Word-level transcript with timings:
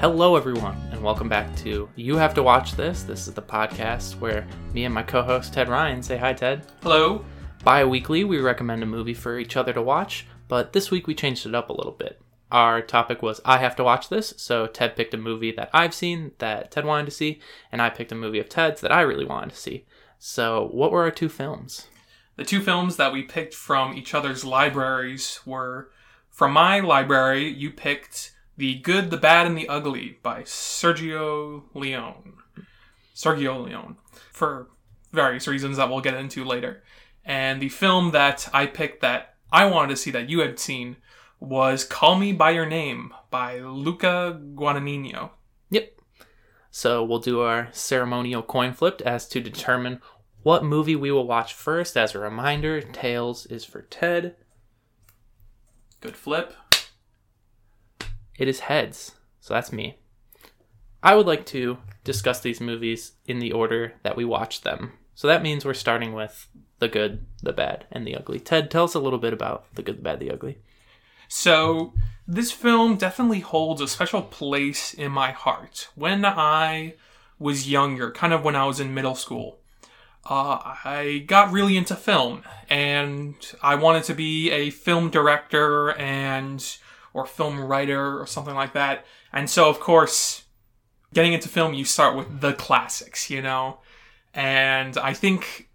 Hello, 0.00 0.36
everyone, 0.36 0.76
and 0.92 1.02
welcome 1.02 1.28
back 1.28 1.56
to 1.56 1.88
You 1.96 2.14
Have 2.14 2.32
to 2.34 2.42
Watch 2.44 2.76
This. 2.76 3.02
This 3.02 3.26
is 3.26 3.34
the 3.34 3.42
podcast 3.42 4.20
where 4.20 4.46
me 4.72 4.84
and 4.84 4.94
my 4.94 5.02
co 5.02 5.22
host 5.22 5.52
Ted 5.52 5.68
Ryan 5.68 6.04
say 6.04 6.16
hi, 6.16 6.34
Ted. 6.34 6.64
Hello. 6.84 7.24
Bi 7.64 7.84
weekly, 7.84 8.22
we 8.22 8.38
recommend 8.38 8.84
a 8.84 8.86
movie 8.86 9.12
for 9.12 9.40
each 9.40 9.56
other 9.56 9.72
to 9.72 9.82
watch, 9.82 10.24
but 10.46 10.72
this 10.72 10.92
week 10.92 11.08
we 11.08 11.16
changed 11.16 11.46
it 11.46 11.54
up 11.56 11.68
a 11.68 11.72
little 11.72 11.90
bit. 11.90 12.20
Our 12.52 12.80
topic 12.80 13.22
was 13.22 13.40
I 13.44 13.58
Have 13.58 13.74
to 13.74 13.82
Watch 13.82 14.08
This, 14.08 14.34
so 14.36 14.68
Ted 14.68 14.94
picked 14.94 15.14
a 15.14 15.18
movie 15.18 15.50
that 15.50 15.68
I've 15.72 15.92
seen 15.92 16.30
that 16.38 16.70
Ted 16.70 16.84
wanted 16.84 17.06
to 17.06 17.10
see, 17.10 17.40
and 17.72 17.82
I 17.82 17.90
picked 17.90 18.12
a 18.12 18.14
movie 18.14 18.38
of 18.38 18.48
Ted's 18.48 18.80
that 18.82 18.92
I 18.92 19.00
really 19.00 19.24
wanted 19.24 19.50
to 19.50 19.56
see. 19.56 19.84
So, 20.20 20.68
what 20.70 20.92
were 20.92 21.02
our 21.02 21.10
two 21.10 21.28
films? 21.28 21.88
The 22.36 22.44
two 22.44 22.60
films 22.60 22.98
that 22.98 23.12
we 23.12 23.24
picked 23.24 23.52
from 23.52 23.94
each 23.94 24.14
other's 24.14 24.44
libraries 24.44 25.40
were 25.44 25.90
from 26.30 26.52
my 26.52 26.78
library, 26.78 27.48
you 27.48 27.72
picked 27.72 28.30
The 28.58 28.74
Good, 28.80 29.10
the 29.10 29.16
Bad, 29.16 29.46
and 29.46 29.56
the 29.56 29.68
Ugly 29.68 30.18
by 30.20 30.42
Sergio 30.42 31.62
Leone. 31.74 32.34
Sergio 33.14 33.64
Leone. 33.64 33.96
For 34.32 34.68
various 35.12 35.46
reasons 35.46 35.76
that 35.76 35.88
we'll 35.88 36.00
get 36.00 36.14
into 36.14 36.44
later. 36.44 36.82
And 37.24 37.62
the 37.62 37.68
film 37.68 38.10
that 38.10 38.48
I 38.52 38.66
picked 38.66 39.00
that 39.00 39.36
I 39.52 39.66
wanted 39.66 39.90
to 39.90 39.96
see 39.96 40.10
that 40.10 40.28
you 40.28 40.40
had 40.40 40.58
seen 40.58 40.96
was 41.38 41.84
Call 41.84 42.16
Me 42.18 42.32
By 42.32 42.50
Your 42.50 42.66
Name 42.66 43.14
by 43.30 43.60
Luca 43.60 44.40
Guadagnino. 44.54 45.30
Yep. 45.70 46.00
So, 46.72 47.04
we'll 47.04 47.20
do 47.20 47.40
our 47.40 47.68
ceremonial 47.70 48.42
coin 48.42 48.72
flip 48.72 49.00
as 49.02 49.28
to 49.28 49.40
determine 49.40 50.00
what 50.42 50.64
movie 50.64 50.96
we 50.96 51.12
will 51.12 51.28
watch 51.28 51.54
first. 51.54 51.96
As 51.96 52.12
a 52.12 52.18
reminder, 52.18 52.82
Tails 52.82 53.46
is 53.46 53.64
for 53.64 53.82
Ted. 53.82 54.34
Good 56.00 56.16
flip. 56.16 56.54
It 58.38 58.48
is 58.48 58.60
heads. 58.60 59.12
So 59.40 59.52
that's 59.52 59.72
me. 59.72 59.98
I 61.02 61.14
would 61.14 61.26
like 61.26 61.44
to 61.46 61.78
discuss 62.04 62.40
these 62.40 62.60
movies 62.60 63.12
in 63.26 63.38
the 63.38 63.52
order 63.52 63.94
that 64.02 64.16
we 64.16 64.24
watched 64.24 64.64
them. 64.64 64.92
So 65.14 65.28
that 65.28 65.42
means 65.42 65.64
we're 65.64 65.74
starting 65.74 66.12
with 66.12 66.48
the 66.78 66.88
good, 66.88 67.26
the 67.42 67.52
bad, 67.52 67.86
and 67.90 68.06
the 68.06 68.14
ugly. 68.14 68.38
Ted, 68.38 68.70
tell 68.70 68.84
us 68.84 68.94
a 68.94 69.00
little 69.00 69.18
bit 69.18 69.32
about 69.32 69.66
the 69.74 69.82
good, 69.82 69.98
the 69.98 70.02
bad, 70.02 70.20
the 70.20 70.30
ugly. 70.30 70.58
So, 71.28 71.92
this 72.26 72.52
film 72.52 72.96
definitely 72.96 73.40
holds 73.40 73.80
a 73.80 73.88
special 73.88 74.22
place 74.22 74.94
in 74.94 75.10
my 75.12 75.32
heart. 75.32 75.88
When 75.94 76.24
I 76.24 76.94
was 77.38 77.68
younger, 77.68 78.10
kind 78.10 78.32
of 78.32 78.44
when 78.44 78.56
I 78.56 78.64
was 78.64 78.80
in 78.80 78.94
middle 78.94 79.14
school, 79.14 79.58
uh, 80.24 80.76
I 80.84 81.24
got 81.26 81.52
really 81.52 81.76
into 81.76 81.96
film, 81.96 82.44
and 82.70 83.34
I 83.62 83.74
wanted 83.74 84.04
to 84.04 84.14
be 84.14 84.50
a 84.50 84.70
film 84.70 85.10
director 85.10 85.92
and 85.92 86.64
or 87.14 87.26
film 87.26 87.60
writer 87.60 88.20
or 88.20 88.26
something 88.26 88.54
like 88.54 88.72
that. 88.74 89.04
And 89.32 89.48
so, 89.48 89.68
of 89.68 89.80
course, 89.80 90.44
getting 91.14 91.32
into 91.32 91.48
film, 91.48 91.74
you 91.74 91.84
start 91.84 92.16
with 92.16 92.40
the 92.40 92.52
classics, 92.52 93.30
you 93.30 93.42
know. 93.42 93.78
And 94.34 94.96
I 94.98 95.14
think 95.14 95.68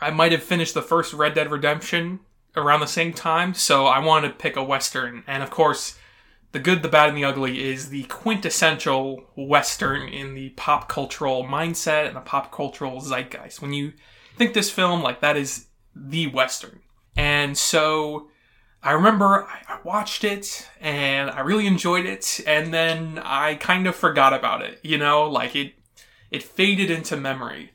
I 0.00 0.10
might 0.10 0.32
have 0.32 0.42
finished 0.42 0.74
the 0.74 0.82
first 0.82 1.12
Red 1.14 1.34
Dead 1.34 1.50
Redemption 1.50 2.20
around 2.56 2.80
the 2.80 2.86
same 2.86 3.12
time, 3.12 3.54
so 3.54 3.86
I 3.86 3.98
wanted 3.98 4.28
to 4.28 4.34
pick 4.34 4.56
a 4.56 4.62
western. 4.62 5.24
And 5.26 5.42
of 5.42 5.50
course, 5.50 5.98
the 6.52 6.60
Good, 6.60 6.82
the 6.82 6.88
Bad, 6.88 7.08
and 7.08 7.18
the 7.18 7.24
Ugly 7.24 7.64
is 7.64 7.88
the 7.88 8.04
quintessential 8.04 9.24
Western 9.36 10.08
in 10.08 10.34
the 10.34 10.50
pop 10.50 10.88
cultural 10.88 11.42
mindset 11.42 12.06
and 12.06 12.14
the 12.14 12.20
pop 12.20 12.52
cultural 12.52 13.00
zeitgeist. 13.00 13.60
When 13.60 13.72
you 13.72 13.92
think 14.36 14.54
this 14.54 14.70
film, 14.70 15.02
like, 15.02 15.20
that 15.20 15.36
is 15.36 15.66
the 15.96 16.28
Western. 16.28 16.80
And 17.16 17.58
so 17.58 18.28
I 18.84 18.92
remember 18.92 19.44
I 19.44 19.78
watched 19.82 20.22
it 20.22 20.68
and 20.80 21.30
I 21.30 21.40
really 21.40 21.66
enjoyed 21.66 22.06
it, 22.06 22.40
and 22.46 22.72
then 22.72 23.18
I 23.18 23.54
kind 23.56 23.86
of 23.86 23.96
forgot 23.96 24.32
about 24.32 24.62
it, 24.62 24.78
you 24.82 24.98
know, 24.98 25.28
like 25.28 25.56
it, 25.56 25.74
it 26.30 26.42
faded 26.42 26.90
into 26.90 27.16
memory. 27.16 27.72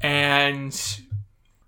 And 0.00 1.00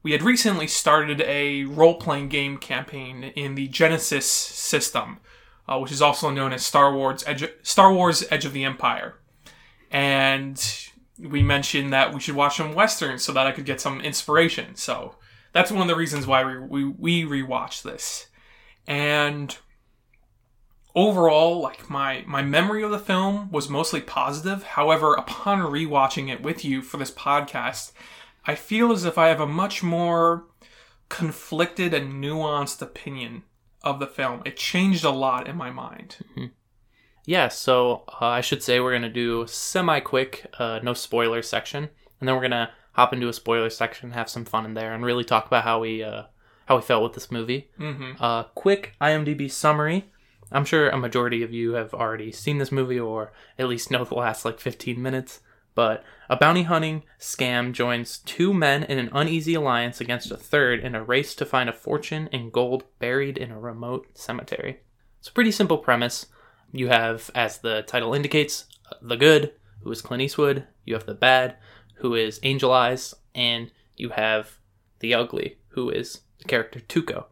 we 0.02 0.12
had 0.12 0.22
recently 0.22 0.68
started 0.68 1.20
a 1.22 1.64
role 1.64 1.96
playing 1.96 2.28
game 2.28 2.58
campaign 2.58 3.24
in 3.34 3.56
the 3.56 3.68
Genesys 3.68 4.22
system 4.22 5.18
uh, 5.68 5.78
which 5.78 5.92
is 5.92 6.02
also 6.02 6.30
known 6.30 6.52
as 6.52 6.64
Star 6.64 6.94
Wars 6.94 7.24
Edge, 7.26 7.48
Star 7.62 7.92
Wars 7.92 8.24
Edge 8.30 8.44
of 8.44 8.52
the 8.52 8.64
Empire. 8.64 9.14
And 9.90 10.62
we 11.18 11.42
mentioned 11.42 11.92
that 11.92 12.12
we 12.12 12.20
should 12.20 12.34
watch 12.34 12.56
some 12.56 12.74
westerns 12.74 13.24
so 13.24 13.32
that 13.32 13.46
I 13.46 13.52
could 13.52 13.64
get 13.64 13.80
some 13.80 14.00
inspiration. 14.00 14.76
So 14.76 15.16
that's 15.52 15.70
one 15.70 15.82
of 15.82 15.88
the 15.88 15.96
reasons 15.96 16.26
why 16.26 16.44
we 16.44 16.58
we, 16.58 16.84
we 16.84 17.42
rewatched 17.42 17.82
this. 17.82 18.26
And 18.86 19.56
overall, 20.94 21.60
like 21.60 21.90
my 21.90 22.24
my 22.26 22.42
memory 22.42 22.82
of 22.82 22.90
the 22.90 22.98
film 22.98 23.50
was 23.50 23.68
mostly 23.68 24.00
positive. 24.00 24.62
However, 24.62 25.14
upon 25.14 25.60
rewatching 25.60 26.32
it 26.32 26.42
with 26.42 26.64
you 26.64 26.82
for 26.82 26.96
this 26.96 27.10
podcast, 27.10 27.92
I 28.44 28.54
feel 28.54 28.92
as 28.92 29.04
if 29.04 29.18
I 29.18 29.28
have 29.28 29.40
a 29.40 29.46
much 29.46 29.82
more 29.82 30.46
conflicted 31.08 31.94
and 31.94 32.22
nuanced 32.22 32.82
opinion 32.82 33.42
of 33.82 34.00
the 34.00 34.06
film. 34.06 34.42
It 34.44 34.56
changed 34.56 35.04
a 35.04 35.10
lot 35.10 35.48
in 35.48 35.56
my 35.56 35.70
mind. 35.70 36.16
Mm-hmm. 36.30 36.46
Yeah, 37.24 37.48
so 37.48 38.04
uh, 38.20 38.26
I 38.26 38.40
should 38.40 38.62
say 38.62 38.78
we're 38.78 38.92
going 38.92 39.02
to 39.02 39.08
do 39.08 39.46
semi 39.48 40.00
quick, 40.00 40.46
uh, 40.58 40.78
no 40.82 40.94
spoiler 40.94 41.42
section, 41.42 41.88
and 42.20 42.28
then 42.28 42.34
we're 42.34 42.40
going 42.40 42.50
to 42.52 42.70
hop 42.92 43.12
into 43.12 43.28
a 43.28 43.32
spoiler 43.32 43.68
section, 43.68 44.12
have 44.12 44.28
some 44.28 44.44
fun 44.44 44.64
in 44.64 44.74
there, 44.74 44.94
and 44.94 45.04
really 45.04 45.24
talk 45.24 45.46
about 45.46 45.64
how 45.64 45.80
we 45.80 46.02
uh, 46.04 46.22
how 46.66 46.76
we 46.76 46.82
felt 46.82 47.02
with 47.02 47.14
this 47.14 47.30
movie. 47.30 47.70
Mm-hmm. 47.80 48.22
Uh, 48.22 48.44
quick 48.54 48.94
IMDb 49.00 49.50
summary. 49.50 50.10
I'm 50.52 50.64
sure 50.64 50.88
a 50.88 50.96
majority 50.96 51.42
of 51.42 51.52
you 51.52 51.72
have 51.72 51.92
already 51.94 52.30
seen 52.30 52.58
this 52.58 52.70
movie 52.70 53.00
or 53.00 53.32
at 53.58 53.68
least 53.68 53.90
know 53.90 54.04
the 54.04 54.14
last 54.14 54.44
like 54.44 54.60
15 54.60 55.00
minutes. 55.00 55.40
But 55.74 56.04
a 56.30 56.36
bounty 56.36 56.62
hunting 56.62 57.02
scam 57.20 57.72
joins 57.72 58.18
two 58.18 58.54
men 58.54 58.82
in 58.84 58.98
an 58.98 59.10
uneasy 59.12 59.54
alliance 59.54 60.00
against 60.00 60.30
a 60.30 60.36
third 60.36 60.80
in 60.80 60.94
a 60.94 61.04
race 61.04 61.34
to 61.34 61.44
find 61.44 61.68
a 61.68 61.72
fortune 61.72 62.28
in 62.32 62.50
gold 62.50 62.84
buried 62.98 63.36
in 63.36 63.50
a 63.50 63.60
remote 63.60 64.16
cemetery. 64.16 64.80
It's 65.18 65.28
a 65.28 65.32
pretty 65.32 65.52
simple 65.52 65.78
premise. 65.78 66.26
You 66.72 66.88
have, 66.88 67.30
as 67.34 67.58
the 67.58 67.82
title 67.82 68.14
indicates, 68.14 68.64
the 69.02 69.16
good, 69.16 69.52
who 69.82 69.90
is 69.92 70.00
Clint 70.00 70.22
Eastwood, 70.22 70.66
you 70.84 70.94
have 70.94 71.06
the 71.06 71.14
bad, 71.14 71.56
who 71.96 72.14
is 72.14 72.40
Angel 72.42 72.72
Eyes, 72.72 73.14
and 73.34 73.70
you 73.96 74.10
have 74.10 74.58
the 75.00 75.14
ugly, 75.14 75.58
who 75.68 75.90
is 75.90 76.22
character 76.46 76.80
Tuco. 76.80 77.24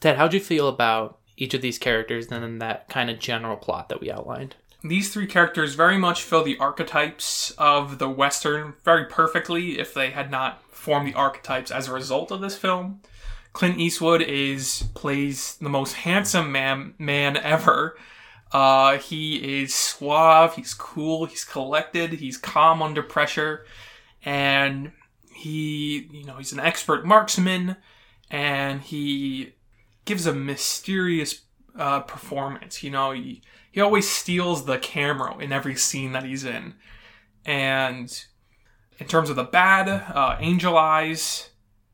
Ted, 0.00 0.16
how'd 0.16 0.34
you 0.34 0.40
feel 0.40 0.68
about 0.68 1.18
each 1.36 1.54
of 1.54 1.62
these 1.62 1.78
characters 1.78 2.28
and 2.30 2.42
then 2.42 2.58
that 2.58 2.88
kind 2.88 3.10
of 3.10 3.18
general 3.18 3.56
plot 3.56 3.88
that 3.88 4.00
we 4.00 4.10
outlined? 4.10 4.56
these 4.84 5.12
three 5.12 5.26
characters 5.26 5.74
very 5.74 5.96
much 5.96 6.22
fill 6.22 6.42
the 6.42 6.58
archetypes 6.58 7.52
of 7.52 7.98
the 7.98 8.08
Western 8.08 8.74
very 8.84 9.04
perfectly 9.04 9.78
if 9.78 9.94
they 9.94 10.10
had 10.10 10.30
not 10.30 10.62
formed 10.74 11.06
the 11.06 11.14
archetypes 11.14 11.70
as 11.70 11.88
a 11.88 11.92
result 11.92 12.30
of 12.30 12.40
this 12.40 12.56
film. 12.56 13.00
Clint 13.52 13.78
Eastwood 13.78 14.22
is 14.22 14.84
plays 14.94 15.56
the 15.56 15.68
most 15.68 15.92
handsome 15.92 16.50
man 16.50 16.94
man 16.98 17.36
ever. 17.36 17.96
Uh, 18.50 18.98
he 18.98 19.62
is 19.62 19.74
suave, 19.74 20.56
he's 20.56 20.74
cool, 20.74 21.26
he's 21.26 21.44
collected, 21.44 22.14
he's 22.14 22.36
calm 22.36 22.82
under 22.82 23.02
pressure, 23.02 23.64
and 24.24 24.92
he, 25.32 26.08
you 26.12 26.24
know, 26.24 26.36
he's 26.36 26.52
an 26.52 26.60
expert 26.60 27.06
marksman, 27.06 27.76
and 28.32 28.80
he 28.80 29.52
gives 30.06 30.26
a 30.26 30.32
mysterious 30.32 31.42
uh, 31.78 32.00
performance. 32.00 32.82
You 32.82 32.90
know, 32.90 33.12
he, 33.12 33.42
he 33.70 33.80
always 33.80 34.08
steals 34.08 34.64
the 34.64 34.78
camera 34.78 35.36
in 35.38 35.52
every 35.52 35.76
scene 35.76 36.12
that 36.12 36.24
he's 36.24 36.44
in. 36.44 36.74
And 37.44 38.24
in 38.98 39.06
terms 39.06 39.28
of 39.30 39.36
the 39.36 39.44
bad, 39.44 39.88
uh, 39.88 40.38
Angel 40.40 40.76
Eyes, 40.76 41.50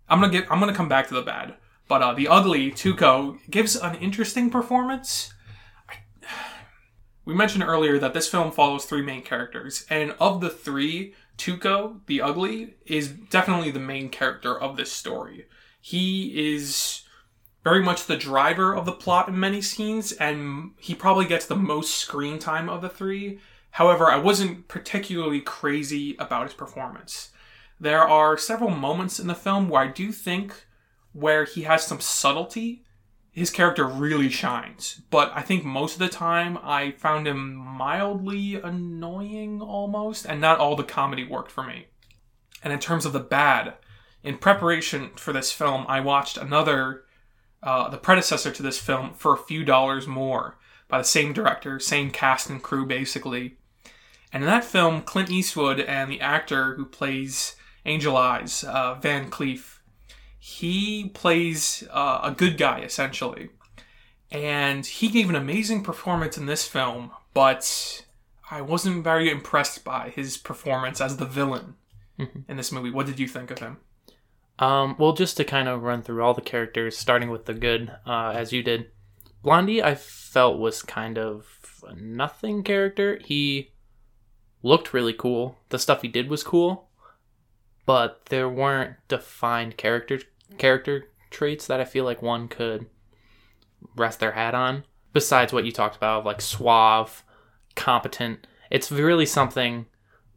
I'm 0.08 0.20
gonna 0.20 0.32
get 0.32 0.50
I'm 0.50 0.60
gonna 0.60 0.74
come 0.74 0.88
back 0.88 1.08
to 1.08 1.14
the 1.14 1.22
bad, 1.22 1.56
but 1.88 2.02
uh, 2.02 2.14
the 2.14 2.28
ugly 2.28 2.70
Tuco 2.70 3.38
gives 3.50 3.76
an 3.76 3.96
interesting 3.96 4.48
performance. 4.48 5.34
We 7.24 7.34
mentioned 7.34 7.64
earlier 7.64 7.98
that 7.98 8.14
this 8.14 8.26
film 8.26 8.50
follows 8.50 8.86
three 8.86 9.02
main 9.02 9.20
characters, 9.20 9.84
and 9.90 10.14
of 10.18 10.40
the 10.40 10.48
three, 10.48 11.12
Tuco, 11.36 12.00
the 12.06 12.22
ugly, 12.22 12.76
is 12.86 13.08
definitely 13.08 13.70
the 13.70 13.78
main 13.78 14.08
character 14.08 14.58
of 14.58 14.78
this 14.78 14.90
story. 14.90 15.44
He 15.80 16.54
is 16.54 17.02
very 17.64 17.82
much 17.82 18.06
the 18.06 18.16
driver 18.16 18.74
of 18.74 18.86
the 18.86 18.92
plot 18.92 19.28
in 19.28 19.38
many 19.38 19.60
scenes, 19.60 20.12
and 20.12 20.72
he 20.78 20.94
probably 20.94 21.26
gets 21.26 21.46
the 21.46 21.56
most 21.56 21.94
screen 21.96 22.38
time 22.38 22.68
of 22.68 22.82
the 22.82 22.88
three. 22.88 23.40
However, 23.72 24.06
I 24.06 24.16
wasn't 24.16 24.68
particularly 24.68 25.40
crazy 25.40 26.16
about 26.18 26.46
his 26.46 26.54
performance. 26.54 27.30
There 27.80 28.02
are 28.02 28.36
several 28.36 28.70
moments 28.70 29.20
in 29.20 29.26
the 29.26 29.34
film 29.34 29.68
where 29.68 29.82
I 29.82 29.88
do 29.88 30.12
think 30.12 30.66
where 31.12 31.44
he 31.44 31.62
has 31.62 31.86
some 31.86 32.00
subtlety, 32.00 32.84
his 33.30 33.50
character 33.50 33.86
really 33.86 34.28
shines. 34.28 35.02
But 35.10 35.32
I 35.34 35.42
think 35.42 35.64
most 35.64 35.94
of 35.94 36.00
the 36.00 36.08
time 36.08 36.58
I 36.62 36.92
found 36.92 37.28
him 37.28 37.54
mildly 37.54 38.56
annoying 38.56 39.60
almost, 39.60 40.26
and 40.26 40.40
not 40.40 40.58
all 40.58 40.74
the 40.74 40.84
comedy 40.84 41.24
worked 41.24 41.50
for 41.50 41.62
me. 41.62 41.86
And 42.62 42.72
in 42.72 42.78
terms 42.80 43.06
of 43.06 43.12
the 43.12 43.20
bad, 43.20 43.74
in 44.22 44.38
preparation 44.38 45.10
for 45.16 45.32
this 45.32 45.52
film, 45.52 45.84
I 45.88 46.00
watched 46.00 46.36
another 46.36 47.04
uh, 47.62 47.88
the 47.88 47.98
predecessor 47.98 48.52
to 48.52 48.62
this 48.62 48.78
film 48.78 49.12
for 49.14 49.34
a 49.34 49.38
few 49.38 49.64
dollars 49.64 50.06
more 50.06 50.56
by 50.86 50.98
the 50.98 51.04
same 51.04 51.32
director, 51.32 51.80
same 51.80 52.10
cast 52.10 52.48
and 52.48 52.62
crew, 52.62 52.86
basically. 52.86 53.56
And 54.32 54.42
in 54.42 54.48
that 54.48 54.64
film, 54.64 55.02
Clint 55.02 55.30
Eastwood 55.30 55.80
and 55.80 56.10
the 56.10 56.20
actor 56.20 56.74
who 56.74 56.84
plays 56.84 57.56
Angel 57.84 58.16
Eyes, 58.16 58.64
uh, 58.64 58.94
Van 58.94 59.30
Cleef, 59.30 59.78
he 60.38 61.08
plays 61.08 61.84
uh, 61.90 62.20
a 62.22 62.30
good 62.30 62.56
guy 62.58 62.80
essentially. 62.80 63.50
And 64.30 64.84
he 64.84 65.08
gave 65.08 65.30
an 65.30 65.34
amazing 65.34 65.82
performance 65.82 66.36
in 66.36 66.46
this 66.46 66.66
film, 66.68 67.10
but 67.32 68.04
I 68.50 68.60
wasn't 68.60 69.04
very 69.04 69.30
impressed 69.30 69.84
by 69.84 70.10
his 70.10 70.36
performance 70.36 71.00
as 71.00 71.16
the 71.16 71.24
villain 71.24 71.74
in 72.18 72.56
this 72.56 72.70
movie. 72.70 72.90
What 72.90 73.06
did 73.06 73.18
you 73.18 73.26
think 73.26 73.50
of 73.50 73.58
him? 73.58 73.78
Um, 74.58 74.96
well, 74.98 75.12
just 75.12 75.36
to 75.36 75.44
kind 75.44 75.68
of 75.68 75.82
run 75.82 76.02
through 76.02 76.22
all 76.22 76.34
the 76.34 76.40
characters, 76.40 76.98
starting 76.98 77.30
with 77.30 77.44
the 77.44 77.54
good, 77.54 77.92
uh, 78.06 78.32
as 78.34 78.52
you 78.52 78.62
did. 78.62 78.86
Blondie, 79.42 79.82
I 79.82 79.94
felt 79.94 80.58
was 80.58 80.82
kind 80.82 81.16
of 81.16 81.46
a 81.86 81.94
nothing 81.94 82.62
character. 82.64 83.20
He 83.24 83.72
looked 84.62 84.92
really 84.92 85.12
cool. 85.12 85.58
The 85.68 85.78
stuff 85.78 86.02
he 86.02 86.08
did 86.08 86.28
was 86.28 86.42
cool, 86.42 86.88
but 87.86 88.26
there 88.26 88.48
weren't 88.48 88.96
defined 89.06 89.76
character 89.76 90.20
character 90.56 91.08
traits 91.30 91.66
that 91.66 91.80
I 91.80 91.84
feel 91.84 92.04
like 92.04 92.22
one 92.22 92.48
could 92.48 92.86
rest 93.96 94.20
their 94.20 94.32
hat 94.32 94.54
on. 94.54 94.84
Besides 95.12 95.52
what 95.52 95.64
you 95.64 95.72
talked 95.72 95.96
about, 95.96 96.24
like 96.24 96.40
suave, 96.40 97.24
competent. 97.76 98.46
It's 98.70 98.90
really 98.90 99.26
something 99.26 99.86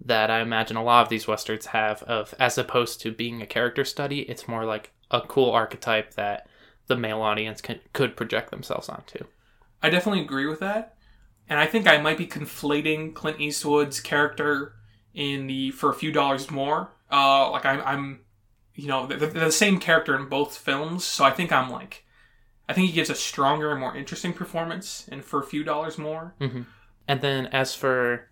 that 0.03 0.31
I 0.31 0.41
imagine 0.41 0.77
a 0.77 0.83
lot 0.83 1.03
of 1.03 1.09
these 1.09 1.27
westerns 1.27 1.67
have 1.67 2.01
of 2.03 2.33
as 2.39 2.57
opposed 2.57 3.01
to 3.01 3.11
being 3.11 3.41
a 3.41 3.45
character 3.45 3.85
study, 3.85 4.21
it's 4.21 4.47
more 4.47 4.65
like 4.65 4.91
a 5.11 5.21
cool 5.21 5.51
archetype 5.51 6.15
that 6.15 6.47
the 6.87 6.95
male 6.95 7.21
audience 7.21 7.61
can, 7.61 7.79
could 7.93 8.17
project 8.17 8.49
themselves 8.49 8.89
onto. 8.89 9.25
I 9.83 9.89
definitely 9.89 10.21
agree 10.21 10.45
with 10.45 10.59
that. 10.59 10.95
And 11.47 11.59
I 11.59 11.65
think 11.65 11.87
I 11.87 11.97
might 11.97 12.17
be 12.17 12.27
conflating 12.27 13.13
Clint 13.13 13.39
Eastwood's 13.39 13.99
character 13.99 14.73
in 15.13 15.47
the 15.47 15.71
For 15.71 15.89
a 15.89 15.93
Few 15.93 16.11
Dollars 16.11 16.49
More. 16.49 16.91
Uh, 17.11 17.51
like 17.51 17.65
I'm, 17.65 17.81
I'm 17.81 18.19
you 18.73 18.87
know, 18.87 19.05
they're, 19.05 19.17
they're 19.17 19.45
the 19.45 19.51
same 19.51 19.79
character 19.79 20.15
in 20.15 20.29
both 20.29 20.57
films. 20.57 21.03
So 21.03 21.25
I 21.25 21.31
think 21.31 21.51
I'm 21.51 21.69
like, 21.69 22.05
I 22.69 22.73
think 22.73 22.87
he 22.87 22.93
gives 22.93 23.09
a 23.09 23.15
stronger 23.15 23.71
and 23.71 23.79
more 23.79 23.95
interesting 23.95 24.33
performance 24.33 25.07
in 25.09 25.21
For 25.21 25.41
a 25.41 25.45
Few 25.45 25.63
Dollars 25.63 25.97
More. 25.97 26.35
And 27.07 27.21
then 27.21 27.47
as 27.47 27.75
for 27.75 28.29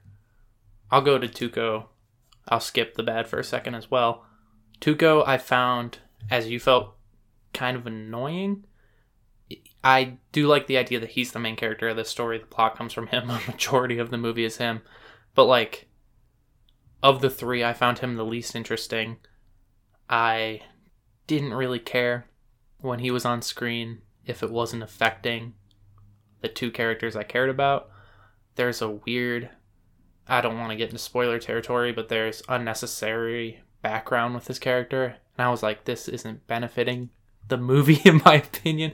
I'll 0.92 1.02
go 1.02 1.18
to 1.18 1.28
Tuco. 1.28 1.86
I'll 2.48 2.60
skip 2.60 2.96
the 2.96 3.04
bad 3.04 3.28
for 3.28 3.40
a 3.40 3.44
second 3.44 3.76
as 3.76 3.92
well. 3.92 4.26
Tuco 4.82 5.24
I 5.28 5.38
found 5.38 6.00
as 6.30 6.50
you 6.50 6.60
felt 6.60 6.96
kind 7.54 7.78
of 7.78 7.86
annoying. 7.86 8.66
I 9.84 10.18
do 10.32 10.48
like 10.48 10.68
the 10.68 10.78
idea 10.78 11.00
that 11.00 11.12
he's 11.12 11.32
the 11.32 11.40
main 11.40 11.56
character 11.56 11.90
of 11.90 11.98
this 11.98 12.10
story. 12.10 12.38
The 12.38 12.46
plot 12.46 12.76
comes 12.76 12.94
from 12.94 13.08
him. 13.08 13.30
A 13.30 13.42
majority 13.48 13.98
of 14.00 14.10
the 14.10 14.18
movie 14.18 14.46
is 14.46 14.58
him. 14.58 14.82
But 15.36 15.46
like 15.46 15.88
of 17.02 17.22
the 17.22 17.30
3 17.30 17.64
I 17.64 17.74
found 17.74 18.00
him 18.00 18.16
the 18.16 18.26
least 18.26 18.56
interesting. 18.56 19.18
I 20.10 20.62
didn't 21.28 21.54
really 21.54 21.80
care 21.80 22.26
when 22.82 23.00
he 23.00 23.12
was 23.12 23.26
on 23.26 23.42
screen 23.42 24.02
if 24.26 24.42
it 24.42 24.52
wasn't 24.52 24.84
affecting 24.84 25.54
the 26.42 26.48
two 26.48 26.72
characters 26.72 27.16
I 27.16 27.24
cared 27.24 27.50
about. 27.50 27.90
There's 28.56 28.82
a 28.82 28.90
weird 28.90 29.50
I 30.30 30.42
don't 30.42 30.58
want 30.58 30.70
to 30.70 30.76
get 30.76 30.90
into 30.90 31.00
spoiler 31.00 31.40
territory, 31.40 31.92
but 31.92 32.08
there's 32.08 32.44
unnecessary 32.48 33.62
background 33.82 34.36
with 34.36 34.46
this 34.46 34.60
character. 34.60 35.18
And 35.38 35.48
I 35.48 35.50
was 35.50 35.64
like, 35.64 35.86
this 35.86 36.08
isn't 36.08 36.46
benefiting 36.48 37.10
the 37.48 37.58
movie, 37.58 38.02
in 38.06 38.22
my 38.24 38.36
opinion. 38.36 38.94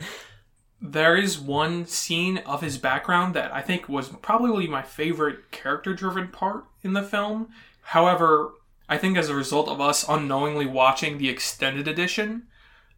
There 0.82 1.18
is 1.18 1.40
one 1.40 1.86
scene 1.86 2.38
of 2.40 2.62
his 2.62 2.78
background 2.78 3.34
that 3.34 3.54
I 3.54 3.62
think 3.62 3.90
was 3.90 4.10
probably 4.10 4.68
my 4.68 4.82
favorite 4.82 5.52
character 5.52 5.94
driven 5.94 6.30
part 6.30 6.66
in 6.84 6.94
the 6.94 7.04
film. 7.04 7.50
However, 7.82 8.54
I 8.88 8.98
think 8.98 9.18
as 9.18 9.30
a 9.30 9.36
result 9.36 9.68
of 9.68 9.82
us 9.82 10.08
unknowingly 10.08 10.66
watching 10.66 11.18
the 11.18 11.30
extended 11.30 11.88
edition, 11.88 12.48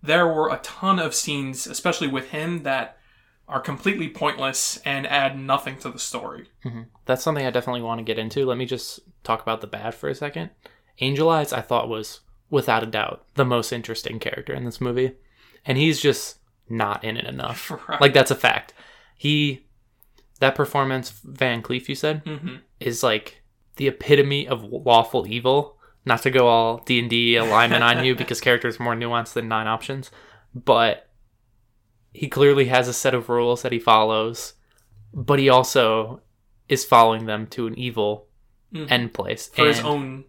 there 0.03 0.27
were 0.27 0.49
a 0.49 0.59
ton 0.59 0.99
of 0.99 1.15
scenes, 1.15 1.65
especially 1.65 2.07
with 2.07 2.29
him, 2.29 2.63
that 2.63 2.96
are 3.47 3.61
completely 3.61 4.09
pointless 4.09 4.77
and 4.85 5.07
add 5.07 5.39
nothing 5.39 5.77
to 5.77 5.89
the 5.89 5.99
story. 5.99 6.49
That's 7.05 7.23
something 7.23 7.45
I 7.45 7.49
definitely 7.51 7.81
want 7.81 7.99
to 7.99 8.03
get 8.03 8.19
into. 8.19 8.45
Let 8.45 8.57
me 8.57 8.65
just 8.65 8.99
talk 9.23 9.41
about 9.41 9.61
the 9.61 9.67
bad 9.67 9.95
for 9.95 10.09
a 10.09 10.15
second. 10.15 10.49
Angel 10.99 11.29
Eyes, 11.29 11.53
I 11.53 11.61
thought 11.61 11.87
was, 11.87 12.21
without 12.49 12.83
a 12.83 12.87
doubt, 12.87 13.25
the 13.35 13.45
most 13.45 13.71
interesting 13.71 14.19
character 14.19 14.53
in 14.53 14.65
this 14.65 14.81
movie. 14.81 15.13
And 15.65 15.77
he's 15.77 16.01
just 16.01 16.39
not 16.69 17.03
in 17.03 17.15
it 17.17 17.25
enough. 17.25 17.71
Right. 17.87 18.01
Like, 18.01 18.13
that's 18.13 18.31
a 18.31 18.35
fact. 18.35 18.73
He, 19.15 19.65
that 20.39 20.55
performance, 20.55 21.11
Van 21.23 21.61
Cleef, 21.61 21.87
you 21.87 21.95
said, 21.95 22.21
hmm 22.25 22.57
is 22.79 23.01
like 23.01 23.41
the 23.77 23.87
epitome 23.87 24.47
of 24.47 24.63
lawful 24.63 25.25
evil. 25.27 25.77
Not 26.05 26.21
to 26.23 26.29
go 26.29 26.47
all 26.47 26.77
D 26.85 26.99
and 26.99 27.09
D 27.09 27.35
alignment 27.37 27.83
on 27.83 28.03
you 28.05 28.13
because 28.21 28.39
characters 28.39 28.79
are 28.79 28.83
more 28.83 28.95
nuanced 28.95 29.33
than 29.33 29.47
nine 29.47 29.67
options, 29.67 30.11
but 30.53 31.06
he 32.17 32.27
clearly 32.27 32.65
has 32.65 32.87
a 32.87 32.93
set 32.93 33.13
of 33.13 33.29
rules 33.29 33.61
that 33.61 33.71
he 33.71 33.79
follows, 33.79 34.53
but 35.13 35.37
he 35.39 35.49
also 35.49 36.21
is 36.67 36.83
following 36.83 37.25
them 37.27 37.45
to 37.47 37.67
an 37.67 37.77
evil 37.77 38.27
Mhm. 38.73 38.91
end 38.91 39.13
place 39.13 39.47
For 39.47 39.65
his 39.67 39.79
own, 39.79 40.25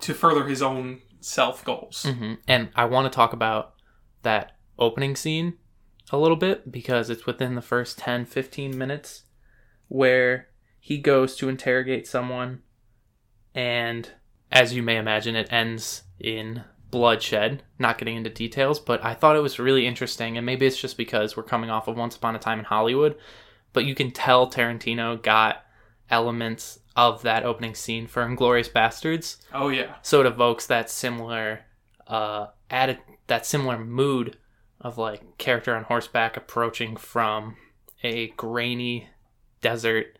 to 0.00 0.14
further 0.14 0.46
his 0.46 0.62
own 0.62 1.02
self 1.20 1.64
goals. 1.64 2.04
Mhm. 2.08 2.38
And 2.48 2.70
I 2.74 2.84
want 2.86 3.10
to 3.10 3.14
talk 3.14 3.32
about 3.32 3.74
that 4.22 4.56
opening 4.78 5.14
scene 5.14 5.58
a 6.10 6.18
little 6.18 6.36
bit 6.36 6.72
because 6.72 7.10
it's 7.10 7.26
within 7.26 7.54
the 7.54 7.62
first 7.62 7.98
10 7.98 8.24
15 8.26 8.76
minutes 8.78 9.24
where 9.88 10.48
he 10.80 10.98
goes 10.98 11.36
to 11.36 11.48
interrogate 11.48 12.06
someone 12.06 12.62
and 13.54 14.10
as 14.52 14.74
you 14.74 14.82
may 14.82 14.96
imagine 14.96 15.34
it 15.36 15.52
ends 15.52 16.04
in 16.20 16.62
bloodshed 16.96 17.62
not 17.78 17.98
getting 17.98 18.16
into 18.16 18.30
details 18.30 18.80
but 18.80 19.04
i 19.04 19.12
thought 19.12 19.36
it 19.36 19.42
was 19.42 19.58
really 19.58 19.86
interesting 19.86 20.36
and 20.36 20.46
maybe 20.46 20.66
it's 20.66 20.80
just 20.80 20.96
because 20.96 21.36
we're 21.36 21.42
coming 21.42 21.68
off 21.68 21.88
of 21.88 21.96
once 21.96 22.16
upon 22.16 22.34
a 22.34 22.38
time 22.38 22.58
in 22.58 22.64
hollywood 22.64 23.14
but 23.72 23.84
you 23.84 23.94
can 23.94 24.10
tell 24.10 24.50
tarantino 24.50 25.20
got 25.22 25.66
elements 26.10 26.78
of 26.96 27.22
that 27.22 27.44
opening 27.44 27.74
scene 27.74 28.06
for 28.06 28.26
inglourious 28.26 28.70
basterds. 28.70 29.36
Oh 29.52 29.68
yeah, 29.68 29.96
so 30.02 30.20
it 30.20 30.26
evokes 30.26 30.66
that 30.66 30.90
similar 30.90 31.60
uh 32.06 32.46
added 32.70 32.98
that 33.26 33.44
similar 33.44 33.78
mood 33.78 34.36
of 34.80 34.96
like 34.96 35.38
character 35.38 35.74
on 35.74 35.84
horseback 35.84 36.36
approaching 36.36 36.96
from 36.96 37.56
a 38.02 38.28
grainy 38.28 39.08
desert 39.60 40.18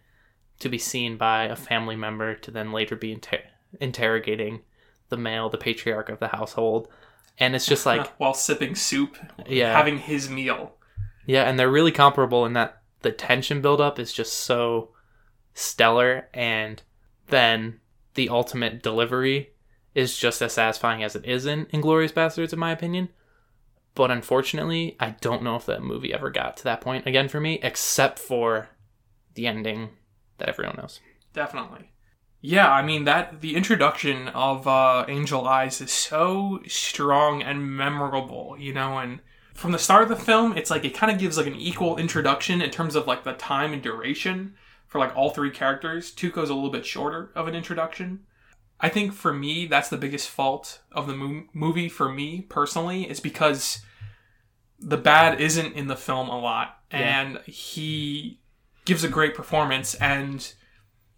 to 0.59 0.69
be 0.69 0.79
seen 0.79 1.17
by 1.17 1.45
a 1.45 1.57
family 1.57 1.97
member 1.97 2.35
to 2.35 2.51
then 2.51 2.73
later 2.73 2.97
be 2.97 3.13
inter- 3.13 3.43
interrogating 3.81 4.63
the 5.09 5.17
male 5.17 5.49
the 5.49 5.59
patriarch 5.59 6.09
of 6.09 6.19
the 6.19 6.29
household 6.29 6.89
and 7.39 7.55
it's 7.55 7.67
just 7.67 7.87
like 7.93 8.09
while 8.19 8.35
sipping 8.35 8.75
soup, 8.75 9.17
yeah 9.47 9.73
having 9.77 9.99
his 9.99 10.29
meal. 10.29 10.77
yeah 11.27 11.43
and 11.45 11.59
they're 11.59 11.71
really 11.71 11.93
comparable 11.93 12.45
in 12.45 12.53
that 12.53 12.83
the 13.03 13.13
tension 13.13 13.61
buildup 13.61 13.99
is 13.99 14.13
just 14.13 14.33
so 14.33 14.91
stellar 15.55 16.29
and 16.35 16.83
then 17.29 17.81
the 18.15 18.29
ultimate 18.29 18.83
delivery 18.83 19.51
is 19.95 20.19
just 20.19 20.43
as 20.43 20.53
satisfying 20.53 21.03
as 21.03 21.17
it 21.17 21.25
is 21.25 21.47
in 21.47 21.65
Inglourious 21.67 22.13
Basterds, 22.13 22.53
in 22.53 22.59
my 22.59 22.71
opinion. 22.71 23.09
But 23.95 24.11
unfortunately, 24.11 24.95
I 25.01 25.17
don't 25.23 25.43
know 25.43 25.57
if 25.57 25.65
that 25.67 25.83
movie 25.83 26.13
ever 26.13 26.31
got 26.31 26.59
to 26.59 26.65
that 26.65 26.83
point 26.83 27.07
again 27.07 27.29
for 27.29 27.41
me, 27.41 27.59
except 27.63 28.19
for 28.19 28.69
the 29.35 29.47
ending 29.47 29.89
that 30.37 30.51
everyone 30.51 30.77
knows. 30.77 31.01
Definitely. 31.33 31.93
Yeah, 32.49 32.71
I 32.71 32.83
mean 32.83 33.07
that 33.07 33.41
the 33.41 33.57
introduction 33.57 34.29
of 34.29 34.69
uh, 34.69 35.05
Angel 35.09 35.49
Eyes 35.49 35.81
is 35.81 35.91
so 35.91 36.61
strong 36.69 37.43
and 37.43 37.77
memorable, 37.77 38.55
you 38.57 38.73
know, 38.73 38.99
and 38.99 39.19
from 39.55 39.73
the 39.73 39.79
start 39.81 40.05
of 40.05 40.09
the 40.09 40.15
film, 40.25 40.57
it's 40.57 40.71
like 40.71 40.85
it 40.85 40.95
kind 40.95 41.11
of 41.11 41.19
gives 41.19 41.37
like 41.37 41.49
an 41.49 41.57
equal 41.57 41.97
introduction 41.97 42.63
in 42.63 42.71
terms 42.71 42.95
of 42.95 43.09
like 43.09 43.25
the 43.25 43.33
time 43.33 43.73
and 43.73 43.83
duration 43.83 44.55
for 44.87 45.01
like 45.01 45.17
all 45.17 45.31
three 45.31 45.51
characters. 45.51 46.13
Tuco's 46.13 46.49
a 46.49 46.55
little 46.55 46.71
bit 46.71 46.87
shorter 46.87 47.33
of 47.35 47.49
an 47.49 47.57
introduction. 47.57 48.21
I 48.79 48.91
think 48.91 49.13
for 49.13 49.33
me, 49.33 49.67
that's 49.67 49.89
the 49.89 49.97
biggest 49.97 50.29
fault 50.29 50.83
of 50.93 51.09
the 51.09 51.15
mo- 51.17 51.47
movie 51.53 51.89
for 51.89 52.09
me 52.13 52.43
personally, 52.43 53.11
is 53.11 53.19
because 53.19 53.81
the 54.79 54.99
bad 54.99 55.41
isn't 55.41 55.75
in 55.75 55.89
the 55.89 55.97
film 55.97 56.29
a 56.29 56.39
lot, 56.39 56.79
Yeah. 56.93 56.99
and 57.23 57.39
he 57.47 58.39
gives 58.85 59.03
a 59.03 59.09
great 59.09 59.35
performance 59.35 59.95
and 59.97 60.53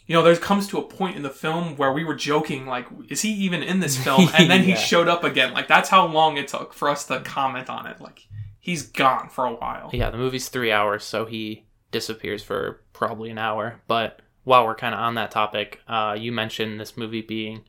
you 0.09 0.15
know, 0.15 0.23
there 0.23 0.35
comes 0.37 0.67
to 0.69 0.79
a 0.79 0.83
point 0.83 1.17
in 1.17 1.23
the 1.23 1.31
film 1.31 1.77
where 1.77 1.93
we 1.93 2.03
were 2.03 2.15
joking, 2.15 2.67
like, 2.67 2.87
is 3.11 3.21
he 3.21 3.31
even 3.31 3.63
in 3.63 3.81
this 3.81 4.03
film? 4.03 4.31
And 4.39 4.51
then 4.51 4.65
he 4.65 4.75
showed 4.91 5.07
up 5.07 5.23
again. 5.23 5.53
Like, 5.53 5.69
that's 5.69 5.91
how 5.91 6.07
long 6.07 6.39
it 6.39 6.49
took 6.49 6.73
for 6.73 6.89
us 6.89 7.05
to 7.07 7.21
comment 7.21 7.69
on 7.69 7.87
it. 7.87 8.01
Like, 8.01 8.27
he's 8.59 8.83
gone 8.83 9.29
for 9.29 9.45
a 9.45 9.53
while. 9.53 9.91
Yeah, 9.93 10.09
the 10.09 10.17
movie's 10.17 10.49
three 10.49 10.73
hours, 10.73 11.05
so 11.05 11.27
he 11.27 11.67
disappears 11.91 12.43
for 12.43 12.81
probably 12.95 13.29
an 13.29 13.37
hour. 13.37 13.83
But 13.87 14.23
while 14.45 14.65
we're 14.65 14.75
kind 14.75 14.95
of 14.95 15.01
on 15.01 15.17
that 15.17 15.31
topic, 15.31 15.83
uh, 15.87 16.17
you 16.19 16.33
mentioned 16.33 16.81
this 16.81 16.97
movie 16.97 17.21
being 17.21 17.65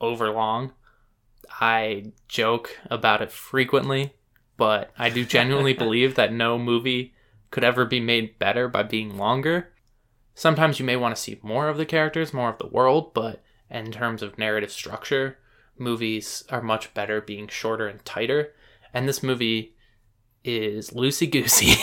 overlong. 0.00 0.72
I 1.60 2.10
joke 2.26 2.76
about 2.90 3.22
it 3.22 3.30
frequently, 3.30 4.14
but 4.56 4.90
I 4.98 5.10
do 5.10 5.24
genuinely 5.24 5.72
believe 5.74 6.16
that 6.16 6.32
no 6.32 6.58
movie 6.58 7.14
could 7.52 7.62
ever 7.62 7.84
be 7.84 8.00
made 8.00 8.36
better 8.40 8.66
by 8.66 8.82
being 8.82 9.16
longer. 9.16 9.70
Sometimes 10.38 10.78
you 10.78 10.84
may 10.84 10.94
want 10.94 11.16
to 11.16 11.20
see 11.20 11.36
more 11.42 11.68
of 11.68 11.76
the 11.76 11.84
characters, 11.84 12.32
more 12.32 12.48
of 12.48 12.58
the 12.58 12.68
world, 12.68 13.12
but 13.12 13.42
in 13.68 13.90
terms 13.90 14.22
of 14.22 14.38
narrative 14.38 14.70
structure, 14.70 15.36
movies 15.76 16.44
are 16.48 16.62
much 16.62 16.94
better 16.94 17.20
being 17.20 17.48
shorter 17.48 17.88
and 17.88 18.04
tighter. 18.04 18.52
And 18.94 19.08
this 19.08 19.20
movie 19.20 19.74
is 20.44 20.90
loosey 20.90 21.28
goosey. 21.28 21.74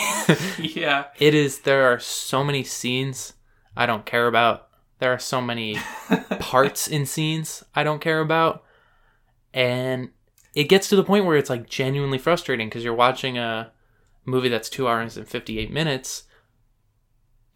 yeah. 0.62 1.08
it 1.18 1.34
is, 1.34 1.60
there 1.60 1.92
are 1.92 1.98
so 1.98 2.42
many 2.42 2.64
scenes 2.64 3.34
I 3.76 3.84
don't 3.84 4.06
care 4.06 4.26
about. 4.26 4.68
There 5.00 5.12
are 5.12 5.18
so 5.18 5.42
many 5.42 5.78
parts 6.40 6.88
in 6.88 7.04
scenes 7.04 7.62
I 7.74 7.84
don't 7.84 8.00
care 8.00 8.20
about. 8.20 8.64
And 9.52 10.12
it 10.54 10.70
gets 10.70 10.88
to 10.88 10.96
the 10.96 11.04
point 11.04 11.26
where 11.26 11.36
it's 11.36 11.50
like 11.50 11.68
genuinely 11.68 12.16
frustrating 12.16 12.70
because 12.70 12.84
you're 12.84 12.94
watching 12.94 13.36
a 13.36 13.72
movie 14.24 14.48
that's 14.48 14.70
two 14.70 14.88
hours 14.88 15.18
and 15.18 15.28
58 15.28 15.70
minutes 15.70 16.22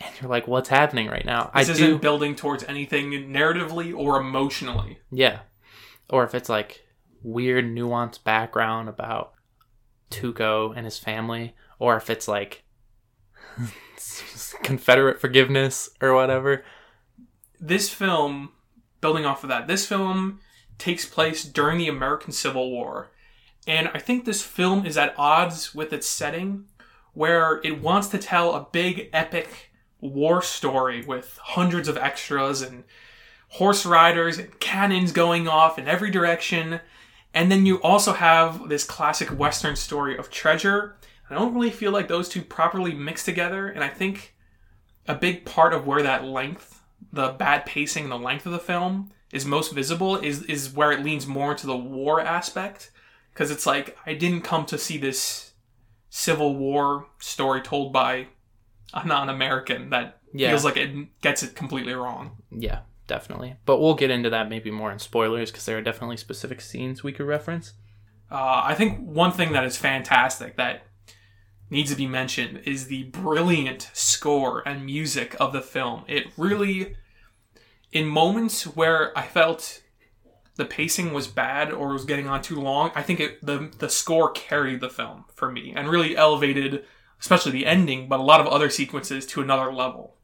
and 0.01 0.11
you're 0.21 0.31
like, 0.31 0.49
what's 0.49 0.69
happening 0.69 1.09
right 1.09 1.25
now? 1.25 1.51
This 1.55 1.69
I 1.69 1.73
isn't 1.73 1.87
do. 1.87 1.99
building 1.99 2.35
towards 2.35 2.65
anything 2.65 3.11
narratively 3.11 3.97
or 3.97 4.21
emotionally. 4.21 4.99
Yeah. 5.11 5.41
Or 6.09 6.25
if 6.25 6.35
it's 6.35 6.49
like 6.49 6.87
weird 7.23 7.67
nuanced 7.67 8.25
background 8.25 8.89
about 8.89 9.33
Tuco 10.11 10.75
and 10.75 10.85
his 10.85 10.99
family, 10.99 11.55
or 11.79 11.97
if 11.97 12.09
it's 12.09 12.27
like 12.27 12.65
Confederate 14.63 15.21
forgiveness 15.21 15.91
or 16.01 16.15
whatever. 16.15 16.65
This 17.61 17.91
film, 17.91 18.53
building 19.01 19.27
off 19.27 19.45
of 19.45 19.51
that, 19.51 19.69
this 19.69 19.87
film 19.87 20.41
takes 20.79 21.05
place 21.05 21.45
during 21.45 21.79
the 21.79 21.89
American 21.89 22.33
Civil 22.33 22.71
War. 22.71 23.11
And 23.67 23.89
I 23.93 23.99
think 23.99 24.25
this 24.25 24.43
film 24.43 24.87
is 24.87 24.97
at 24.97 25.15
odds 25.19 25.75
with 25.75 25.93
its 25.93 26.07
setting, 26.07 26.65
where 27.13 27.61
it 27.63 27.83
wants 27.83 28.09
to 28.09 28.19
tell 28.19 28.55
a 28.55 28.67
big, 28.73 29.11
epic 29.13 29.70
war 30.01 30.43
story 30.43 31.05
with 31.05 31.39
hundreds 31.43 31.89
of 31.89 31.97
extras 31.97 32.63
and 32.63 32.85
horse 33.49 33.85
riders 33.85 34.39
and 34.39 34.59
cannons 34.61 35.13
going 35.13 35.49
off 35.49 35.79
in 35.79 35.89
every 35.89 36.11
direction. 36.11 36.81
And 37.35 37.51
then 37.51 37.67
you 37.67 37.81
also 37.83 38.13
have 38.13 38.69
this 38.69 38.85
classic 38.85 39.29
Western 39.29 39.77
story 39.77 40.17
of 40.17 40.31
treasure. 40.31 40.97
I 41.29 41.35
don't 41.35 41.55
really 41.55 41.71
feel 41.71 41.93
like 41.93 42.09
those 42.09 42.29
two 42.29 42.43
properly 42.43 42.93
mix 42.93 43.25
together. 43.25 43.69
And 43.69 43.85
I 43.85 43.89
think 43.89 44.35
a 45.07 45.15
big 45.15 45.45
part 45.45 45.73
of 45.73 45.87
where 45.87 46.03
that 46.03 46.25
length, 46.25 46.83
the 47.13 47.29
bad 47.29 47.67
pacing, 47.67 48.05
and 48.05 48.13
the 48.13 48.19
length 48.19 48.47
of 48.47 48.53
the 48.53 48.59
film 48.59 49.11
is 49.33 49.45
most 49.45 49.73
visible 49.73 50.17
is 50.17 50.43
is 50.45 50.73
where 50.73 50.91
it 50.91 51.05
leans 51.05 51.27
more 51.27 51.53
into 51.53 51.67
the 51.67 51.77
war 51.77 52.21
aspect. 52.21 52.91
Because 53.33 53.51
it's 53.51 53.67
like 53.67 53.97
I 54.05 54.15
didn't 54.15 54.43
come 54.43 54.67
to 54.67 54.79
see 54.79 54.99
this 54.99 55.53
Civil 56.09 56.57
War 56.57 57.07
story 57.21 57.61
told 57.61 57.93
by 57.93 58.27
a 58.95 59.07
non-American 59.07 59.91
that 59.91 60.19
Yeah. 60.33 60.51
feels 60.51 60.65
like 60.65 60.77
it 60.77 61.21
gets 61.21 61.43
it 61.43 61.55
completely 61.55 61.93
wrong. 61.93 62.37
Yeah, 62.51 62.81
definitely. 63.07 63.57
But 63.67 63.81
we'll 63.81 63.95
get 63.95 64.11
into 64.11 64.31
that 64.31 64.49
maybe 64.49 64.71
more 64.71 64.91
in 64.93 64.99
spoilers 64.99 65.51
because 65.51 65.65
there 65.67 65.79
are 65.79 65.83
definitely 65.83 66.17
specific 66.17 66.61
scenes 66.61 67.03
we 67.03 67.13
could 67.13 67.27
reference. 67.27 67.75
Uh, 68.31 68.63
I 68.65 68.75
think 68.75 68.99
one 69.01 69.33
thing 69.33 69.53
that 69.53 69.65
is 69.65 69.77
fantastic 69.77 70.57
that 70.57 70.83
needs 71.69 71.91
to 71.91 71.97
be 71.97 72.07
mentioned 72.07 72.63
is 72.65 72.87
the 72.87 73.05
brilliant 73.05 73.91
score 73.93 74.63
and 74.67 74.85
music 74.87 75.37
of 75.41 75.53
the 75.53 75.61
film. 75.61 76.05
It 76.09 76.27
really, 76.37 76.97
in 77.93 78.07
moments 78.07 78.65
where 78.65 79.17
I 79.19 79.23
felt 79.23 79.83
the 80.57 80.65
pacing 80.65 81.13
was 81.13 81.27
bad 81.27 81.73
or 81.73 81.89
was 81.93 82.05
getting 82.05 82.29
on 82.29 82.43
too 82.43 82.61
long, 82.61 82.91
I 82.95 83.03
think 83.03 83.19
it, 83.21 83.45
the 83.45 83.71
the 83.79 83.89
score 83.89 84.31
carried 84.33 84.81
the 84.81 84.91
film 84.91 85.25
for 85.35 85.51
me 85.51 85.73
and 85.75 85.89
really 85.89 86.17
elevated, 86.17 86.85
especially 87.21 87.53
the 87.53 87.67
ending, 87.67 88.09
but 88.09 88.21
a 88.21 88.25
lot 88.25 88.41
of 88.41 88.47
other 88.47 88.71
sequences 88.71 89.27
to 89.27 89.41
another 89.41 89.73
level. 89.73 90.17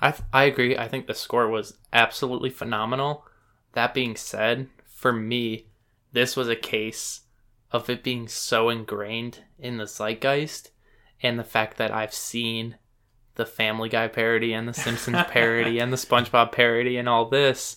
I 0.00 0.14
I 0.32 0.44
agree. 0.44 0.76
I 0.76 0.88
think 0.88 1.06
the 1.06 1.14
score 1.14 1.48
was 1.48 1.78
absolutely 1.92 2.50
phenomenal. 2.50 3.24
That 3.72 3.94
being 3.94 4.16
said, 4.16 4.68
for 4.86 5.12
me, 5.12 5.66
this 6.12 6.36
was 6.36 6.48
a 6.48 6.56
case 6.56 7.20
of 7.70 7.88
it 7.88 8.02
being 8.02 8.26
so 8.26 8.68
ingrained 8.68 9.44
in 9.58 9.76
the 9.76 9.86
zeitgeist 9.86 10.70
and 11.22 11.38
the 11.38 11.44
fact 11.44 11.76
that 11.76 11.92
I've 11.92 12.14
seen 12.14 12.76
the 13.36 13.46
Family 13.46 13.88
Guy 13.88 14.08
parody 14.08 14.52
and 14.52 14.66
the 14.66 14.74
Simpsons 14.74 15.18
parody 15.28 15.78
and 15.78 15.92
the 15.92 15.96
SpongeBob 15.96 16.52
parody 16.52 16.96
and 16.96 17.08
all 17.08 17.28
this 17.28 17.76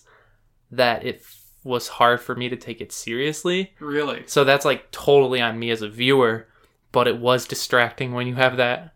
that 0.70 1.04
it 1.04 1.20
f- 1.20 1.40
was 1.62 1.88
hard 1.88 2.20
for 2.20 2.34
me 2.34 2.48
to 2.48 2.56
take 2.56 2.80
it 2.80 2.90
seriously. 2.90 3.74
Really, 3.78 4.24
So 4.26 4.42
that's 4.44 4.64
like 4.64 4.90
totally 4.90 5.40
on 5.40 5.58
me 5.58 5.70
as 5.70 5.82
a 5.82 5.88
viewer, 5.88 6.48
but 6.94 7.08
it 7.08 7.18
was 7.18 7.48
distracting 7.48 8.12
when 8.12 8.28
you 8.28 8.36
have 8.36 8.56
that. 8.56 8.94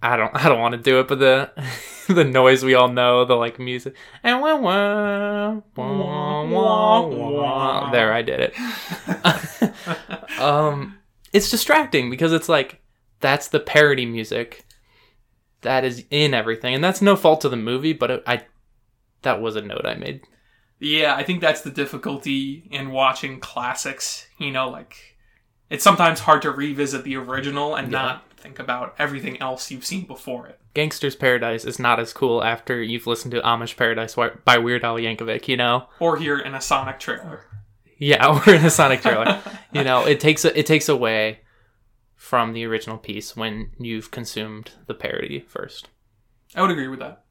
I 0.00 0.16
don't, 0.16 0.30
I 0.34 0.48
don't 0.48 0.60
want 0.60 0.72
to 0.74 0.80
do 0.80 1.00
it, 1.00 1.08
but 1.08 1.18
the, 1.18 1.50
the 2.08 2.24
noise 2.24 2.64
we 2.64 2.74
all 2.74 2.88
know, 2.88 3.26
the 3.26 3.34
like 3.34 3.58
music, 3.58 3.94
and 4.22 4.40
wah, 4.40 4.56
wah, 4.56 5.60
wah, 5.76 6.44
wah, 6.44 7.06
wah. 7.06 7.90
there, 7.90 8.12
I 8.12 8.22
did 8.22 8.40
it. 8.40 10.38
um, 10.40 10.98
it's 11.32 11.50
distracting 11.50 12.08
because 12.08 12.32
it's 12.32 12.48
like 12.48 12.80
that's 13.20 13.48
the 13.48 13.60
parody 13.60 14.06
music 14.06 14.64
that 15.62 15.84
is 15.84 16.04
in 16.10 16.34
everything, 16.34 16.74
and 16.74 16.82
that's 16.82 17.02
no 17.02 17.16
fault 17.16 17.40
to 17.40 17.48
the 17.48 17.56
movie, 17.56 17.92
but 17.92 18.10
it, 18.10 18.22
I, 18.24 18.44
that 19.22 19.42
was 19.42 19.56
a 19.56 19.62
note 19.62 19.84
I 19.84 19.94
made. 19.94 20.22
Yeah, 20.78 21.14
I 21.14 21.24
think 21.24 21.40
that's 21.40 21.62
the 21.62 21.70
difficulty 21.70 22.68
in 22.70 22.90
watching 22.90 23.40
classics. 23.40 24.28
You 24.38 24.52
know, 24.52 24.68
like 24.68 25.11
it's 25.72 25.82
sometimes 25.82 26.20
hard 26.20 26.42
to 26.42 26.50
revisit 26.50 27.02
the 27.02 27.16
original 27.16 27.74
and 27.74 27.90
Yeah. 27.90 28.02
not 28.02 28.30
think 28.36 28.58
about 28.58 28.94
everything 28.98 29.40
else 29.40 29.70
you've 29.70 29.84
seen 29.86 30.04
before 30.06 30.46
it. 30.46 30.60
Gangster's 30.74 31.16
Paradise 31.16 31.64
is 31.64 31.78
not 31.78 31.98
as 32.00 32.12
cool 32.12 32.42
after 32.44 32.82
you've 32.82 33.06
listened 33.06 33.32
to 33.32 33.40
Amish 33.40 33.76
Paradise 33.76 34.16
by 34.44 34.58
Weird 34.58 34.84
Al 34.84 34.96
Yankovic, 34.96 35.48
you 35.48 35.56
know? 35.56 35.88
Or 36.00 36.16
hear 36.16 36.38
in 36.38 36.54
a 36.54 36.60
Sonic 36.60 36.98
trailer. 36.98 37.46
Yeah, 37.98 38.26
or 38.46 38.54
in 38.54 38.64
a 38.64 38.70
Sonic 38.70 39.00
trailer. 39.02 39.40
you 39.72 39.84
know, 39.84 40.04
it 40.06 40.20
takes 40.20 40.44
a, 40.44 40.58
it 40.58 40.66
takes 40.66 40.88
away 40.88 41.40
from 42.16 42.52
the 42.52 42.64
original 42.64 42.98
piece 42.98 43.36
when 43.36 43.70
you've 43.78 44.10
consumed 44.10 44.72
the 44.86 44.94
parody 44.94 45.40
first. 45.40 45.88
I 46.54 46.62
would 46.62 46.70
agree 46.70 46.88
with 46.88 47.00
that. 47.00 47.24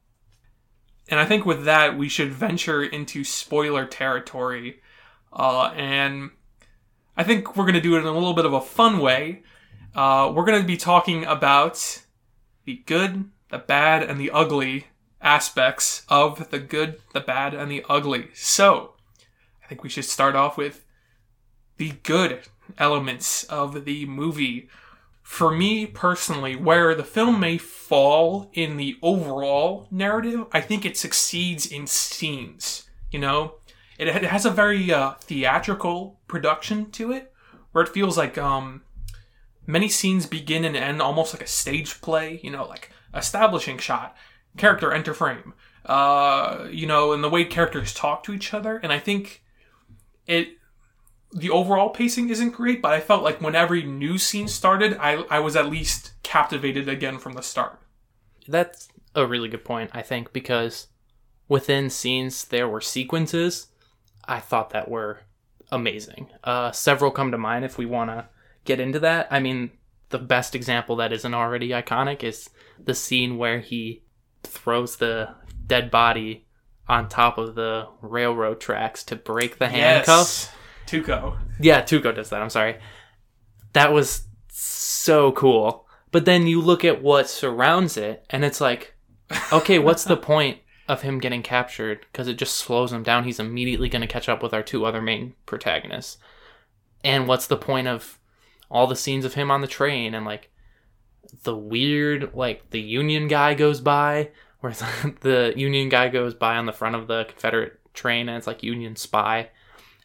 And 1.08 1.20
I 1.20 1.26
think 1.26 1.44
with 1.44 1.64
that, 1.64 1.96
we 1.98 2.08
should 2.08 2.32
venture 2.32 2.82
into 2.82 3.22
spoiler 3.24 3.84
territory. 3.86 4.80
Uh, 5.32 5.72
and 5.76 6.30
I 7.16 7.24
think 7.24 7.56
we're 7.56 7.64
going 7.64 7.74
to 7.74 7.80
do 7.80 7.96
it 7.96 8.00
in 8.00 8.06
a 8.06 8.12
little 8.12 8.34
bit 8.34 8.46
of 8.46 8.54
a 8.54 8.60
fun 8.60 8.98
way. 8.98 9.42
Uh, 9.94 10.32
we're 10.34 10.44
going 10.44 10.60
to 10.60 10.66
be 10.66 10.78
talking 10.78 11.24
about 11.24 12.02
the 12.64 12.82
good, 12.86 13.30
the 13.50 13.58
bad, 13.58 14.02
and 14.02 14.18
the 14.18 14.30
ugly 14.30 14.86
aspects 15.20 16.04
of 16.08 16.50
the 16.50 16.58
good, 16.58 17.00
the 17.12 17.20
bad, 17.20 17.52
and 17.52 17.70
the 17.70 17.84
ugly. 17.88 18.28
So, 18.34 18.94
I 19.62 19.68
think 19.68 19.82
we 19.82 19.90
should 19.90 20.06
start 20.06 20.34
off 20.34 20.56
with 20.56 20.84
the 21.76 21.92
good 22.02 22.40
elements 22.78 23.44
of 23.44 23.84
the 23.84 24.06
movie. 24.06 24.68
For 25.22 25.50
me 25.50 25.86
personally, 25.86 26.56
where 26.56 26.94
the 26.94 27.04
film 27.04 27.40
may 27.40 27.58
fall 27.58 28.50
in 28.52 28.76
the 28.76 28.96
overall 29.02 29.86
narrative, 29.90 30.46
I 30.52 30.60
think 30.60 30.84
it 30.84 30.96
succeeds 30.96 31.66
in 31.66 31.86
scenes. 31.86 32.88
You 33.10 33.18
know, 33.18 33.54
it, 34.08 34.24
has 34.24 34.44
a 34.44 34.50
very 34.50 34.92
uh, 34.92 35.12
theatrical 35.20 36.20
production 36.28 36.90
to 36.92 37.12
it, 37.12 37.32
where 37.72 37.84
it 37.84 37.90
feels 37.90 38.16
like 38.16 38.38
um, 38.38 38.82
many 39.66 39.88
scenes 39.88 40.26
begin 40.26 40.64
and 40.64 40.76
end 40.76 41.02
almost 41.02 41.34
like 41.34 41.42
a 41.42 41.46
stage 41.46 42.00
play. 42.00 42.40
You 42.42 42.50
know, 42.50 42.66
like 42.66 42.90
establishing 43.14 43.78
shot, 43.78 44.16
character 44.56 44.92
enter 44.92 45.14
frame. 45.14 45.54
Uh, 45.84 46.68
you 46.70 46.86
know, 46.86 47.12
and 47.12 47.24
the 47.24 47.28
way 47.28 47.44
characters 47.44 47.92
talk 47.92 48.22
to 48.24 48.32
each 48.32 48.54
other, 48.54 48.76
and 48.78 48.92
I 48.92 48.98
think 48.98 49.42
it 50.26 50.56
the 51.32 51.50
overall 51.50 51.90
pacing 51.90 52.28
isn't 52.28 52.50
great, 52.50 52.82
but 52.82 52.92
I 52.92 53.00
felt 53.00 53.22
like 53.22 53.40
when 53.40 53.54
every 53.54 53.82
new 53.82 54.18
scene 54.18 54.48
started, 54.48 54.96
I, 55.00 55.24
I 55.30 55.40
was 55.40 55.56
at 55.56 55.70
least 55.70 56.12
captivated 56.22 56.88
again 56.88 57.18
from 57.18 57.32
the 57.32 57.42
start. 57.42 57.80
That's 58.46 58.88
a 59.14 59.26
really 59.26 59.48
good 59.48 59.64
point, 59.64 59.90
I 59.94 60.02
think, 60.02 60.32
because 60.32 60.88
within 61.48 61.88
scenes 61.88 62.44
there 62.44 62.68
were 62.68 62.80
sequences 62.80 63.68
I 64.24 64.40
thought 64.40 64.70
that 64.70 64.88
were 64.88 65.20
amazing. 65.70 66.28
Uh, 66.44 66.70
several 66.72 67.10
come 67.10 67.32
to 67.32 67.38
mind 67.38 67.64
if 67.64 67.78
we 67.78 67.86
want 67.86 68.10
to 68.10 68.28
get 68.64 68.80
into 68.80 69.00
that. 69.00 69.28
I 69.30 69.40
mean, 69.40 69.70
the 70.10 70.18
best 70.18 70.54
example 70.54 70.96
that 70.96 71.12
isn't 71.12 71.34
already 71.34 71.70
iconic 71.70 72.22
is 72.22 72.50
the 72.82 72.94
scene 72.94 73.38
where 73.38 73.60
he 73.60 74.02
throws 74.42 74.96
the 74.96 75.34
dead 75.66 75.90
body 75.90 76.46
on 76.88 77.08
top 77.08 77.38
of 77.38 77.54
the 77.54 77.88
railroad 78.00 78.60
tracks 78.60 79.02
to 79.04 79.16
break 79.16 79.58
the 79.58 79.68
handcuffs. 79.68 80.50
Tuco. 80.86 81.38
Yeah, 81.60 81.82
Tuco 81.82 82.14
does 82.14 82.30
that. 82.30 82.42
I'm 82.42 82.50
sorry. 82.50 82.78
That 83.72 83.92
was 83.92 84.24
so 84.48 85.32
cool. 85.32 85.86
But 86.10 86.26
then 86.26 86.46
you 86.46 86.60
look 86.60 86.84
at 86.84 87.02
what 87.02 87.30
surrounds 87.30 87.96
it, 87.96 88.26
and 88.28 88.44
it's 88.44 88.60
like, 88.60 88.94
okay, 89.50 89.78
what's 89.78 90.04
the 90.04 90.16
point 90.18 90.58
of 90.92 91.02
him 91.02 91.18
getting 91.18 91.42
captured? 91.42 92.06
Because 92.12 92.28
it 92.28 92.34
just 92.38 92.56
slows 92.56 92.92
him 92.92 93.02
down. 93.02 93.24
He's 93.24 93.40
immediately 93.40 93.88
going 93.88 94.02
to 94.02 94.06
catch 94.08 94.28
up 94.28 94.42
with 94.42 94.54
our 94.54 94.62
two 94.62 94.84
other 94.84 95.02
main 95.02 95.34
protagonists. 95.46 96.18
And 97.02 97.26
what's 97.26 97.46
the 97.48 97.56
point 97.56 97.88
of 97.88 98.18
all 98.70 98.86
the 98.86 98.94
scenes 98.96 99.24
of 99.24 99.34
him 99.34 99.50
on 99.50 99.60
the 99.60 99.66
train 99.66 100.14
and 100.14 100.24
like 100.24 100.50
the 101.42 101.56
weird, 101.56 102.34
like 102.34 102.70
the 102.70 102.80
Union 102.80 103.26
guy 103.28 103.54
goes 103.54 103.80
by 103.80 104.30
where 104.60 104.72
the 105.20 105.52
Union 105.56 105.88
guy 105.88 106.08
goes 106.08 106.34
by 106.34 106.56
on 106.56 106.66
the 106.66 106.72
front 106.72 106.94
of 106.94 107.08
the 107.08 107.24
Confederate 107.24 107.80
train 107.94 108.28
and 108.28 108.38
it's 108.38 108.46
like 108.46 108.62
Union 108.62 108.94
spy. 108.96 109.50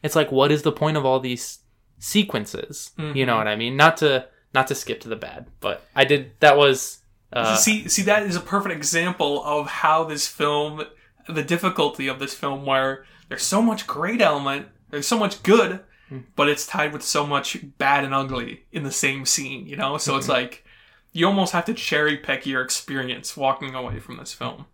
It's 0.03 0.15
like, 0.15 0.31
what 0.31 0.51
is 0.51 0.63
the 0.63 0.71
point 0.71 0.97
of 0.97 1.05
all 1.05 1.19
these 1.19 1.59
sequences? 1.99 2.91
You 2.97 3.25
know 3.25 3.33
Mhm. 3.35 3.37
what 3.37 3.47
I 3.47 3.55
mean? 3.55 3.75
Not 3.77 3.97
to 3.97 4.27
not 4.53 4.67
to 4.67 4.75
skip 4.75 5.01
to 5.01 5.09
the 5.09 5.15
bad, 5.15 5.47
but 5.59 5.85
I 5.95 6.03
did. 6.05 6.31
That 6.39 6.57
was 6.57 6.99
uh, 7.39 7.55
see, 7.55 7.87
see, 7.87 8.01
that 8.03 8.23
is 8.23 8.35
a 8.35 8.41
perfect 8.41 8.75
example 8.75 9.43
of 9.43 9.67
how 9.67 10.03
this 10.03 10.27
film, 10.27 10.83
the 11.27 11.43
difficulty 11.43 12.07
of 12.07 12.19
this 12.19 12.33
film, 12.33 12.65
where 12.65 13.05
there's 13.29 13.43
so 13.43 13.61
much 13.61 13.85
great 13.87 14.21
element, 14.21 14.67
there's 14.89 15.07
so 15.07 15.17
much 15.17 15.43
good, 15.43 15.81
Hmm. 16.09 16.19
but 16.37 16.47
it's 16.47 16.65
tied 16.65 16.93
with 16.93 17.03
so 17.03 17.27
much 17.27 17.57
bad 17.77 18.05
and 18.05 18.13
ugly 18.13 18.65
in 18.71 18.83
the 18.83 18.91
same 18.91 19.25
scene. 19.25 19.67
You 19.67 19.75
know, 19.75 19.97
so 19.97 20.13
Hmm. 20.13 20.19
it's 20.19 20.29
like 20.29 20.63
you 21.11 21.25
almost 21.27 21.51
have 21.53 21.65
to 21.65 21.73
cherry 21.73 22.15
pick 22.17 22.45
your 22.45 22.61
experience 22.61 23.35
walking 23.35 23.75
away 23.75 23.99
from 23.99 24.17
this 24.17 24.33
film. 24.33 24.65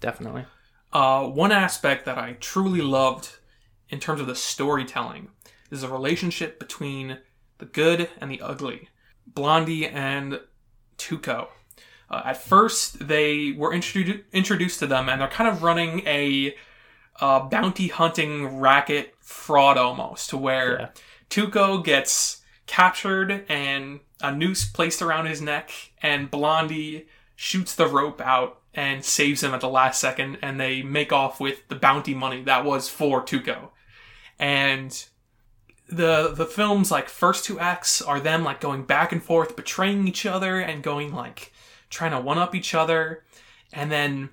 definitely. 0.00 0.44
Uh, 0.92 1.24
one 1.26 1.52
aspect 1.52 2.04
that 2.06 2.18
I 2.18 2.32
truly 2.40 2.80
loved 2.80 3.36
in 3.90 4.00
terms 4.00 4.20
of 4.20 4.26
the 4.26 4.34
storytelling 4.34 5.28
is 5.70 5.82
the 5.82 5.88
relationship 5.88 6.58
between 6.58 7.18
the 7.58 7.66
good 7.66 8.08
and 8.20 8.30
the 8.30 8.40
ugly, 8.40 8.88
Blondie 9.26 9.86
and 9.86 10.40
Tuco. 10.98 11.48
Uh, 12.10 12.22
at 12.24 12.36
first, 12.36 13.06
they 13.06 13.52
were 13.52 13.72
introdu- 13.72 14.22
introduced 14.32 14.80
to 14.80 14.86
them, 14.86 15.08
and 15.08 15.20
they're 15.20 15.28
kind 15.28 15.48
of 15.48 15.62
running 15.62 16.00
a 16.06 16.54
uh, 17.20 17.40
bounty 17.40 17.88
hunting 17.88 18.58
racket 18.58 19.14
fraud 19.20 19.78
almost, 19.78 20.30
to 20.30 20.36
where 20.36 20.80
Yeah. 20.80 20.88
Tuco 21.28 21.84
gets 21.84 22.42
captured 22.66 23.44
and 23.48 24.00
a 24.20 24.32
noose 24.32 24.64
placed 24.64 25.02
around 25.02 25.26
his 25.26 25.40
neck, 25.40 25.72
and 26.02 26.30
Blondie 26.30 27.06
shoots 27.36 27.74
the 27.74 27.86
rope 27.86 28.20
out 28.20 28.60
and 28.74 29.04
saves 29.04 29.42
him 29.42 29.54
at 29.54 29.60
the 29.60 29.68
last 29.68 30.00
second, 30.00 30.38
and 30.42 30.60
they 30.60 30.82
make 30.82 31.12
off 31.12 31.40
with 31.40 31.66
the 31.68 31.76
bounty 31.76 32.14
money 32.14 32.42
that 32.42 32.64
was 32.64 32.88
for 32.88 33.22
Tuco. 33.22 33.70
And 34.38 35.04
the 35.88 36.32
the 36.32 36.46
film's 36.46 36.90
like 36.90 37.08
first 37.08 37.44
two 37.44 37.58
acts 37.58 38.00
are 38.00 38.20
them 38.20 38.44
like 38.44 38.60
going 38.60 38.84
back 38.84 39.12
and 39.12 39.22
forth, 39.22 39.56
betraying 39.56 40.06
each 40.06 40.24
other 40.24 40.60
and 40.60 40.82
going 40.82 41.12
like 41.12 41.52
trying 41.90 42.12
to 42.12 42.20
one 42.20 42.38
up 42.38 42.54
each 42.54 42.74
other, 42.74 43.24
and 43.72 43.90
then 43.90 44.30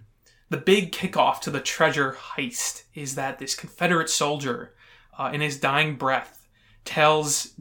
the 0.50 0.58
big 0.58 0.92
kickoff 0.92 1.42
to 1.42 1.52
the 1.52 1.60
treasure 1.60 2.14
heist 2.14 2.84
is 2.94 3.16
that 3.16 3.40
this 3.40 3.56
Confederate 3.56 4.10
soldier, 4.10 4.74
uh, 5.18 5.30
in 5.34 5.42
his 5.42 5.60
dying 5.60 5.96
breath, 5.96 6.48
tells 6.86 7.56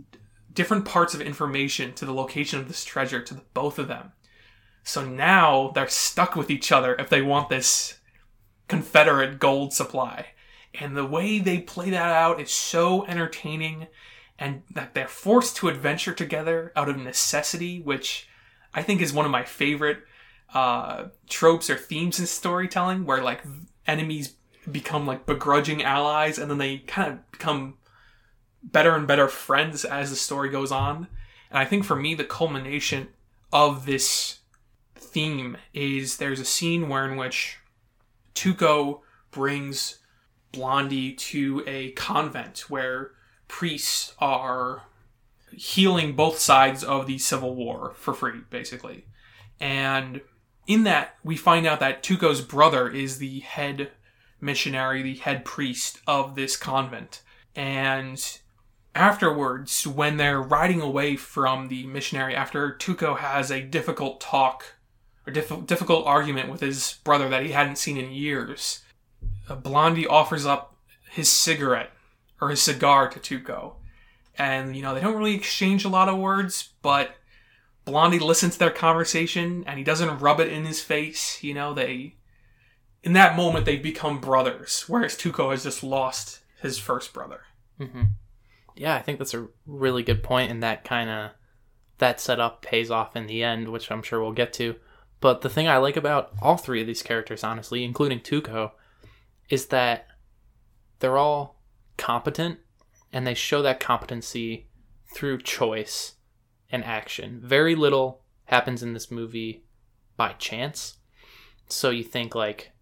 different 0.53 0.85
parts 0.85 1.15
of 1.15 1.21
information 1.21 1.93
to 1.95 2.07
the 2.07 2.15
location 2.15 2.61
of 2.61 2.69
this 2.69 2.85
treasure 2.85 3.21
to 3.21 3.35
the 3.35 3.43
both 3.53 3.79
of 3.79 3.89
them. 3.89 4.13
So 4.85 5.05
now 5.05 5.73
they're 5.75 5.89
stuck 5.89 6.37
with 6.37 6.51
each 6.51 6.71
other 6.71 6.95
if 6.95 7.09
they 7.09 7.23
want 7.23 7.49
this 7.49 7.99
Confederate 8.69 9.41
gold 9.41 9.73
supply. 9.73 10.27
And 10.75 10.97
the 10.97 11.05
way 11.05 11.39
they 11.39 11.59
play 11.59 11.91
that 11.91 12.11
out 12.11 12.41
is 12.41 12.51
so 12.51 13.05
entertaining 13.07 13.89
and 14.39 14.63
that 14.71 14.95
they're 14.95 15.09
forced 15.09 15.57
to 15.57 15.69
adventure 15.69 16.13
together 16.13 16.73
out 16.77 16.89
of 16.89 16.99
necessity, 16.99 17.81
which 17.81 18.29
I 18.77 18.83
think 18.83 19.01
is 19.01 19.13
one 19.13 19.25
of 19.25 19.33
my 19.33 19.43
favorite 19.43 20.05
uh, 20.55 21.07
tropes 21.29 21.69
or 21.71 21.77
themes 21.77 22.21
in 22.21 22.27
storytelling, 22.27 23.07
where 23.07 23.23
like 23.23 23.43
enemies 23.87 24.35
become 24.71 25.07
like 25.07 25.27
begrudging 25.27 25.83
allies 25.83 26.39
and 26.39 26.51
then 26.51 26.59
they 26.59 26.79
kind 26.79 27.13
of 27.13 27.31
become 27.31 27.75
better 28.63 28.95
and 28.95 29.07
better 29.07 29.29
friends 29.29 29.85
as 29.85 30.11
the 30.11 30.17
story 30.17 30.51
goes 30.51 30.71
on. 30.71 31.09
And 31.51 31.59
I 31.59 31.65
think 31.65 31.85
for 31.85 31.97
me, 31.97 32.15
the 32.15 32.25
culmination 32.25 33.09
of 33.53 33.87
this 33.87 34.41
theme 34.95 35.57
is 35.73 36.17
there's 36.17 36.41
a 36.41 36.45
scene 36.45 36.89
where 36.89 37.11
in 37.11 37.17
which 37.17 37.59
Tuco 38.35 39.01
brings 39.31 40.01
Blondie 40.53 41.13
to 41.13 41.63
a 41.67 41.93
convent 41.93 42.69
where 42.69 43.13
priests 43.49 44.15
are 44.19 44.83
healing 45.57 46.15
both 46.15 46.39
sides 46.39 46.85
of 46.85 47.07
the 47.07 47.19
Civil 47.19 47.55
War 47.55 47.95
for 47.97 48.15
free, 48.15 48.41
basically. 48.51 49.07
And 49.59 50.21
in 50.67 50.85
that, 50.85 51.17
we 51.25 51.37
find 51.37 51.67
out 51.67 51.81
that 51.81 52.03
Tuco's 52.03 52.41
brother 52.41 52.89
is 52.89 53.19
the 53.19 53.41
head 53.41 53.91
missionary, 54.41 55.03
the 55.03 55.15
head 55.17 55.45
priest 55.45 56.01
of 56.07 56.35
this 56.35 56.57
convent. 56.57 57.23
And 57.55 58.23
afterwards, 58.95 59.87
when 59.87 60.17
they're 60.17 60.43
riding 60.43 60.81
away 60.81 61.17
from 61.17 61.69
the 61.69 61.87
missionary, 61.87 62.35
after 62.35 62.73
Tuco 62.73 63.19
has 63.19 63.51
a 63.51 63.63
difficult 63.63 64.21
talk 64.21 64.75
or 65.27 65.33
diff- 65.33 65.67
difficult 65.67 66.07
argument 66.07 66.51
with 66.51 66.61
his 66.61 66.99
brother 67.05 67.29
that 67.29 67.45
he 67.45 67.53
hadn't 67.53 67.77
seen 67.79 67.97
in 67.97 68.13
years, 68.13 68.83
Blondie 69.63 70.07
offers 70.07 70.45
up 70.45 70.77
his 71.11 71.29
cigarette 71.29 71.93
or 72.41 72.51
his 72.51 72.61
cigar 72.61 73.09
to 73.09 73.19
Tuco. 73.19 73.75
And, 74.39 74.77
you 74.77 74.83
know, 74.83 74.95
they 74.95 75.01
don't 75.01 75.17
really 75.17 75.35
exchange 75.35 75.85
a 75.85 75.89
lot 75.89 76.09
of 76.09 76.19
words, 76.19 76.71
but 76.83 77.17
Blondie 77.85 78.19
listens 78.19 78.55
to 78.55 78.59
their 78.59 78.71
conversation 78.71 79.65
and 79.67 79.79
he 79.79 79.85
doesn't 79.85 80.19
rub 80.19 80.41
it 80.41 80.53
in 80.53 80.65
his 80.65 80.81
face. 80.81 81.43
You 81.43 81.55
know, 81.55 81.73
they. 81.75 82.17
In 83.03 83.13
that 83.13 83.37
moment, 83.37 83.67
they 83.67 83.77
become 83.77 84.21
brothers, 84.21 84.85
whereas 84.89 85.17
Tuco 85.17 85.53
has 85.53 85.63
just 85.63 85.85
lost 85.85 86.41
his 86.61 86.77
first 86.77 87.13
brother. 87.13 87.43
hmm 87.79 88.03
Yeah, 88.75 88.97
I 88.97 89.03
think 89.03 89.19
that's 89.19 89.35
a 89.35 89.47
really 89.65 90.03
good 90.03 90.25
point, 90.25 90.51
and 90.51 90.61
that 90.63 90.83
kind 90.83 91.09
of 91.09 91.31
that 91.99 92.21
setup 92.21 92.63
pays 92.63 92.91
off 92.91 93.15
in 93.15 93.27
the 93.27 93.45
end, 93.45 93.69
which 93.69 93.91
I'm 93.91 94.03
sure 94.03 94.21
we'll 94.21 94.33
get 94.33 94.53
to. 94.55 94.75
But 95.21 95.41
the 95.41 95.49
thing 95.49 95.69
I 95.69 95.79
like 95.79 95.97
about 95.97 96.33
all 96.43 96.57
three 96.57 96.81
of 96.81 96.87
these 96.87 97.03
characters, 97.03 97.43
honestly, 97.45 97.85
including 97.85 98.21
Tuco, 98.21 98.73
is 99.49 99.67
that 99.67 100.09
they're 100.99 101.17
all 101.17 101.63
competent, 101.97 102.59
and 103.17 103.27
they 103.27 103.33
show 103.33 103.63
that 103.63 103.81
competency 103.81 104.67
through 105.15 105.39
choice 105.39 106.17
and 106.71 106.85
action. 106.85 107.41
Very 107.43 107.75
little 107.75 108.21
happens 108.45 108.83
in 108.83 108.93
this 108.93 109.11
movie 109.11 109.65
by 110.19 110.35
chance. 110.35 110.99
So 111.67 111.89
you 111.89 112.05
think 112.05 112.35
like 112.35 112.73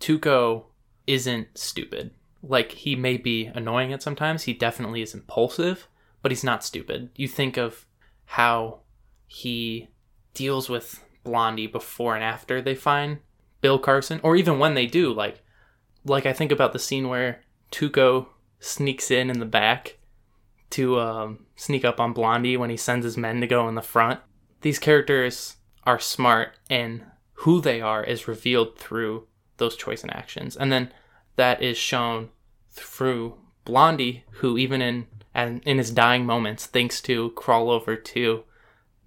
Tuco 0.00 0.64
isn't 1.06 1.58
stupid. 1.58 2.12
Like 2.42 2.72
he 2.72 2.96
may 2.96 3.18
be 3.18 3.50
annoying 3.54 3.92
at 3.92 4.02
sometimes. 4.02 4.44
He 4.44 4.54
definitely 4.54 5.02
is 5.02 5.12
impulsive, 5.12 5.88
but 6.22 6.32
he's 6.32 6.42
not 6.42 6.64
stupid. 6.64 7.10
You 7.14 7.28
think 7.28 7.58
of 7.58 7.84
how 8.24 8.80
he 9.26 9.90
deals 10.32 10.70
with 10.70 11.04
Blondie 11.22 11.66
before 11.66 12.14
and 12.14 12.24
after 12.24 12.62
they 12.62 12.74
find 12.74 13.18
Bill 13.60 13.78
Carson, 13.78 14.20
or 14.22 14.36
even 14.36 14.58
when 14.58 14.72
they 14.72 14.86
do. 14.86 15.12
Like, 15.12 15.42
like 16.02 16.24
I 16.24 16.32
think 16.32 16.50
about 16.50 16.72
the 16.72 16.78
scene 16.78 17.10
where 17.10 17.42
Tuco 17.70 18.28
sneaks 18.62 19.10
in 19.10 19.28
in 19.28 19.40
the 19.40 19.46
back 19.46 19.98
to 20.70 20.98
um, 20.98 21.46
sneak 21.56 21.84
up 21.84 22.00
on 22.00 22.12
Blondie 22.12 22.56
when 22.56 22.70
he 22.70 22.76
sends 22.76 23.04
his 23.04 23.18
men 23.18 23.40
to 23.40 23.46
go 23.46 23.68
in 23.68 23.74
the 23.74 23.82
front. 23.82 24.20
These 24.62 24.78
characters 24.78 25.56
are 25.84 25.98
smart, 25.98 26.54
and 26.70 27.04
who 27.34 27.60
they 27.60 27.80
are 27.80 28.04
is 28.04 28.28
revealed 28.28 28.78
through 28.78 29.26
those 29.56 29.76
choice 29.76 30.02
and 30.02 30.14
actions, 30.14 30.56
and 30.56 30.72
then 30.72 30.92
that 31.36 31.60
is 31.60 31.76
shown 31.76 32.30
through 32.70 33.34
Blondie, 33.64 34.24
who 34.30 34.56
even 34.56 34.80
in 34.80 35.06
and 35.34 35.62
in 35.64 35.78
his 35.78 35.90
dying 35.90 36.26
moments 36.26 36.66
thinks 36.66 37.00
to 37.02 37.30
crawl 37.30 37.70
over 37.70 37.96
to 37.96 38.44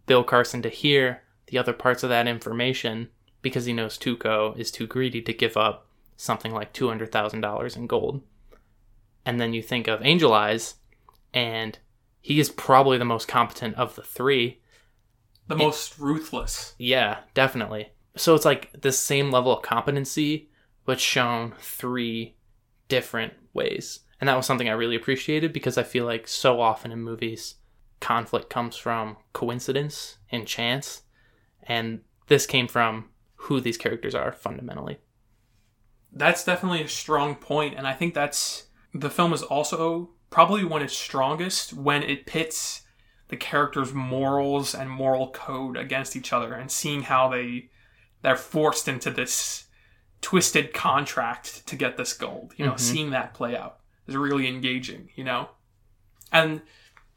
Bill 0.06 0.24
Carson 0.24 0.62
to 0.64 0.70
hear 0.70 1.22
the 1.48 1.58
other 1.58 1.74
parts 1.74 2.04
of 2.04 2.10
that 2.10 2.28
information 2.28 3.10
because 3.42 3.66
he 3.66 3.74
knows 3.74 3.98
Tuco 3.98 4.58
is 4.58 4.72
too 4.72 4.88
greedy 4.88 5.22
to 5.22 5.34
give 5.34 5.56
up 5.56 5.88
something 6.18 6.52
like 6.52 6.74
two 6.74 6.88
hundred 6.88 7.12
thousand 7.12 7.42
dollars 7.42 7.76
in 7.76 7.88
gold. 7.88 8.22
And 9.26 9.40
then 9.40 9.54
you 9.54 9.62
think 9.62 9.88
of 9.88 10.04
Angel 10.04 10.34
Eyes, 10.34 10.76
and 11.34 11.78
he 12.22 12.40
is 12.40 12.50
probably 12.50 12.98
the 12.98 13.06
most 13.06 13.28
competent 13.28 13.76
of 13.76 13.96
the 13.96 14.04
three. 14.04 14.62
The 15.48 15.56
most 15.56 16.00
ruthless. 16.00 16.76
Yeah, 16.78 17.20
definitely. 17.34 17.90
So 18.16 18.36
it's 18.36 18.46
like 18.46 18.82
the 18.82 18.92
same 18.92 19.32
level 19.32 19.56
of 19.56 19.64
competency, 19.64 20.50
but 20.86 21.00
shown 21.00 21.54
three 21.60 22.36
different 22.88 23.34
ways. 23.54 24.02
And 24.20 24.30
that 24.30 24.38
was 24.38 24.46
something 24.46 24.70
I 24.70 24.74
really 24.74 24.96
appreciated 24.96 25.52
because 25.52 25.78
I 25.78 25.84
feel 25.84 26.06
like 26.06 26.28
so 26.28 26.62
often 26.62 26.92
in 26.92 27.02
movies, 27.02 27.56
conflict 28.00 28.50
comes 28.50 28.76
from 28.76 29.18
coincidence 29.34 30.18
and 30.32 30.48
chance. 30.48 31.04
And 31.64 32.02
this 32.28 32.46
came 32.46 32.68
from 32.68 33.10
who 33.36 33.60
these 33.60 33.78
characters 33.78 34.16
are 34.16 34.32
fundamentally. 34.32 34.98
That's 36.12 36.46
definitely 36.46 36.82
a 36.82 36.88
strong 36.88 37.36
point, 37.36 37.76
and 37.78 37.86
I 37.86 37.94
think 37.94 38.14
that's 38.14 38.68
the 38.96 39.10
film 39.10 39.34
is 39.34 39.44
also 39.44 40.10
probably 40.30 40.64
when 40.64 40.82
it's 40.82 40.96
strongest 40.98 41.74
when 41.74 42.02
it 42.02 42.26
pits 42.26 42.82
the 43.28 43.36
characters' 43.38 43.94
morals 43.94 44.74
and 44.74 44.90
moral 44.90 45.32
code 45.32 45.76
against 45.78 46.16
each 46.16 46.32
other 46.32 46.54
and 46.54 46.72
seeing 46.72 47.04
how 47.04 47.28
they 47.30 47.70
they're 48.22 48.36
forced 48.36 48.88
into 48.88 49.12
this 49.12 49.66
twisted 50.22 50.74
contract 50.74 51.68
to 51.68 51.76
get 51.76 51.98
this 51.98 52.14
gold. 52.14 52.54
You 52.58 52.66
know, 52.66 52.72
Mhm. 52.74 52.80
seeing 52.80 53.10
that 53.12 53.34
play 53.36 53.56
out 53.56 53.78
is 54.08 54.16
really 54.16 54.48
engaging, 54.48 55.10
you 55.16 55.24
know? 55.24 55.50
And 56.32 56.62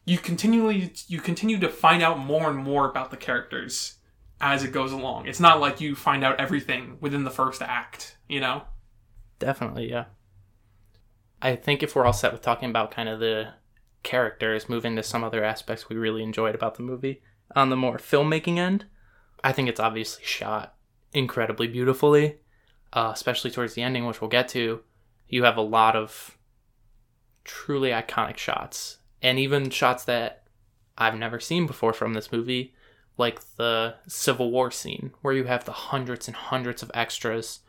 you 0.05 0.19
continually 0.19 0.93
you 1.07 1.21
continue 1.21 1.59
to 1.61 1.69
find 1.69 2.03
out 2.03 2.19
more 2.19 2.51
and 2.51 2.59
more 2.59 2.89
about 2.91 3.11
the 3.11 3.17
characters 3.17 3.99
as 4.41 4.63
it 4.65 4.73
goes 4.73 4.93
along. 4.93 5.27
It's 5.27 5.41
not 5.41 5.61
like 5.61 5.81
you 5.81 5.95
find 5.95 6.25
out 6.25 6.39
everything 6.41 6.99
within 7.01 7.25
the 7.25 7.31
first 7.31 7.63
act, 7.63 8.17
you 8.29 8.41
know? 8.41 8.65
Definitely, 9.39 9.89
yeah. 9.91 10.07
I 11.41 11.57
think 11.57 11.83
if 11.83 11.95
we're 11.95 12.05
all 12.05 12.13
set 12.13 12.33
with 12.33 12.43
talking 12.43 12.71
about 12.71 12.91
kind 12.91 13.09
of 13.09 13.21
the 13.21 13.55
characters, 14.03 14.69
moving 14.69 14.93
into 14.93 15.03
some 15.03 15.25
other 15.25 15.45
aspects 15.45 15.89
we 15.89 15.97
really 15.97 16.23
enjoyed 16.23 16.55
about 16.55 16.75
the 16.75 16.83
movie, 16.83 17.23
on 17.55 17.71
the 17.71 17.77
more 17.77 17.99
filmmaking 17.99 18.59
end, 18.59 18.87
I 19.43 19.53
think 19.53 19.69
it's 19.69 19.81
obviously 19.81 20.25
shot 20.25 20.75
incredibly 21.13 21.67
beautifully, 21.67 22.39
uh, 22.93 23.11
especially 23.15 23.51
towards 23.51 23.75
the 23.75 23.83
ending, 23.83 24.07
which 24.07 24.21
we'll 24.21 24.31
get 24.31 24.49
to. 24.49 24.81
You 25.29 25.45
have 25.45 25.57
a 25.57 25.63
lot 25.63 25.95
of 25.95 26.37
truly 27.45 27.91
iconic 27.91 28.37
shots, 28.37 28.99
and 29.23 29.39
even 29.39 29.71
shots 29.71 30.05
that 30.05 30.45
I've 30.97 31.15
never 31.15 31.39
seen 31.39 31.67
before 31.67 31.93
from 31.93 32.15
this 32.15 32.33
movie, 32.33 32.75
like 33.17 33.41
the 33.57 33.95
Civil 34.07 34.51
War 34.51 34.71
scene, 34.71 35.13
where 35.23 35.35
you 35.35 35.45
have 35.45 35.65
the 35.65 35.73
hundreds 35.73 36.27
and 36.27 36.37
hundreds 36.37 36.83
of 36.83 36.91
extras 36.95 37.61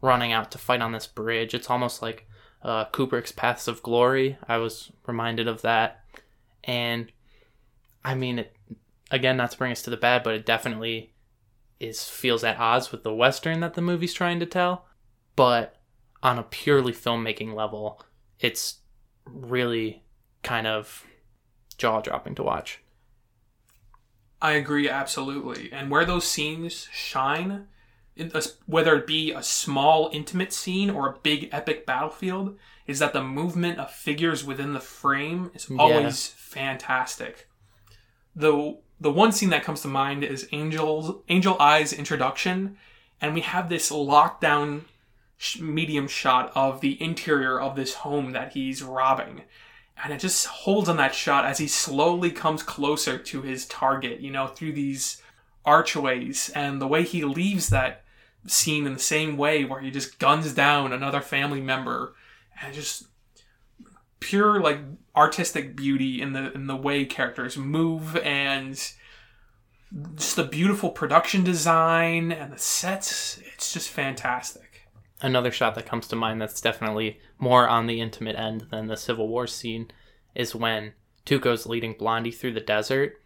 running 0.00 0.32
out 0.32 0.50
to 0.52 0.58
fight 0.58 0.82
on 0.82 0.92
this 0.92 1.06
bridge. 1.06 1.54
It's 1.54 1.70
almost 1.70 2.02
like 2.02 2.28
uh, 2.64 2.86
Kubrick's 2.86 3.32
Paths 3.32 3.68
of 3.68 3.82
Glory. 3.82 4.38
I 4.48 4.56
was 4.56 4.90
reminded 5.06 5.46
of 5.46 5.62
that. 5.62 6.04
And 6.64 7.12
I 8.04 8.14
mean, 8.14 8.40
it, 8.40 8.56
again, 9.10 9.36
not 9.36 9.50
to 9.50 9.58
bring 9.58 9.72
us 9.72 9.82
to 9.82 9.90
the 9.90 9.96
bad, 9.96 10.22
but 10.22 10.34
it 10.34 10.46
definitely 10.46 11.12
is 11.78 12.08
feels 12.08 12.42
at 12.42 12.58
odds 12.58 12.90
with 12.90 13.02
the 13.02 13.14
western 13.14 13.60
that 13.60 13.74
the 13.74 13.82
movie's 13.82 14.14
trying 14.14 14.40
to 14.40 14.46
tell. 14.46 14.86
But 15.36 15.76
on 16.22 16.38
a 16.38 16.42
purely 16.42 16.92
filmmaking 16.92 17.54
level, 17.54 18.02
it's 18.40 18.78
really 19.26 20.02
kind 20.42 20.66
of 20.66 21.04
jaw 21.76 22.00
dropping 22.00 22.34
to 22.36 22.42
watch. 22.42 22.80
I 24.40 24.52
agree 24.52 24.88
absolutely. 24.88 25.70
And 25.72 25.90
where 25.90 26.04
those 26.04 26.26
scenes 26.26 26.88
shine, 26.92 27.66
whether 28.66 28.96
it 28.96 29.06
be 29.06 29.32
a 29.32 29.42
small 29.42 30.10
intimate 30.12 30.52
scene 30.52 30.90
or 30.90 31.08
a 31.08 31.18
big 31.22 31.48
epic 31.52 31.84
battlefield, 31.86 32.56
is 32.86 32.98
that 32.98 33.12
the 33.12 33.22
movement 33.22 33.78
of 33.78 33.90
figures 33.90 34.44
within 34.44 34.72
the 34.72 34.80
frame 34.80 35.50
is 35.54 35.68
always 35.78 36.28
yeah. 36.28 36.34
fantastic. 36.36 37.48
The 38.36 38.78
the 39.00 39.10
one 39.10 39.32
scene 39.32 39.50
that 39.50 39.64
comes 39.64 39.82
to 39.82 39.88
mind 39.88 40.22
is 40.22 40.48
Angel's 40.52 41.22
Angel 41.28 41.56
Eyes 41.58 41.92
introduction, 41.92 42.76
and 43.20 43.34
we 43.34 43.40
have 43.40 43.68
this 43.68 43.90
lockdown 43.90 44.82
medium 45.60 46.06
shot 46.06 46.52
of 46.54 46.80
the 46.80 47.00
interior 47.02 47.60
of 47.60 47.74
this 47.74 47.94
home 47.94 48.30
that 48.32 48.52
he's 48.52 48.82
robbing 48.82 49.42
and 50.02 50.12
it 50.12 50.20
just 50.20 50.46
holds 50.46 50.88
on 50.88 50.96
that 50.96 51.14
shot 51.14 51.44
as 51.44 51.58
he 51.58 51.68
slowly 51.68 52.30
comes 52.30 52.62
closer 52.62 53.18
to 53.18 53.42
his 53.42 53.66
target, 53.66 54.20
you 54.20 54.30
know, 54.30 54.46
through 54.46 54.72
these 54.72 55.22
archways, 55.64 56.50
and 56.50 56.80
the 56.80 56.86
way 56.86 57.02
he 57.04 57.24
leaves 57.24 57.68
that 57.70 58.03
scene 58.46 58.86
in 58.86 58.92
the 58.92 58.98
same 58.98 59.36
way 59.36 59.64
where 59.64 59.80
he 59.80 59.90
just 59.90 60.18
guns 60.18 60.52
down 60.52 60.92
another 60.92 61.20
family 61.20 61.60
member, 61.60 62.14
and 62.60 62.74
just 62.74 63.04
pure 64.20 64.60
like 64.60 64.78
artistic 65.14 65.76
beauty 65.76 66.20
in 66.20 66.32
the 66.32 66.52
in 66.52 66.66
the 66.66 66.76
way 66.76 67.04
characters 67.04 67.56
move 67.56 68.16
and 68.18 68.92
just 70.16 70.34
the 70.34 70.44
beautiful 70.44 70.90
production 70.90 71.44
design 71.44 72.32
and 72.32 72.52
the 72.52 72.58
sets 72.58 73.38
it's 73.54 73.72
just 73.72 73.90
fantastic 73.90 74.74
another 75.24 75.50
shot 75.50 75.74
that 75.74 75.86
comes 75.86 76.06
to 76.06 76.16
mind 76.16 76.40
that's 76.40 76.60
definitely 76.60 77.18
more 77.38 77.68
on 77.68 77.86
the 77.86 78.00
intimate 78.00 78.36
end 78.36 78.66
than 78.70 78.86
the 78.86 78.96
Civil 78.96 79.26
War 79.26 79.46
scene 79.46 79.90
is 80.34 80.54
when 80.54 80.92
Tuco's 81.24 81.66
leading 81.66 81.94
Blondie 81.94 82.30
through 82.30 82.52
the 82.52 82.60
desert, 82.60 83.20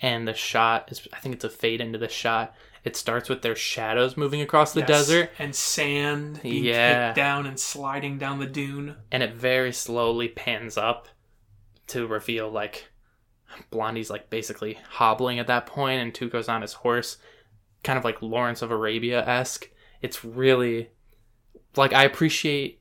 and 0.00 0.26
the 0.26 0.34
shot 0.34 0.90
is 0.90 1.06
I 1.12 1.18
think 1.18 1.34
it's 1.34 1.44
a 1.44 1.50
fade 1.50 1.80
into 1.80 1.98
the 1.98 2.08
shot. 2.08 2.54
It 2.84 2.96
starts 2.96 3.28
with 3.28 3.42
their 3.42 3.54
shadows 3.54 4.16
moving 4.16 4.40
across 4.40 4.72
the 4.72 4.80
yes, 4.80 4.88
desert 4.88 5.30
and 5.38 5.54
sand 5.54 6.40
being 6.42 6.64
yeah. 6.64 7.08
kicked 7.08 7.16
down 7.16 7.46
and 7.46 7.58
sliding 7.58 8.18
down 8.18 8.40
the 8.40 8.46
dune, 8.46 8.96
and 9.12 9.22
it 9.22 9.34
very 9.34 9.72
slowly 9.72 10.28
pans 10.28 10.76
up 10.76 11.08
to 11.88 12.06
reveal 12.06 12.50
like 12.50 12.88
Blondie's 13.70 14.10
like 14.10 14.30
basically 14.30 14.78
hobbling 14.88 15.38
at 15.38 15.46
that 15.46 15.66
point, 15.66 16.02
and 16.02 16.12
Tuco's 16.12 16.48
on 16.48 16.62
his 16.62 16.72
horse, 16.72 17.18
kind 17.84 17.98
of 17.98 18.04
like 18.04 18.20
Lawrence 18.20 18.62
of 18.62 18.70
Arabia 18.70 19.24
esque. 19.26 19.70
It's 20.00 20.24
really 20.24 20.90
like 21.76 21.92
I 21.92 22.04
appreciate 22.04 22.80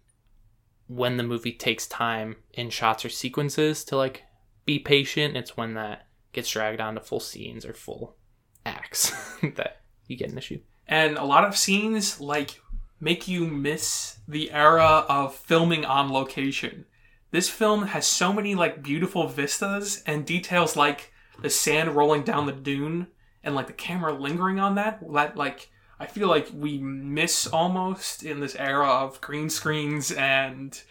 when 0.87 1.17
the 1.17 1.23
movie 1.23 1.53
takes 1.53 1.87
time 1.87 2.37
in 2.53 2.69
shots 2.69 3.05
or 3.05 3.09
sequences 3.09 3.83
to 3.85 3.97
like 3.97 4.23
be 4.65 4.79
patient. 4.79 5.37
It's 5.37 5.55
when 5.55 5.75
that 5.75 6.07
gets 6.33 6.49
dragged 6.49 6.81
onto 6.81 7.01
full 7.01 7.19
scenes 7.19 7.65
or 7.65 7.73
full 7.73 8.15
acts 8.65 9.11
that 9.55 9.80
you 10.07 10.17
get 10.17 10.29
an 10.29 10.37
issue. 10.37 10.59
And 10.87 11.17
a 11.17 11.23
lot 11.23 11.45
of 11.45 11.57
scenes 11.57 12.19
like 12.19 12.61
make 12.99 13.27
you 13.27 13.47
miss 13.47 14.17
the 14.27 14.51
era 14.51 15.05
of 15.09 15.35
filming 15.35 15.85
on 15.85 16.11
location. 16.11 16.85
This 17.31 17.49
film 17.49 17.87
has 17.87 18.05
so 18.05 18.33
many 18.33 18.55
like 18.55 18.83
beautiful 18.83 19.27
vistas 19.27 20.03
and 20.05 20.25
details 20.25 20.75
like 20.75 21.13
the 21.41 21.49
sand 21.49 21.95
rolling 21.95 22.23
down 22.23 22.45
the 22.45 22.51
dune 22.51 23.07
and 23.43 23.55
like 23.55 23.67
the 23.67 23.73
camera 23.73 24.13
lingering 24.13 24.59
on 24.59 24.75
that 24.75 24.99
that 25.13 25.35
like 25.35 25.69
I 25.99 26.07
feel 26.07 26.27
like 26.27 26.49
we 26.53 26.79
miss 26.79 27.45
almost 27.45 28.23
in 28.23 28.39
this 28.39 28.55
era 28.55 28.87
of 28.87 29.21
green 29.21 29.51
screens 29.51 30.11
and 30.11 30.81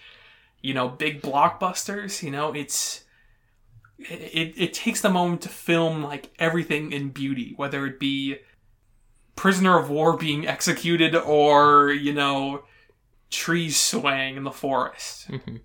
you 0.62 0.72
know 0.72 0.88
big 0.88 1.20
blockbusters. 1.20 2.22
You 2.22 2.30
know, 2.30 2.52
it's 2.52 3.04
it, 3.98 4.54
it 4.56 4.72
takes 4.72 5.00
the 5.00 5.10
moment 5.10 5.42
to 5.42 5.48
film 5.48 6.02
like 6.02 6.30
everything 6.38 6.92
in 6.92 7.10
beauty, 7.10 7.54
whether 7.56 7.86
it 7.86 7.98
be 7.98 8.36
prisoner 9.40 9.78
of 9.78 9.88
war 9.88 10.18
being 10.18 10.46
executed 10.46 11.16
or 11.16 11.90
you 11.90 12.12
know 12.12 12.62
trees 13.30 13.74
swaying 13.74 14.36
in 14.36 14.44
the 14.44 14.50
forest. 14.50 15.30
Mm-hmm. 15.30 15.56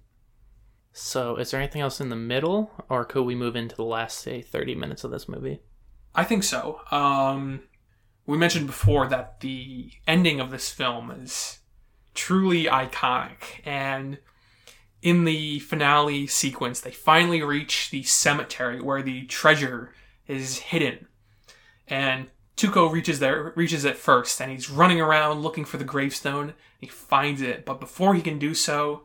So, 0.93 1.35
is 1.35 1.51
there 1.51 1.59
anything 1.59 1.81
else 1.81 1.99
in 1.99 2.07
the 2.07 2.15
middle, 2.15 2.71
or 2.87 3.03
could 3.03 3.23
we 3.23 3.35
move 3.35 3.57
into 3.57 3.75
the 3.75 3.83
last 3.83 4.19
say 4.19 4.41
thirty 4.41 4.75
minutes 4.75 5.03
of 5.03 5.11
this 5.11 5.27
movie? 5.27 5.59
I 6.15 6.23
think 6.23 6.45
so. 6.45 6.79
Um, 6.89 7.63
we 8.25 8.37
mentioned 8.37 8.67
before 8.67 9.09
that 9.09 9.41
the 9.41 9.91
ending 10.07 10.39
of 10.39 10.51
this 10.51 10.69
film 10.69 11.11
is 11.11 11.59
truly 12.13 12.67
iconic 12.67 13.59
and 13.65 14.19
in 15.01 15.25
the 15.25 15.59
finale 15.59 16.27
sequence 16.27 16.79
they 16.79 16.91
finally 16.91 17.41
reach 17.41 17.89
the 17.89 18.03
cemetery 18.03 18.79
where 18.79 19.03
the 19.03 19.25
treasure 19.25 19.93
is 20.27 20.59
hidden 20.59 21.07
and 21.89 22.27
Tuco 22.57 22.91
reaches 22.91 23.19
there 23.19 23.51
reaches 23.55 23.85
it 23.85 23.97
first 23.97 24.41
and 24.41 24.51
he's 24.51 24.69
running 24.69 25.01
around 25.01 25.41
looking 25.41 25.65
for 25.65 25.77
the 25.77 25.83
gravestone 25.83 26.53
he 26.79 26.87
finds 26.87 27.41
it 27.41 27.65
but 27.65 27.79
before 27.79 28.15
he 28.15 28.21
can 28.21 28.39
do 28.39 28.53
so 28.53 29.01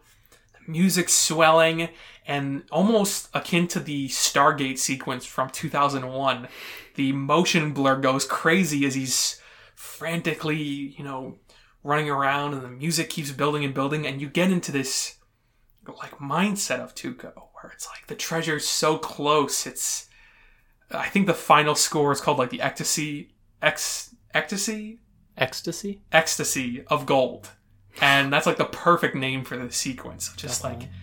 the 0.52 0.70
music's 0.70 1.12
swelling 1.12 1.88
and 2.26 2.62
almost 2.70 3.28
akin 3.34 3.66
to 3.66 3.80
the 3.80 4.08
Stargate 4.08 4.78
sequence 4.78 5.26
from 5.26 5.50
2001 5.50 6.46
the 6.94 7.12
motion 7.12 7.72
blur 7.72 7.96
goes 7.96 8.24
crazy 8.24 8.86
as 8.86 8.94
he's 8.94 9.40
frantically, 9.80 10.94
you 10.98 11.02
know, 11.02 11.38
running 11.82 12.10
around 12.10 12.52
and 12.52 12.62
the 12.62 12.68
music 12.68 13.08
keeps 13.08 13.32
building 13.32 13.64
and 13.64 13.72
building 13.72 14.06
and 14.06 14.20
you 14.20 14.28
get 14.28 14.50
into 14.50 14.70
this 14.70 15.16
like 15.86 16.18
mindset 16.18 16.80
of 16.80 16.94
Tuco 16.94 17.32
where 17.34 17.72
it's 17.72 17.88
like 17.88 18.06
the 18.06 18.14
treasure's 18.14 18.68
so 18.68 18.98
close. 18.98 19.66
It's 19.66 20.06
I 20.90 21.08
think 21.08 21.26
the 21.26 21.34
final 21.34 21.74
score 21.74 22.12
is 22.12 22.20
called 22.20 22.38
like 22.38 22.50
the 22.50 22.60
ecstasy 22.60 23.32
ex 23.62 24.14
ecstasy 24.34 25.00
ecstasy 25.36 26.00
ecstasy 26.12 26.84
of 26.86 27.06
gold. 27.06 27.50
And 28.00 28.32
that's 28.32 28.46
like 28.46 28.56
the 28.56 28.64
perfect 28.64 29.14
name 29.16 29.44
for 29.44 29.56
the 29.56 29.72
sequence. 29.72 30.32
Just 30.36 30.62
Definitely. 30.62 30.86
like 30.86 30.94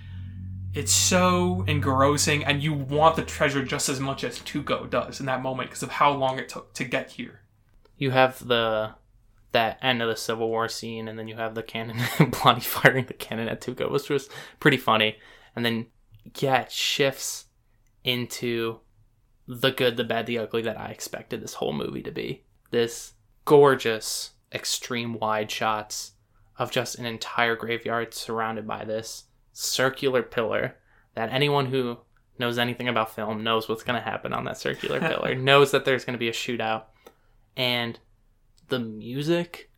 it's 0.74 0.92
so 0.92 1.64
engrossing 1.68 2.44
and 2.44 2.62
you 2.62 2.74
want 2.74 3.16
the 3.16 3.24
treasure 3.24 3.64
just 3.64 3.90
as 3.90 4.00
much 4.00 4.24
as 4.24 4.40
Tuco 4.40 4.90
does 4.90 5.20
in 5.20 5.26
that 5.26 5.42
moment 5.42 5.70
because 5.70 5.84
of 5.84 5.90
how 5.90 6.12
long 6.12 6.38
it 6.38 6.50
took 6.50 6.74
to 6.76 6.84
get 6.84 7.12
here. 7.12 7.42
You 7.98 8.12
have 8.12 8.48
the 8.48 8.96
that 9.54 9.80
end 9.82 10.02
of 10.02 10.10
the 10.10 10.16
Civil 10.16 10.50
War 10.50 10.70
scene 10.70 11.08
and 11.08 11.18
then 11.18 11.28
you 11.28 11.36
have 11.36 11.56
the 11.56 11.64
cannon 11.64 11.98
Blondie 12.32 12.62
firing 12.62 13.06
the 13.06 13.14
cannon 13.14 13.48
at 13.48 13.62
Tuco, 13.62 13.92
which 13.92 14.10
was 14.10 14.30
pretty 14.60 14.78
funny. 14.78 15.18
And 15.56 15.66
then 15.66 15.88
yeah, 16.40 16.62
it 16.62 16.72
shifts 16.72 17.46
into 18.04 18.80
the 19.48 19.72
good, 19.72 19.98
the 19.98 20.04
bad, 20.04 20.26
the 20.26 20.38
ugly 20.38 20.62
that 20.62 20.80
I 20.80 20.90
expected 20.90 21.42
this 21.42 21.56
whole 21.56 21.74
movie 21.74 22.04
to 22.04 22.12
be. 22.12 22.44
This 22.72 23.14
gorgeous, 23.46 24.32
extreme 24.54 25.14
wide 25.14 25.52
shots 25.52 26.14
of 26.58 26.72
just 26.72 26.98
an 26.98 27.06
entire 27.06 27.56
graveyard 27.56 28.14
surrounded 28.14 28.68
by 28.68 28.84
this 28.84 29.26
circular 29.54 30.24
pillar 30.24 30.76
that 31.16 31.32
anyone 31.32 31.68
who 31.68 31.98
knows 32.40 32.58
anything 32.58 32.88
about 32.88 33.14
film 33.16 33.44
knows 33.44 33.68
what's 33.68 33.84
going 33.84 34.00
to 34.00 34.10
happen 34.10 34.34
on 34.34 34.44
that 34.46 34.58
circular 34.58 35.00
pillar, 35.02 35.36
knows 35.36 35.72
that 35.72 35.86
there's 35.86 36.06
going 36.06 36.14
to 36.14 36.20
be 36.20 36.30
a 36.30 36.34
shootout. 36.34 36.84
And 37.56 38.00
the 38.68 38.80
music, 38.80 39.72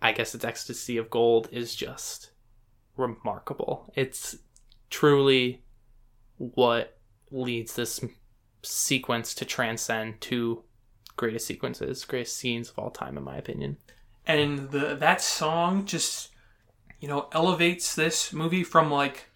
I 0.00 0.12
guess 0.12 0.34
it's 0.34 0.44
Ecstasy 0.44 0.96
of 0.96 1.10
Gold, 1.10 1.48
is 1.52 1.74
just 1.74 2.30
remarkable. 2.96 3.92
It's 3.94 4.36
truly 4.90 5.62
what 6.38 6.98
leads 7.30 7.74
this 7.74 8.00
sequence 8.62 9.34
to 9.34 9.44
transcend 9.44 10.20
to 10.22 10.64
greatest 11.18 11.46
sequences, 11.46 12.06
greatest 12.06 12.36
scenes 12.36 12.70
of 12.70 12.78
all 12.78 12.90
time, 12.90 13.18
in 13.18 13.24
my 13.24 13.36
opinion. 13.36 13.76
and 14.26 14.70
the 14.70 14.94
that 14.94 15.20
song 15.20 15.84
just 15.84 16.30
you 17.00 17.08
know 17.08 17.28
elevates 17.32 17.94
this 17.94 18.32
movie 18.32 18.64
from 18.64 18.90
like 18.90 19.26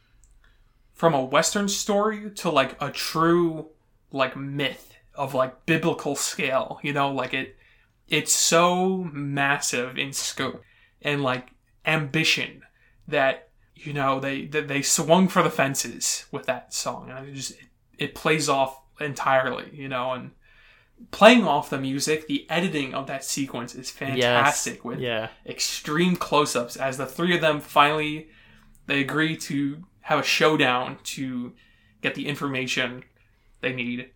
from 0.95 1.15
a 1.15 1.25
western 1.25 1.69
story 1.69 2.31
to 2.31 2.49
like 2.49 2.81
a 2.81 2.91
true 2.91 3.67
like 4.13 4.37
myth 4.37 4.95
of 5.15 5.35
like 5.35 5.67
biblical 5.67 6.15
scale 6.15 6.79
you 6.83 6.93
know? 6.93 7.11
Like 7.11 7.35
it 7.35 7.57
it's 8.09 8.33
so 8.33 9.05
massive 9.13 9.99
in 9.99 10.13
scope 10.13 10.63
and 11.01 11.23
like 11.23 11.49
ambition 11.85 12.63
that 13.09 13.49
you 13.75 13.93
know 13.93 14.21
they 14.21 14.47
that 14.47 14.69
they 14.69 14.83
swung 14.83 15.29
for 15.29 15.43
the 15.43 15.51
fences 15.51 16.27
with 16.31 16.47
that 16.47 16.73
song. 16.73 17.11
And 17.11 17.29
it 17.29 17.35
just 17.35 17.53
it, 17.53 17.69
it 17.99 18.15
plays 18.15 18.49
off 18.49 18.81
entirely 19.01 19.71
you 19.73 19.89
know? 19.89 20.13
And 20.13 20.31
playing 21.11 21.45
off 21.45 21.71
the 21.71 21.79
music 21.79 22.27
the 22.27 22.47
editing 22.51 22.95
of 22.95 23.07
that 23.07 23.25
sequence 23.25 23.75
is 23.75 23.91
fantastic 23.91 24.85
with 24.85 25.01
Yeah. 25.01 25.29
extreme 25.47 26.17
close-ups 26.17 26.77
as 26.77 26.97
the 26.99 27.07
three 27.07 27.35
of 27.35 27.41
them 27.41 27.61
finally 27.61 28.29
they 28.87 29.01
agree 29.01 29.37
to 29.37 29.85
have 30.03 30.19
a 30.21 30.23
showdown 30.23 30.99
to 31.05 31.53
get 32.01 32.15
the 32.15 32.27
information 32.27 33.05
they 33.61 33.73
need 33.73 34.11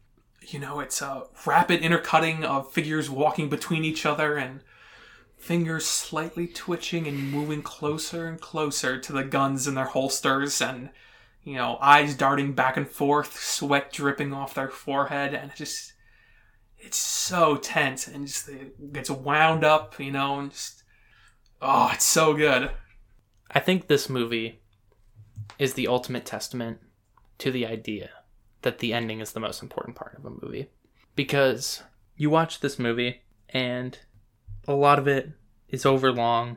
you 0.49 0.59
know 0.59 0.81
it's 0.81 1.01
a 1.03 1.25
rapid 1.44 1.81
intercutting 1.81 2.44
of 2.44 2.72
figures 2.72 3.09
walking 3.11 3.49
between 3.49 3.85
each 3.85 4.07
other 4.07 4.37
and 4.37 4.61
fingers 5.37 5.87
slightly 5.87 6.46
twitching 6.46 7.07
and 7.07 7.31
moving 7.31 7.62
closer 7.62 8.27
and 8.27 8.40
closer 8.40 8.99
to 8.99 9.12
the 9.12 9.25
guns 9.25 9.66
in 9.68 9.75
their 9.75 9.85
holsters 9.87 10.61
and 10.62 10.90
you 11.44 11.55
know 11.55 11.79
eyes 11.81 12.14
darting 12.14 12.53
back 12.53 12.77
and 12.77 12.88
forth 12.88 13.38
sweat 13.38 13.92
dripping 13.92 14.33
off 14.33 14.55
their 14.55 14.68
forehead 14.68 15.35
and 15.35 15.51
it 15.51 15.57
just 15.57 15.92
it's 16.87 16.99
so 16.99 17.57
tense 17.57 18.07
and 18.09 18.27
just 18.27 18.49
it 18.49 18.92
gets 18.92 19.11
wound 19.11 19.64
up 19.64 19.99
you 19.99 20.11
know 20.11 20.38
and 20.38 20.53
just 20.53 20.85
oh 21.61 21.90
it's 21.92 22.05
so 22.05 22.33
good 22.35 22.70
I 23.51 23.61
think 23.61 23.87
this 23.87 24.09
movie 24.09 24.61
is 25.59 25.75
the 25.75 25.88
ultimate 25.88 26.27
testament 26.27 26.79
to 27.38 27.51
the 27.51 27.66
idea 27.66 28.11
that 28.62 28.79
the 28.79 28.92
ending 28.92 29.20
is 29.20 29.33
the 29.33 29.40
most 29.40 29.62
important 29.62 29.96
part 29.96 30.16
of 30.18 30.25
a 30.25 30.46
movie. 30.46 30.68
Because 31.14 31.83
you 32.16 32.31
watch 32.31 32.61
this 32.61 32.79
movie 32.79 33.22
and 33.49 33.99
a 34.66 34.75
lot 34.75 34.99
of 34.99 35.07
it 35.07 35.31
is 35.68 35.87
overlong. 35.87 36.57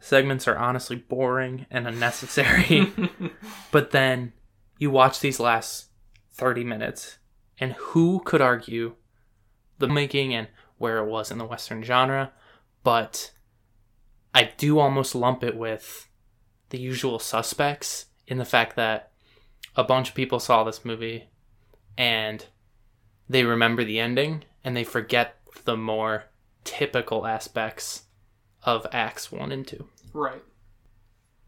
Segments 0.00 0.48
are 0.48 0.58
honestly 0.58 0.96
boring 0.96 1.66
and 1.70 1.86
unnecessary. 1.86 2.92
but 3.70 3.90
then 3.90 4.32
you 4.78 4.90
watch 4.90 5.20
these 5.20 5.38
last 5.38 5.90
30 6.32 6.64
minutes 6.64 7.18
and 7.58 7.74
who 7.74 8.20
could 8.24 8.40
argue 8.40 8.96
the 9.86 9.92
making 9.92 10.34
and 10.34 10.48
where 10.78 10.98
it 10.98 11.06
was 11.06 11.30
in 11.30 11.38
the 11.38 11.44
western 11.44 11.82
genre, 11.82 12.32
but 12.82 13.32
I 14.34 14.52
do 14.56 14.78
almost 14.78 15.14
lump 15.14 15.44
it 15.44 15.56
with 15.56 16.08
the 16.70 16.78
usual 16.78 17.18
suspects 17.18 18.06
in 18.26 18.38
the 18.38 18.44
fact 18.44 18.76
that 18.76 19.12
a 19.76 19.84
bunch 19.84 20.08
of 20.08 20.14
people 20.14 20.40
saw 20.40 20.64
this 20.64 20.84
movie 20.84 21.28
and 21.96 22.46
they 23.28 23.44
remember 23.44 23.84
the 23.84 24.00
ending 24.00 24.44
and 24.64 24.76
they 24.76 24.84
forget 24.84 25.36
the 25.64 25.76
more 25.76 26.24
typical 26.64 27.26
aspects 27.26 28.04
of 28.62 28.86
acts 28.92 29.30
1 29.30 29.52
and 29.52 29.66
2. 29.66 29.86
right 30.12 30.42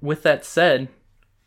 With 0.00 0.22
that 0.22 0.44
said, 0.44 0.88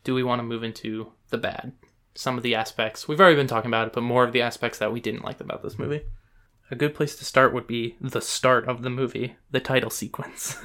do 0.02 0.14
we 0.14 0.22
want 0.22 0.40
to 0.40 0.44
move 0.44 0.64
into 0.64 1.12
the 1.28 1.38
bad? 1.38 1.72
Some 2.14 2.36
of 2.36 2.42
the 2.42 2.54
aspects, 2.54 3.06
we've 3.06 3.20
already 3.20 3.36
been 3.36 3.46
talking 3.46 3.70
about 3.70 3.86
it, 3.86 3.92
but 3.92 4.02
more 4.02 4.24
of 4.24 4.32
the 4.32 4.42
aspects 4.42 4.78
that 4.78 4.92
we 4.92 5.00
didn't 5.00 5.24
like 5.24 5.40
about 5.40 5.62
this 5.62 5.78
movie. 5.78 6.02
A 6.70 6.76
good 6.76 6.94
place 6.94 7.16
to 7.16 7.24
start 7.24 7.52
would 7.52 7.66
be 7.66 7.96
the 8.00 8.20
start 8.20 8.68
of 8.68 8.82
the 8.82 8.90
movie, 8.90 9.34
the 9.50 9.60
title 9.60 9.90
sequence. 9.90 10.56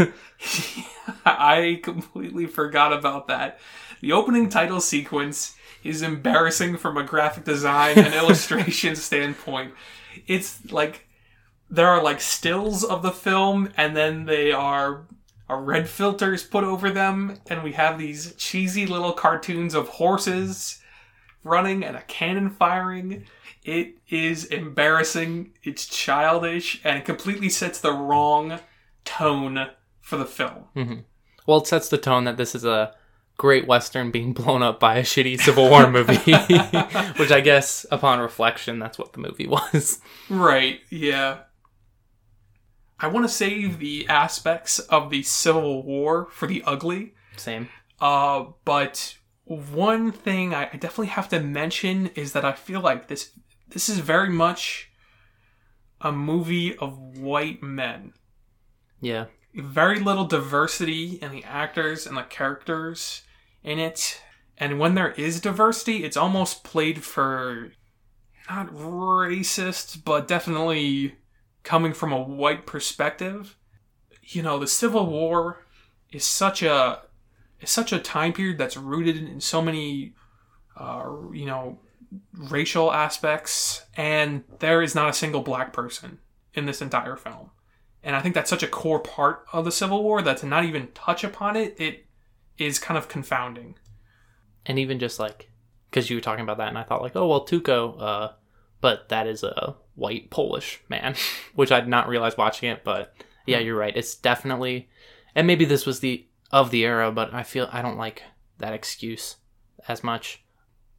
I 1.25 1.79
completely 1.83 2.45
forgot 2.45 2.93
about 2.93 3.27
that. 3.27 3.59
The 4.01 4.11
opening 4.11 4.49
title 4.49 4.81
sequence 4.81 5.55
is 5.83 6.01
embarrassing 6.01 6.77
from 6.77 6.97
a 6.97 7.03
graphic 7.03 7.43
design 7.43 7.97
and 7.97 8.13
illustration 8.13 8.95
standpoint. 8.95 9.73
It's 10.27 10.71
like 10.71 11.07
there 11.69 11.87
are 11.87 12.03
like 12.03 12.21
stills 12.21 12.83
of 12.83 13.01
the 13.01 13.11
film 13.11 13.71
and 13.77 13.95
then 13.95 14.25
they 14.25 14.51
are 14.51 15.07
are 15.47 15.61
red 15.61 15.87
filters 15.87 16.43
put 16.43 16.63
over 16.63 16.89
them 16.89 17.37
and 17.47 17.63
we 17.63 17.73
have 17.73 17.99
these 17.99 18.33
cheesy 18.35 18.87
little 18.87 19.13
cartoons 19.13 19.75
of 19.75 19.87
horses 19.87 20.81
running 21.43 21.83
and 21.83 21.95
a 21.95 22.01
cannon 22.01 22.49
firing. 22.49 23.25
It 23.65 23.97
is 24.09 24.45
embarrassing, 24.45 25.53
it's 25.63 25.87
childish, 25.87 26.79
and 26.83 26.99
it 26.99 27.03
completely 27.05 27.49
sets 27.49 27.81
the 27.81 27.93
wrong 27.93 28.59
tone 29.05 29.71
for 30.01 30.17
the 30.17 30.25
film. 30.25 31.05
well, 31.47 31.57
it 31.57 31.67
sets 31.67 31.89
the 31.89 31.97
tone 31.97 32.25
that 32.25 32.37
this 32.37 32.53
is 32.53 32.63
a 32.63 32.93
great 33.37 33.67
western 33.67 34.11
being 34.11 34.33
blown 34.33 34.61
up 34.61 34.79
by 34.79 34.97
a 34.97 35.01
shitty 35.01 35.39
Civil 35.39 35.67
War 35.71 35.89
movie, 35.89 36.13
which 37.17 37.31
I 37.31 37.41
guess, 37.41 37.87
upon 37.89 38.19
reflection, 38.19 38.77
that's 38.77 38.99
what 38.99 39.13
the 39.13 39.19
movie 39.19 39.47
was. 39.47 39.99
Right, 40.29 40.81
yeah. 40.91 41.39
I 42.99 43.07
want 43.07 43.25
to 43.25 43.33
save 43.33 43.79
the 43.79 44.07
aspects 44.07 44.77
of 44.77 45.09
the 45.09 45.23
Civil 45.23 45.81
War 45.81 46.27
for 46.29 46.47
the 46.47 46.61
ugly. 46.67 47.15
Same. 47.35 47.69
Uh, 47.99 48.45
but 48.63 49.17
one 49.45 50.11
thing 50.11 50.53
I 50.53 50.65
definitely 50.65 51.07
have 51.07 51.29
to 51.29 51.39
mention 51.39 52.07
is 52.15 52.33
that 52.33 52.45
I 52.45 52.53
feel 52.53 52.79
like 52.79 53.07
this 53.07 53.31
this 53.69 53.89
is 53.89 53.99
very 53.99 54.29
much 54.29 54.91
a 56.01 56.11
movie 56.11 56.77
of 56.77 57.17
white 57.17 57.63
men. 57.63 58.13
Yeah. 59.01 59.25
Very 59.53 59.99
little 59.99 60.25
diversity 60.25 61.19
in 61.21 61.31
the 61.31 61.43
actors 61.43 62.05
and 62.05 62.17
the 62.17 62.23
characters 62.23 63.23
in 63.63 63.79
it. 63.79 64.21
And 64.57 64.79
when 64.79 64.95
there 64.95 65.11
is 65.11 65.41
diversity, 65.41 66.03
it's 66.03 66.17
almost 66.17 66.63
played 66.63 67.03
for 67.03 67.71
not 68.49 68.67
racist, 68.73 70.03
but 70.03 70.27
definitely 70.27 71.15
coming 71.63 71.93
from 71.93 72.13
a 72.13 72.21
white 72.21 72.65
perspective. 72.65 73.57
You 74.23 74.43
know, 74.43 74.59
the 74.59 74.67
Civil 74.67 75.07
War 75.07 75.65
is 76.11 76.23
such 76.23 76.61
a 76.63 77.01
is 77.59 77.69
such 77.69 77.91
a 77.91 77.99
time 77.99 78.33
period 78.33 78.57
that's 78.57 78.77
rooted 78.77 79.17
in 79.17 79.41
so 79.41 79.61
many 79.61 80.13
uh, 80.77 81.09
you 81.33 81.45
know 81.45 81.79
racial 82.33 82.91
aspects 82.91 83.85
and 83.95 84.43
there 84.59 84.81
is 84.81 84.95
not 84.95 85.09
a 85.09 85.13
single 85.13 85.41
black 85.41 85.73
person 85.73 86.19
in 86.53 86.65
this 86.65 86.81
entire 86.81 87.15
film 87.15 87.51
and 88.03 88.15
i 88.15 88.21
think 88.21 88.33
that's 88.35 88.49
such 88.49 88.63
a 88.63 88.67
core 88.67 88.99
part 88.99 89.45
of 89.53 89.65
the 89.65 89.71
civil 89.71 90.03
war 90.03 90.21
that 90.21 90.37
to 90.37 90.45
not 90.45 90.63
even 90.65 90.87
touch 90.93 91.23
upon 91.23 91.55
it 91.55 91.75
it 91.79 92.05
is 92.57 92.79
kind 92.79 92.97
of 92.97 93.07
confounding 93.07 93.75
And 94.65 94.79
even 94.79 94.99
just 94.99 95.19
like, 95.19 95.49
because 95.89 96.09
you 96.09 96.17
were 96.17 96.21
talking 96.21 96.43
about 96.43 96.57
that, 96.57 96.69
and 96.69 96.77
I 96.77 96.83
thought, 96.83 97.01
like, 97.01 97.15
oh, 97.15 97.27
well, 97.27 97.45
Tuco, 97.45 98.01
uh, 98.01 98.31
but 98.81 99.09
that 99.09 99.27
is 99.27 99.43
a 99.43 99.75
white 99.95 100.29
Polish 100.29 100.81
man, 100.89 101.15
which 101.55 101.71
I'd 101.71 101.87
not 101.87 102.07
realized 102.07 102.37
watching 102.37 102.69
it, 102.69 102.83
but 102.83 103.13
yeah, 103.45 103.59
you're 103.59 103.77
right. 103.77 103.95
It's 103.95 104.15
definitely, 104.15 104.89
and 105.35 105.45
maybe 105.45 105.65
this 105.65 105.85
was 105.85 105.99
the, 105.99 106.25
of 106.51 106.71
the 106.71 106.83
era, 106.85 107.11
but 107.11 107.33
I 107.33 107.43
feel, 107.43 107.69
I 107.71 107.81
don't 107.81 107.97
like 107.97 108.23
that 108.57 108.73
excuse 108.73 109.35
as 109.87 110.03
much. 110.03 110.43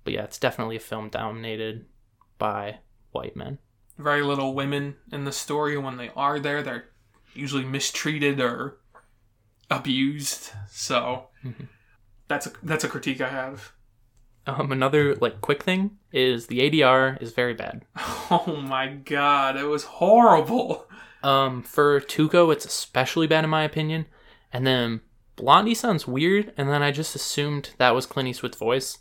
But 0.07 0.15
yeah, 0.15 0.23
it's 0.25 0.39
definitely 0.39 0.77
a 0.77 0.81
film 0.81 1.09
dominated 1.11 1.85
by 2.39 2.79
white 3.11 3.35
men. 3.37 3.59
very 3.99 4.23
little 4.23 4.55
women 4.55 4.95
in 5.13 5.25
the 5.25 5.33
story 5.33 5.77
when 5.77 5.97
they 5.99 6.11
are 6.17 6.39
there 6.39 6.63
they're 6.63 6.85
usually 7.35 7.65
mistreated 7.65 8.41
or 8.41 8.79
abused 9.71 10.51
so 10.71 11.29
that's 12.29 12.47
a 12.47 12.53
that's 12.63 12.85
a 12.85 12.89
critique 12.89 13.21
i 13.21 13.29
have 13.29 13.73
Um, 14.47 14.71
another 14.71 15.17
like 15.17 15.41
quick 15.41 15.63
thing 15.65 15.99
is 16.13 16.47
the 16.47 16.61
ADR 16.61 17.21
is 17.21 17.33
very 17.33 17.55
bad. 17.55 17.85
oh 18.31 18.63
my 18.65 18.87
god 18.89 19.57
it 19.57 19.65
was 19.65 19.85
horrible 19.85 20.87
Um, 21.23 21.63
for 21.63 22.01
Tuco, 22.01 22.53
it's 22.53 22.65
especially 22.65 23.27
bad 23.27 23.43
in 23.43 23.51
my 23.51 23.65
opinion. 23.65 24.07
And 24.53 24.65
then 24.65 25.01
Blondie 25.35 25.75
sounds 25.75 26.07
weird, 26.07 26.53
and 26.57 26.69
then 26.69 26.83
I 26.85 26.93
just 26.93 27.17
assumed 27.17 27.71
that 27.79 27.95
was 27.97 28.07
Clint 28.07 28.29
Eastwood's 28.29 28.57
voice, 28.57 28.99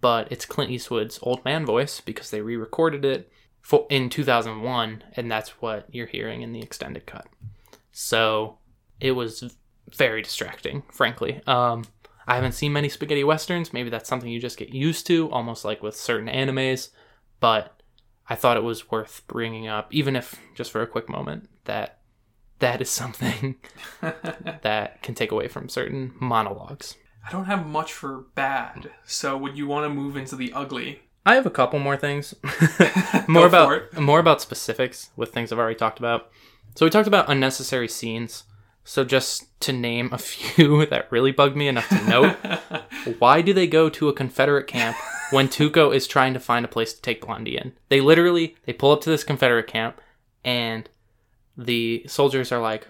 but 0.00 0.30
it's 0.30 0.46
Clint 0.46 0.70
Eastwood's 0.70 1.18
old 1.22 1.44
man 1.44 1.66
voice 1.66 2.00
because 2.00 2.30
they 2.30 2.40
re-recorded 2.40 3.04
it 3.04 3.30
for 3.60 3.86
in 3.90 4.10
2001, 4.10 5.04
and 5.14 5.30
that's 5.30 5.60
what 5.60 5.86
you're 5.92 6.06
hearing 6.06 6.42
in 6.42 6.52
the 6.52 6.60
extended 6.60 7.06
cut. 7.06 7.26
So 7.92 8.58
it 9.00 9.12
was 9.12 9.56
very 9.94 10.22
distracting, 10.22 10.82
frankly. 10.92 11.40
Um, 11.46 11.84
I 12.26 12.34
haven't 12.34 12.52
seen 12.52 12.72
many 12.72 12.88
spaghetti 12.88 13.24
westerns. 13.24 13.72
Maybe 13.72 13.90
that's 13.90 14.08
something 14.08 14.30
you 14.30 14.40
just 14.40 14.58
get 14.58 14.74
used 14.74 15.06
to, 15.06 15.30
almost 15.30 15.64
like 15.64 15.82
with 15.82 15.96
certain 15.96 16.28
animes. 16.28 16.90
But 17.40 17.82
I 18.28 18.34
thought 18.34 18.56
it 18.56 18.62
was 18.62 18.90
worth 18.90 19.22
bringing 19.26 19.66
up, 19.66 19.92
even 19.92 20.14
if 20.14 20.36
just 20.54 20.70
for 20.70 20.82
a 20.82 20.86
quick 20.86 21.08
moment, 21.08 21.48
that 21.64 22.00
that 22.58 22.80
is 22.80 22.90
something 22.90 23.56
that 24.00 25.02
can 25.02 25.14
take 25.14 25.32
away 25.32 25.48
from 25.48 25.68
certain 25.68 26.12
monologues. 26.20 26.96
I 27.28 27.30
don't 27.30 27.44
have 27.44 27.66
much 27.66 27.92
for 27.92 28.24
bad 28.34 28.90
so 29.04 29.36
would 29.36 29.56
you 29.56 29.66
want 29.66 29.84
to 29.84 29.94
move 29.94 30.16
into 30.16 30.34
the 30.34 30.52
ugly 30.52 31.00
I 31.28 31.34
have 31.34 31.44
a 31.44 31.50
couple 31.50 31.78
more 31.78 31.98
things. 31.98 32.34
more 33.28 33.46
about 33.46 33.98
more 33.98 34.18
about 34.18 34.40
specifics 34.40 35.10
with 35.14 35.30
things 35.30 35.52
I've 35.52 35.58
already 35.58 35.76
talked 35.76 35.98
about. 35.98 36.30
So 36.74 36.86
we 36.86 36.90
talked 36.90 37.06
about 37.06 37.28
unnecessary 37.28 37.86
scenes. 37.86 38.44
So 38.82 39.04
just 39.04 39.60
to 39.60 39.72
name 39.72 40.08
a 40.10 40.18
few 40.32 40.86
that 40.86 41.12
really 41.12 41.30
bugged 41.30 41.54
me 41.54 41.68
enough 41.68 41.88
to 41.90 42.08
note, 42.08 42.36
why 43.18 43.42
do 43.42 43.52
they 43.52 43.66
go 43.66 43.90
to 43.90 44.08
a 44.08 44.14
Confederate 44.14 44.66
camp 44.66 44.96
when 45.30 45.48
Tuco 45.48 45.94
is 45.94 46.06
trying 46.06 46.32
to 46.32 46.40
find 46.40 46.64
a 46.64 46.68
place 46.68 46.94
to 46.94 47.02
take 47.02 47.20
Blondie 47.20 47.58
in? 47.58 47.72
They 47.90 48.00
literally 48.00 48.56
they 48.64 48.72
pull 48.72 48.92
up 48.92 49.02
to 49.02 49.10
this 49.10 49.22
Confederate 49.24 49.66
camp 49.66 50.00
and 50.42 50.88
the 51.58 52.04
soldiers 52.06 52.50
are 52.52 52.62
like, 52.62 52.88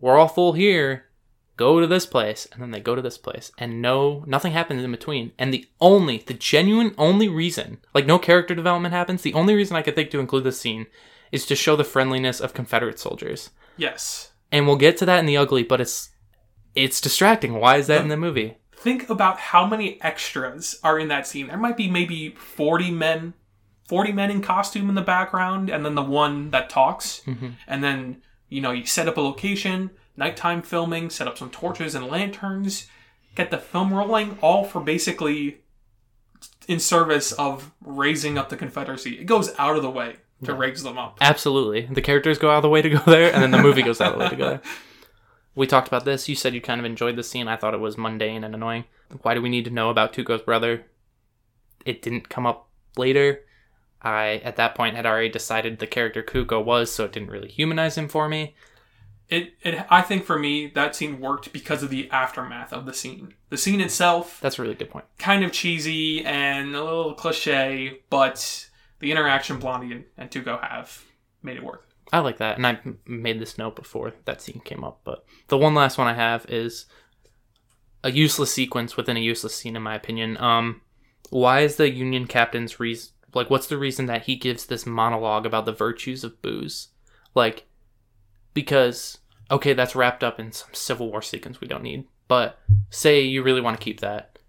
"We're 0.00 0.16
all 0.18 0.26
full 0.26 0.54
here. 0.54 1.04
Go 1.56 1.80
to 1.80 1.86
this 1.86 2.06
place." 2.06 2.46
And 2.52 2.62
then 2.62 2.70
they 2.70 2.80
go 2.80 2.94
to 2.94 3.02
this 3.02 3.18
place 3.18 3.52
and 3.58 3.80
no 3.82 4.24
nothing 4.26 4.52
happens 4.52 4.82
in 4.82 4.90
between. 4.90 5.32
And 5.38 5.52
the 5.52 5.66
only 5.80 6.18
the 6.26 6.34
genuine 6.34 6.94
only 6.98 7.28
reason, 7.28 7.78
like 7.94 8.06
no 8.06 8.18
character 8.18 8.54
development 8.54 8.94
happens, 8.94 9.22
the 9.22 9.34
only 9.34 9.54
reason 9.54 9.76
I 9.76 9.82
could 9.82 9.94
think 9.94 10.10
to 10.10 10.20
include 10.20 10.44
this 10.44 10.60
scene 10.60 10.86
is 11.32 11.46
to 11.46 11.56
show 11.56 11.76
the 11.76 11.84
friendliness 11.84 12.40
of 12.40 12.54
Confederate 12.54 12.98
soldiers. 12.98 13.50
Yes. 13.76 14.30
And 14.52 14.66
we'll 14.66 14.76
get 14.76 14.96
to 14.98 15.06
that 15.06 15.18
in 15.18 15.26
the 15.26 15.36
ugly, 15.36 15.62
but 15.62 15.80
it's 15.80 16.10
it's 16.76 17.00
distracting. 17.00 17.54
Why 17.54 17.76
is 17.76 17.88
that 17.88 18.02
in 18.02 18.08
the 18.08 18.16
movie? 18.16 18.58
Think 18.72 19.08
about 19.08 19.38
how 19.38 19.66
many 19.66 20.00
extras 20.02 20.78
are 20.84 20.98
in 20.98 21.08
that 21.08 21.26
scene. 21.26 21.48
There 21.48 21.56
might 21.56 21.76
be 21.76 21.90
maybe 21.90 22.30
40 22.30 22.90
men, 22.90 23.34
40 23.88 24.12
men 24.12 24.30
in 24.30 24.42
costume 24.42 24.88
in 24.88 24.94
the 24.94 25.02
background, 25.02 25.70
and 25.70 25.84
then 25.84 25.94
the 25.94 26.02
one 26.02 26.50
that 26.50 26.68
talks. 26.68 27.22
Mm-hmm. 27.26 27.48
And 27.66 27.82
then, 27.82 28.22
you 28.48 28.60
know, 28.60 28.70
you 28.70 28.84
set 28.84 29.08
up 29.08 29.16
a 29.16 29.22
location, 29.22 29.90
nighttime 30.16 30.62
filming, 30.62 31.10
set 31.10 31.26
up 31.28 31.38
some 31.38 31.50
torches 31.50 31.94
and 31.94 32.06
lanterns, 32.06 32.88
get 33.34 33.50
the 33.50 33.58
film 33.58 33.92
rolling, 33.92 34.38
all 34.42 34.64
for 34.64 34.80
basically 34.80 35.58
in 36.68 36.80
service 36.80 37.32
of 37.32 37.72
raising 37.84 38.38
up 38.38 38.48
the 38.48 38.56
Confederacy. 38.56 39.18
It 39.18 39.24
goes 39.24 39.54
out 39.58 39.76
of 39.76 39.82
the 39.82 39.90
way 39.90 40.16
to 40.44 40.54
raise 40.54 40.82
them 40.82 40.98
up. 40.98 41.18
Absolutely. 41.20 41.88
The 41.90 42.02
characters 42.02 42.38
go 42.38 42.50
out 42.50 42.58
of 42.58 42.62
the 42.62 42.68
way 42.68 42.82
to 42.82 42.90
go 42.90 42.98
there, 43.06 43.32
and 43.32 43.42
then 43.42 43.50
the 43.50 43.62
movie 43.62 43.82
goes 43.82 44.00
out 44.00 44.12
of 44.12 44.18
the 44.18 44.24
way 44.24 44.30
to 44.30 44.36
go 44.36 44.48
there. 44.50 44.62
We 45.56 45.66
talked 45.66 45.88
about 45.88 46.04
this. 46.04 46.28
You 46.28 46.34
said 46.34 46.52
you 46.52 46.60
kind 46.60 46.78
of 46.78 46.84
enjoyed 46.84 47.16
the 47.16 47.22
scene. 47.22 47.48
I 47.48 47.56
thought 47.56 47.72
it 47.72 47.80
was 47.80 47.96
mundane 47.96 48.44
and 48.44 48.54
annoying. 48.54 48.84
Why 49.22 49.32
do 49.32 49.40
we 49.40 49.48
need 49.48 49.64
to 49.64 49.70
know 49.70 49.88
about 49.88 50.12
Tuco's 50.12 50.42
brother? 50.42 50.84
It 51.86 52.02
didn't 52.02 52.28
come 52.28 52.44
up 52.44 52.68
later. 52.98 53.40
I, 54.02 54.42
at 54.44 54.56
that 54.56 54.74
point, 54.74 54.96
had 54.96 55.06
already 55.06 55.30
decided 55.30 55.78
the 55.78 55.86
character 55.86 56.22
Tuco 56.22 56.62
was, 56.62 56.92
so 56.92 57.06
it 57.06 57.12
didn't 57.12 57.30
really 57.30 57.48
humanize 57.48 57.96
him 57.96 58.06
for 58.06 58.28
me. 58.28 58.54
It, 59.28 59.54
it, 59.62 59.84
I 59.90 60.02
think 60.02 60.24
for 60.24 60.38
me, 60.38 60.68
that 60.74 60.94
scene 60.94 61.20
worked 61.20 61.52
because 61.52 61.82
of 61.82 61.90
the 61.90 62.08
aftermath 62.10 62.72
of 62.72 62.86
the 62.86 62.94
scene. 62.94 63.34
The 63.48 63.56
scene 63.56 63.80
itself, 63.80 64.38
That's 64.40 64.58
a 64.58 64.62
really 64.62 64.74
good 64.74 64.90
point. 64.90 65.04
kind 65.18 65.42
of 65.44 65.50
cheesy 65.52 66.24
and 66.24 66.74
a 66.74 66.84
little 66.84 67.14
cliche, 67.14 68.02
but 68.08 68.68
the 69.00 69.10
interaction 69.10 69.58
Blondie 69.58 69.92
and, 69.92 70.04
and 70.16 70.30
Tuco 70.30 70.60
have 70.62 71.04
made 71.42 71.56
it 71.56 71.64
work. 71.64 71.88
I 72.12 72.20
like 72.20 72.38
that, 72.38 72.56
and 72.56 72.66
I 72.66 72.78
made 73.04 73.40
this 73.40 73.58
note 73.58 73.74
before 73.74 74.12
that 74.26 74.40
scene 74.40 74.60
came 74.64 74.84
up. 74.84 75.00
But 75.02 75.24
the 75.48 75.58
one 75.58 75.74
last 75.74 75.98
one 75.98 76.06
I 76.06 76.14
have 76.14 76.46
is 76.48 76.86
a 78.04 78.12
useless 78.12 78.52
sequence 78.52 78.96
within 78.96 79.16
a 79.16 79.20
useless 79.20 79.56
scene, 79.56 79.74
in 79.74 79.82
my 79.82 79.96
opinion. 79.96 80.36
Um, 80.36 80.82
why 81.30 81.60
is 81.62 81.74
the 81.76 81.90
Union 81.90 82.28
captain's 82.28 82.78
reason 82.78 83.10
like? 83.34 83.50
What's 83.50 83.66
the 83.66 83.76
reason 83.76 84.06
that 84.06 84.22
he 84.22 84.36
gives 84.36 84.66
this 84.66 84.86
monologue 84.86 85.44
about 85.46 85.66
the 85.66 85.72
virtues 85.72 86.22
of 86.22 86.40
booze? 86.42 86.88
Like, 87.34 87.65
because 88.56 89.18
okay, 89.50 89.74
that's 89.74 89.94
wrapped 89.94 90.24
up 90.24 90.40
in 90.40 90.50
some 90.50 90.70
Civil 90.72 91.10
War 91.10 91.22
sequence 91.22 91.60
we 91.60 91.68
don't 91.68 91.84
need. 91.84 92.06
But 92.26 92.58
say 92.90 93.20
you 93.20 93.44
really 93.44 93.60
want 93.60 93.78
to 93.78 93.84
keep 93.84 94.00
that, 94.00 94.40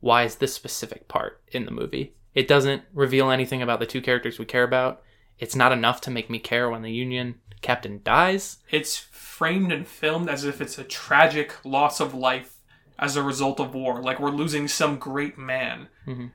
why 0.00 0.24
is 0.24 0.36
this 0.36 0.52
specific 0.52 1.08
part 1.08 1.40
in 1.52 1.64
the 1.64 1.70
movie? 1.70 2.14
It 2.34 2.46
doesn't 2.46 2.82
reveal 2.92 3.30
anything 3.30 3.62
about 3.62 3.78
the 3.80 3.86
two 3.86 4.02
characters 4.02 4.38
we 4.38 4.44
care 4.44 4.64
about. 4.64 5.00
It's 5.38 5.56
not 5.56 5.72
enough 5.72 6.02
to 6.02 6.10
make 6.10 6.28
me 6.28 6.38
care 6.38 6.68
when 6.68 6.82
the 6.82 6.92
Union 6.92 7.36
captain 7.62 8.00
dies. 8.04 8.58
It's 8.70 8.98
framed 8.98 9.72
and 9.72 9.88
filmed 9.88 10.28
as 10.28 10.44
if 10.44 10.60
it's 10.60 10.76
a 10.76 10.84
tragic 10.84 11.64
loss 11.64 12.00
of 12.00 12.12
life 12.12 12.60
as 12.98 13.16
a 13.16 13.22
result 13.22 13.60
of 13.60 13.74
war. 13.74 14.02
Like 14.02 14.20
we're 14.20 14.30
losing 14.30 14.68
some 14.68 14.98
great 14.98 15.38
man. 15.38 15.88
Mhm. 16.06 16.32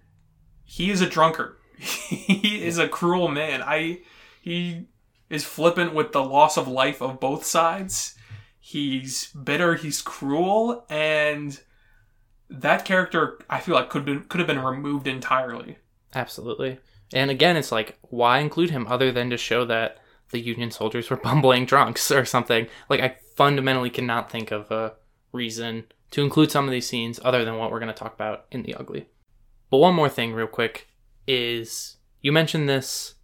He 0.64 0.90
is 0.90 1.02
a 1.02 1.10
drunkard. 1.10 1.58
he 1.78 2.64
is 2.66 2.78
a 2.80 2.88
cruel 2.88 3.28
man. 3.28 3.62
I 3.62 4.00
he 4.42 4.88
is 5.32 5.46
flippant 5.46 5.94
with 5.94 6.12
the 6.12 6.24
loss 6.24 6.58
of 6.58 6.68
life 6.68 7.02
of 7.02 7.20
both 7.20 7.46
sides. 7.46 8.16
He's 8.60 9.32
bitter. 9.32 9.76
He's 9.76 10.02
cruel, 10.02 10.86
and 10.90 11.60
that 12.50 12.86
character 12.86 13.40
I 13.50 13.62
feel 13.62 13.74
like 13.74 13.90
could 13.90 14.06
been 14.06 14.26
could 14.26 14.40
have 14.40 14.48
been 14.48 14.64
removed 14.64 15.08
entirely. 15.08 15.78
Absolutely. 16.14 16.80
And 17.14 17.32
again, 17.32 17.58
it's 17.58 17.72
like, 17.72 17.98
why 18.02 18.40
include 18.40 18.70
him 18.70 18.88
other 18.88 19.12
than 19.12 19.30
to 19.30 19.38
show 19.38 19.66
that 19.66 19.98
the 20.32 20.40
Union 20.40 20.72
soldiers 20.72 21.10
were 21.10 21.18
bumbling 21.24 21.66
drunks 21.66 22.12
or 22.12 22.26
something? 22.26 22.68
Like, 22.90 23.00
I 23.02 23.18
fundamentally 23.36 23.90
cannot 23.90 24.30
think 24.30 24.52
of 24.52 24.70
a 24.70 24.94
reason 25.32 25.86
to 26.12 26.22
include 26.22 26.52
some 26.52 26.66
of 26.66 26.72
these 26.72 26.88
scenes 26.88 27.20
other 27.24 27.46
than 27.46 27.58
what 27.58 27.72
we're 27.72 27.80
going 27.80 27.94
to 27.94 27.98
talk 27.98 28.14
about 28.14 28.46
in 28.52 28.64
the 28.64 28.76
ugly. 28.76 29.08
But 29.70 29.78
one 29.78 29.96
more 29.96 30.10
thing, 30.10 30.34
real 30.34 30.48
quick, 30.48 30.88
is 31.26 31.98
you 32.20 32.32
mentioned 32.32 32.68
this 32.68 33.16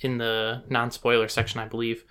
in 0.00 0.18
the 0.18 0.64
non 0.68 0.90
spoiler 0.90 1.28
section, 1.28 1.60
I 1.60 1.66
believe, 1.66 2.04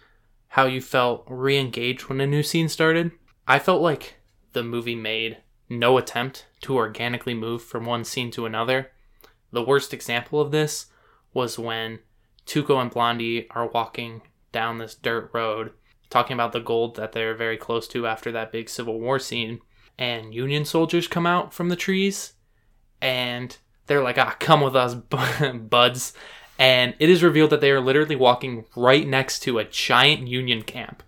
how 0.50 0.66
you 0.66 0.82
felt 0.82 1.26
re 1.28 1.58
engaged 1.58 2.04
when 2.04 2.22
a 2.22 2.28
new 2.28 2.44
scene 2.44 2.70
started. 2.70 3.12
I 3.48 3.60
felt 3.60 3.82
like 3.82 4.16
the 4.54 4.64
movie 4.64 4.96
made 4.96 5.38
no 5.70 5.98
attempt 5.98 6.46
to 6.62 6.76
organically 6.76 7.34
move 7.34 7.62
from 7.62 7.86
one 7.86 8.04
scene 8.04 8.32
to 8.32 8.46
another. 8.46 8.92
The 9.52 9.64
worst 9.64 9.94
example 9.94 10.40
of 10.42 10.52
this 10.52 10.88
was 11.34 11.60
when 11.60 12.00
Tuco 12.46 12.82
and 12.82 12.92
Blondie 12.92 13.48
are 13.52 13.68
walking 13.68 14.22
down 14.52 14.78
this 14.78 14.96
dirt 14.96 15.30
road, 15.34 15.72
talking 16.10 16.34
about 16.34 16.54
the 16.54 16.60
gold 16.60 16.96
that 16.96 17.12
they're 17.12 17.36
very 17.36 17.58
close 17.58 17.88
to 17.90 18.08
after 18.08 18.32
that 18.32 18.52
big 18.52 18.70
Civil 18.70 19.00
War 19.00 19.20
scene, 19.20 19.60
and 19.98 20.34
Union 20.34 20.66
soldiers 20.66 21.08
come 21.08 21.26
out 21.26 21.54
from 21.54 21.70
the 21.70 21.76
trees, 21.76 22.34
and 23.02 23.58
they're 23.88 24.04
like, 24.04 24.18
"Ah, 24.18 24.36
come 24.40 24.62
with 24.62 24.76
us, 24.76 24.96
buds." 25.54 26.14
And 26.60 26.96
it 27.00 27.10
is 27.10 27.24
revealed 27.24 27.52
that 27.52 27.62
they 27.62 27.72
are 27.72 27.80
literally 27.80 28.16
walking 28.16 28.66
right 28.76 29.08
next 29.08 29.40
to 29.42 29.60
a 29.60 29.66
giant 29.66 30.28
Union 30.28 30.64
camp. 30.64 31.04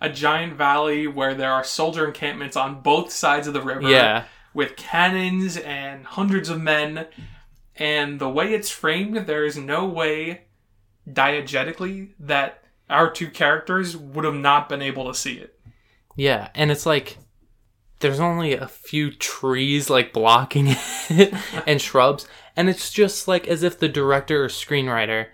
A 0.00 0.10
giant 0.10 0.54
valley 0.54 1.06
where 1.06 1.34
there 1.34 1.52
are 1.52 1.64
soldier 1.64 2.06
encampments 2.06 2.56
on 2.56 2.82
both 2.82 3.10
sides 3.10 3.46
of 3.46 3.54
the 3.54 3.62
river. 3.62 3.88
Yeah, 3.88 4.24
with 4.54 4.76
cannons 4.76 5.56
and 5.56 6.06
hundreds 6.06 6.48
of 6.48 6.60
men. 6.60 7.06
And 7.76 8.20
the 8.20 8.30
way 8.30 8.54
it's 8.54 8.70
framed, 8.70 9.26
there 9.26 9.44
is 9.44 9.58
no 9.58 9.84
way 9.84 10.42
diegetically 11.10 12.12
that 12.20 12.62
our 12.88 13.10
two 13.10 13.28
characters 13.28 13.96
would 13.96 14.24
have 14.24 14.34
not 14.34 14.68
been 14.68 14.80
able 14.80 15.06
to 15.06 15.18
see 15.18 15.34
it. 15.34 15.58
Yeah, 16.16 16.50
and 16.54 16.70
it's 16.70 16.86
like 16.86 17.18
there's 17.98 18.20
only 18.20 18.54
a 18.54 18.68
few 18.68 19.10
trees 19.10 19.90
like 19.90 20.12
blocking 20.12 20.68
it 21.10 21.34
and 21.66 21.82
shrubs, 21.82 22.28
and 22.56 22.68
it's 22.68 22.90
just 22.90 23.26
like 23.28 23.48
as 23.48 23.62
if 23.62 23.78
the 23.78 23.88
director 23.88 24.44
or 24.44 24.48
screenwriter 24.48 25.28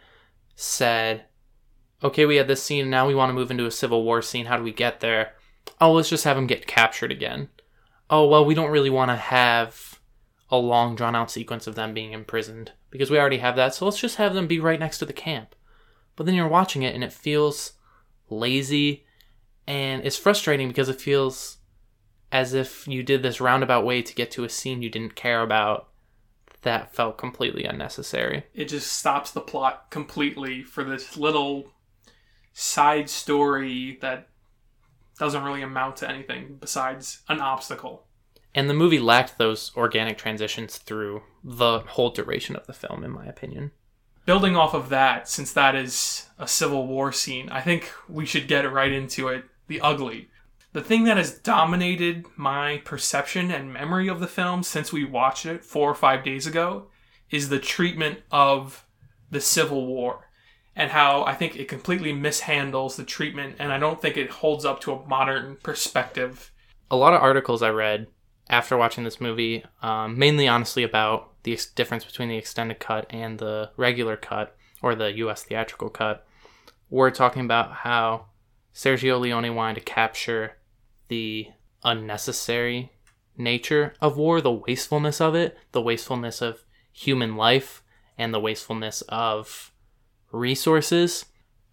said, 0.54 1.24
"Okay, 2.02 2.24
we 2.24 2.36
had 2.36 2.48
this 2.48 2.62
scene, 2.62 2.90
now 2.90 3.06
we 3.06 3.14
want 3.14 3.30
to 3.30 3.34
move 3.34 3.50
into 3.50 3.66
a 3.66 3.70
Civil 3.70 4.04
War 4.04 4.22
scene. 4.22 4.46
How 4.46 4.56
do 4.56 4.62
we 4.62 4.72
get 4.72 5.00
there? 5.00 5.34
Oh, 5.80 5.92
let's 5.92 6.08
just 6.08 6.24
have 6.24 6.36
him 6.36 6.46
get 6.46 6.66
captured 6.66 7.12
again. 7.12 7.48
Oh, 8.08 8.26
well, 8.26 8.44
we 8.44 8.54
don't 8.54 8.70
really 8.70 8.90
want 8.90 9.10
to 9.10 9.16
have 9.16 10.00
a 10.50 10.56
long 10.56 10.96
drawn 10.96 11.14
out 11.14 11.30
sequence 11.30 11.66
of 11.66 11.76
them 11.76 11.94
being 11.94 12.12
imprisoned 12.12 12.72
because 12.90 13.10
we 13.10 13.18
already 13.18 13.38
have 13.38 13.56
that, 13.56 13.74
so 13.74 13.84
let's 13.84 14.00
just 14.00 14.16
have 14.16 14.34
them 14.34 14.46
be 14.46 14.58
right 14.58 14.80
next 14.80 14.98
to 14.98 15.06
the 15.06 15.12
camp." 15.12 15.54
But 16.16 16.26
then 16.26 16.34
you're 16.34 16.48
watching 16.48 16.82
it 16.82 16.94
and 16.94 17.04
it 17.04 17.12
feels 17.12 17.74
lazy 18.28 19.06
and 19.66 20.04
it's 20.04 20.16
frustrating 20.16 20.68
because 20.68 20.88
it 20.88 21.00
feels 21.00 21.58
as 22.32 22.54
if 22.54 22.86
you 22.88 23.02
did 23.02 23.22
this 23.22 23.40
roundabout 23.40 23.84
way 23.84 24.02
to 24.02 24.14
get 24.14 24.30
to 24.32 24.44
a 24.44 24.48
scene 24.48 24.82
you 24.82 24.90
didn't 24.90 25.14
care 25.14 25.42
about 25.42 25.89
that 26.62 26.94
felt 26.94 27.18
completely 27.18 27.64
unnecessary 27.64 28.44
It 28.54 28.66
just 28.66 28.92
stops 28.92 29.30
the 29.30 29.40
plot 29.40 29.90
completely 29.90 30.62
for 30.62 30.84
this 30.84 31.16
little 31.16 31.70
side 32.52 33.08
story 33.08 33.98
that 34.00 34.28
doesn't 35.18 35.42
really 35.42 35.62
amount 35.62 35.96
to 35.98 36.08
anything 36.08 36.56
besides 36.60 37.22
an 37.28 37.40
obstacle. 37.40 38.06
and 38.54 38.68
the 38.68 38.74
movie 38.74 38.98
lacked 38.98 39.38
those 39.38 39.72
organic 39.76 40.18
transitions 40.18 40.78
through 40.78 41.22
the 41.44 41.80
whole 41.80 42.10
duration 42.10 42.56
of 42.56 42.66
the 42.66 42.72
film 42.72 43.04
in 43.04 43.10
my 43.10 43.26
opinion 43.26 43.70
building 44.30 44.54
off 44.54 44.74
of 44.74 44.90
that, 44.90 45.28
since 45.28 45.52
that 45.52 45.74
is 45.74 46.28
a 46.38 46.46
Civil 46.46 46.86
War 46.86 47.10
scene, 47.10 47.48
I 47.48 47.60
think 47.60 47.90
we 48.08 48.24
should 48.24 48.46
get 48.46 48.70
right 48.70 48.92
into 48.92 49.26
it. 49.26 49.44
The 49.66 49.80
ugly. 49.80 50.29
The 50.72 50.82
thing 50.82 51.04
that 51.04 51.16
has 51.16 51.32
dominated 51.38 52.26
my 52.36 52.78
perception 52.84 53.50
and 53.50 53.72
memory 53.72 54.08
of 54.08 54.20
the 54.20 54.28
film 54.28 54.62
since 54.62 54.92
we 54.92 55.04
watched 55.04 55.44
it 55.44 55.64
four 55.64 55.90
or 55.90 55.96
five 55.96 56.22
days 56.22 56.46
ago 56.46 56.86
is 57.28 57.48
the 57.48 57.58
treatment 57.58 58.20
of 58.30 58.86
the 59.30 59.40
Civil 59.40 59.86
War 59.86 60.28
and 60.76 60.92
how 60.92 61.24
I 61.24 61.34
think 61.34 61.56
it 61.56 61.68
completely 61.68 62.12
mishandles 62.12 62.96
the 62.96 63.04
treatment, 63.04 63.56
and 63.58 63.72
I 63.72 63.78
don't 63.78 64.00
think 64.00 64.16
it 64.16 64.30
holds 64.30 64.64
up 64.64 64.80
to 64.82 64.92
a 64.92 65.06
modern 65.06 65.56
perspective. 65.62 66.52
a 66.90 66.96
lot 66.96 67.14
of 67.14 67.22
articles 67.22 67.62
i 67.62 67.68
read 67.68 68.06
after 68.48 68.76
watching 68.76 69.04
this 69.04 69.20
movie 69.20 69.64
um, 69.82 70.18
mainly 70.18 70.48
honestly 70.48 70.82
about 70.82 71.30
the 71.44 71.52
ex- 71.52 71.66
difference 71.66 72.04
between 72.04 72.28
the 72.28 72.36
extended 72.36 72.80
cut 72.80 73.06
and 73.10 73.38
the 73.38 73.70
regular 73.76 74.16
cut 74.16 74.56
or 74.82 74.94
the 74.94 75.12
US 75.18 75.42
theatrical 75.44 75.88
cut, 75.90 76.26
we're 76.88 77.10
talking 77.10 77.44
about 77.44 77.72
how 77.72 78.26
Sergio 78.74 79.20
Leone 79.20 79.54
wanted 79.54 79.74
to 79.74 79.80
capture 79.82 80.56
the 81.10 81.48
unnecessary 81.82 82.92
nature 83.36 83.94
of 84.00 84.16
war, 84.16 84.40
the 84.40 84.52
wastefulness 84.52 85.20
of 85.20 85.34
it, 85.34 85.58
the 85.72 85.82
wastefulness 85.82 86.40
of 86.40 86.64
human 86.92 87.36
life, 87.36 87.82
and 88.16 88.32
the 88.32 88.40
wastefulness 88.40 89.02
of 89.08 89.72
resources. 90.30 91.26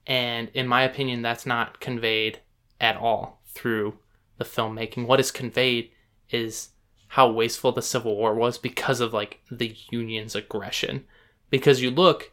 And 0.07 0.49
in 0.53 0.67
my 0.67 0.81
opinion, 0.81 1.21
that's 1.21 1.45
not 1.45 1.79
conveyed 1.79 2.39
at 2.81 2.97
all 2.97 3.41
through 3.45 3.99
the 4.37 4.45
filmmaking. 4.45 5.05
What 5.05 5.19
is 5.19 5.31
conveyed 5.31 5.91
is 6.31 6.69
how 7.09 7.31
wasteful 7.31 7.71
the 7.71 7.81
Civil 7.81 8.15
War 8.15 8.33
was 8.33 8.57
because 8.57 8.99
of 8.99 9.13
like 9.13 9.41
the 9.51 9.75
Union's 9.91 10.35
aggression. 10.35 11.05
Because 11.49 11.81
you 11.81 11.91
look 11.91 12.31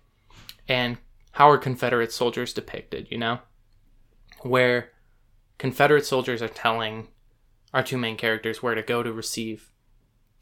and 0.68 0.96
how 1.32 1.50
are 1.50 1.58
Confederate 1.58 2.12
soldiers 2.12 2.54
depicted, 2.54 3.08
you 3.10 3.18
know? 3.18 3.40
Where 4.40 4.90
Confederate 5.58 6.04
soldiers 6.04 6.42
are 6.42 6.48
telling 6.48 7.08
our 7.72 7.82
two 7.82 7.98
main 7.98 8.16
characters 8.16 8.62
where 8.62 8.74
to 8.74 8.82
go 8.82 9.02
to 9.02 9.12
receive 9.12 9.70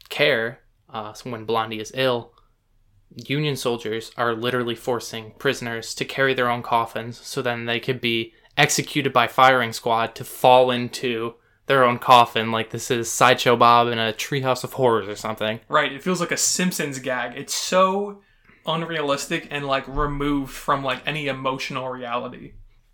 care 0.09 0.61
uh, 0.91 1.15
when 1.25 1.45
Blondie 1.45 1.81
is 1.81 1.93
ill. 1.95 2.33
Union 3.15 3.57
soldiers 3.57 4.11
are 4.17 4.35
literally 4.35 4.75
forcing 4.75 5.33
prisoners 5.39 5.95
to 5.95 6.05
carry 6.05 6.35
their 6.35 6.51
own 6.51 6.63
coffins 6.63 7.19
so 7.19 7.43
then 7.43 7.67
they 7.67 7.79
could 7.79 8.01
be 8.01 8.33
executed 8.57 9.13
by 9.13 9.27
firing 9.27 9.73
squad 9.73 10.15
to 10.15 10.25
fall 10.25 10.71
into 10.71 11.35
their 11.67 11.85
own 11.85 11.99
coffin 11.99 12.51
like 12.51 12.71
this 12.71 12.91
is 12.91 13.11
sideshow 13.11 13.57
bob 13.57 13.89
in 13.89 13.99
a 13.99 14.13
treehouse 14.13 14.65
of 14.65 14.75
horrors 14.75 15.09
or 15.09 15.17
something 15.17 15.61
Right. 15.69 15.93
It 15.93 16.03
feels 16.03 16.21
like 16.21 16.33
a 16.33 16.37
Simpsons 16.37 16.99
gag. 16.99 17.37
It's 17.37 17.55
so 17.55 18.21
unrealistic 18.67 19.49
and 19.51 19.67
like 19.67 19.87
removed 19.89 20.53
from 20.53 20.85
like 20.85 21.03
any 21.07 21.29
emotional 21.29 21.89
reality. 21.89 22.53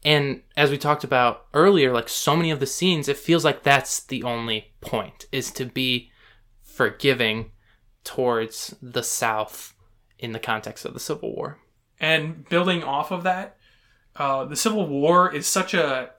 And 0.09 0.43
as 0.57 0.71
we 0.71 0.79
talked 0.79 1.05
about 1.05 1.47
earlier 1.55 1.93
like 1.93 2.09
so 2.09 2.35
many 2.37 2.51
of 2.51 2.61
the 2.61 2.67
scenes 2.67 3.09
it 3.09 3.17
feels 3.17 3.45
like 3.45 3.63
that's 3.63 4.01
the 4.05 4.23
only 4.23 4.73
point 4.81 5.27
is 5.31 5.51
to 5.51 5.65
be 5.65 6.11
forgiving 6.63 7.51
towards 8.05 8.75
the 8.81 9.03
south 9.03 9.75
in 10.19 10.33
the 10.33 10.39
context 10.39 10.85
of 10.85 10.95
the 10.95 11.01
civil 11.01 11.35
war 11.35 11.59
And 12.01 12.49
building 12.49 12.83
off 12.85 13.11
of 13.11 13.25
that, 13.25 13.57
uh, 14.17 14.45
the 14.45 14.57
Civil 14.57 14.87
War 14.87 15.33
is 15.35 15.47
such 15.47 15.75
a 15.75 16.11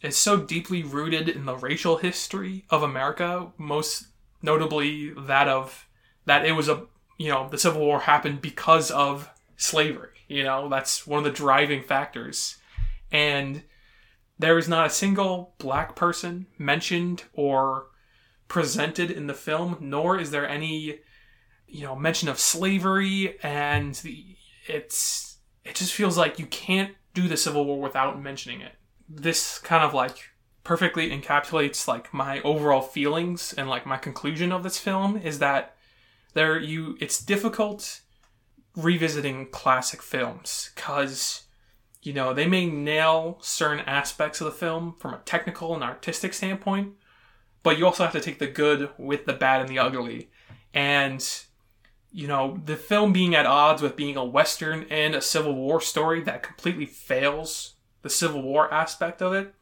is 0.00 0.16
so 0.16 0.36
deeply 0.36 0.82
rooted 0.82 1.28
in 1.28 1.44
the 1.44 1.56
racial 1.56 1.96
history 1.96 2.64
of 2.70 2.82
America, 2.82 3.52
most 3.56 4.06
notably 4.42 5.10
that 5.10 5.48
of 5.48 5.88
that 6.26 6.44
it 6.44 6.52
was 6.52 6.68
a 6.68 6.86
you 7.18 7.28
know 7.28 7.48
the 7.48 7.58
Civil 7.58 7.80
War 7.82 8.00
happened 8.00 8.40
because 8.40 8.90
of 8.90 9.30
slavery. 9.56 10.18
You 10.28 10.44
know 10.44 10.68
that's 10.68 11.06
one 11.06 11.18
of 11.18 11.24
the 11.24 11.30
driving 11.30 11.82
factors, 11.82 12.57
and 13.10 13.62
there 14.38 14.58
is 14.58 14.68
not 14.68 14.86
a 14.86 14.90
single 14.90 15.54
black 15.58 15.96
person 15.96 16.46
mentioned 16.58 17.24
or 17.32 17.86
presented 18.46 19.10
in 19.10 19.26
the 19.26 19.34
film, 19.34 19.76
nor 19.80 20.18
is 20.18 20.30
there 20.30 20.48
any 20.48 21.00
you 21.66 21.82
know 21.82 21.94
mention 21.94 22.28
of 22.28 22.38
slavery 22.38 23.38
and 23.42 23.96
the 23.96 24.36
it's 24.66 25.38
it 25.64 25.74
just 25.74 25.92
feels 25.92 26.16
like 26.16 26.38
you 26.38 26.46
can't 26.46 26.94
do 27.14 27.28
the 27.28 27.36
civil 27.36 27.64
war 27.64 27.80
without 27.80 28.20
mentioning 28.20 28.60
it. 28.60 28.72
This 29.08 29.58
kind 29.58 29.84
of 29.84 29.92
like 29.92 30.30
perfectly 30.64 31.10
encapsulates 31.10 31.88
like 31.88 32.12
my 32.12 32.40
overall 32.42 32.82
feelings 32.82 33.54
and 33.56 33.68
like 33.68 33.86
my 33.86 33.96
conclusion 33.96 34.52
of 34.52 34.62
this 34.62 34.78
film 34.78 35.16
is 35.16 35.38
that 35.38 35.74
there 36.34 36.58
you 36.58 36.96
it's 37.00 37.22
difficult 37.22 38.00
revisiting 38.76 39.48
classic 39.50 40.02
films 40.02 40.70
cuz 40.76 41.47
you 42.02 42.12
know 42.12 42.32
they 42.32 42.46
may 42.46 42.66
nail 42.66 43.38
certain 43.40 43.80
aspects 43.80 44.40
of 44.40 44.46
the 44.46 44.52
film 44.52 44.94
from 44.98 45.14
a 45.14 45.20
technical 45.24 45.74
and 45.74 45.82
artistic 45.82 46.32
standpoint 46.32 46.94
but 47.62 47.78
you 47.78 47.86
also 47.86 48.02
have 48.02 48.12
to 48.12 48.20
take 48.20 48.38
the 48.38 48.46
good 48.46 48.90
with 48.96 49.26
the 49.26 49.32
bad 49.32 49.60
and 49.60 49.68
the 49.68 49.78
ugly. 49.78 50.30
And 50.72 51.22
you 52.10 52.26
know, 52.26 52.60
the 52.64 52.76
film 52.76 53.12
being 53.12 53.34
at 53.34 53.44
odds 53.46 53.82
with 53.82 53.96
being 53.96 54.16
a 54.16 54.24
Western 54.24 54.86
and 54.88 55.14
a 55.14 55.20
Civil 55.20 55.54
War 55.54 55.80
story 55.80 56.22
that 56.22 56.42
completely 56.42 56.86
fails 56.86 57.74
the 58.00 58.08
Civil 58.08 58.42
War 58.42 58.72
aspect 58.72 59.20
of 59.20 59.34
it, 59.34 59.54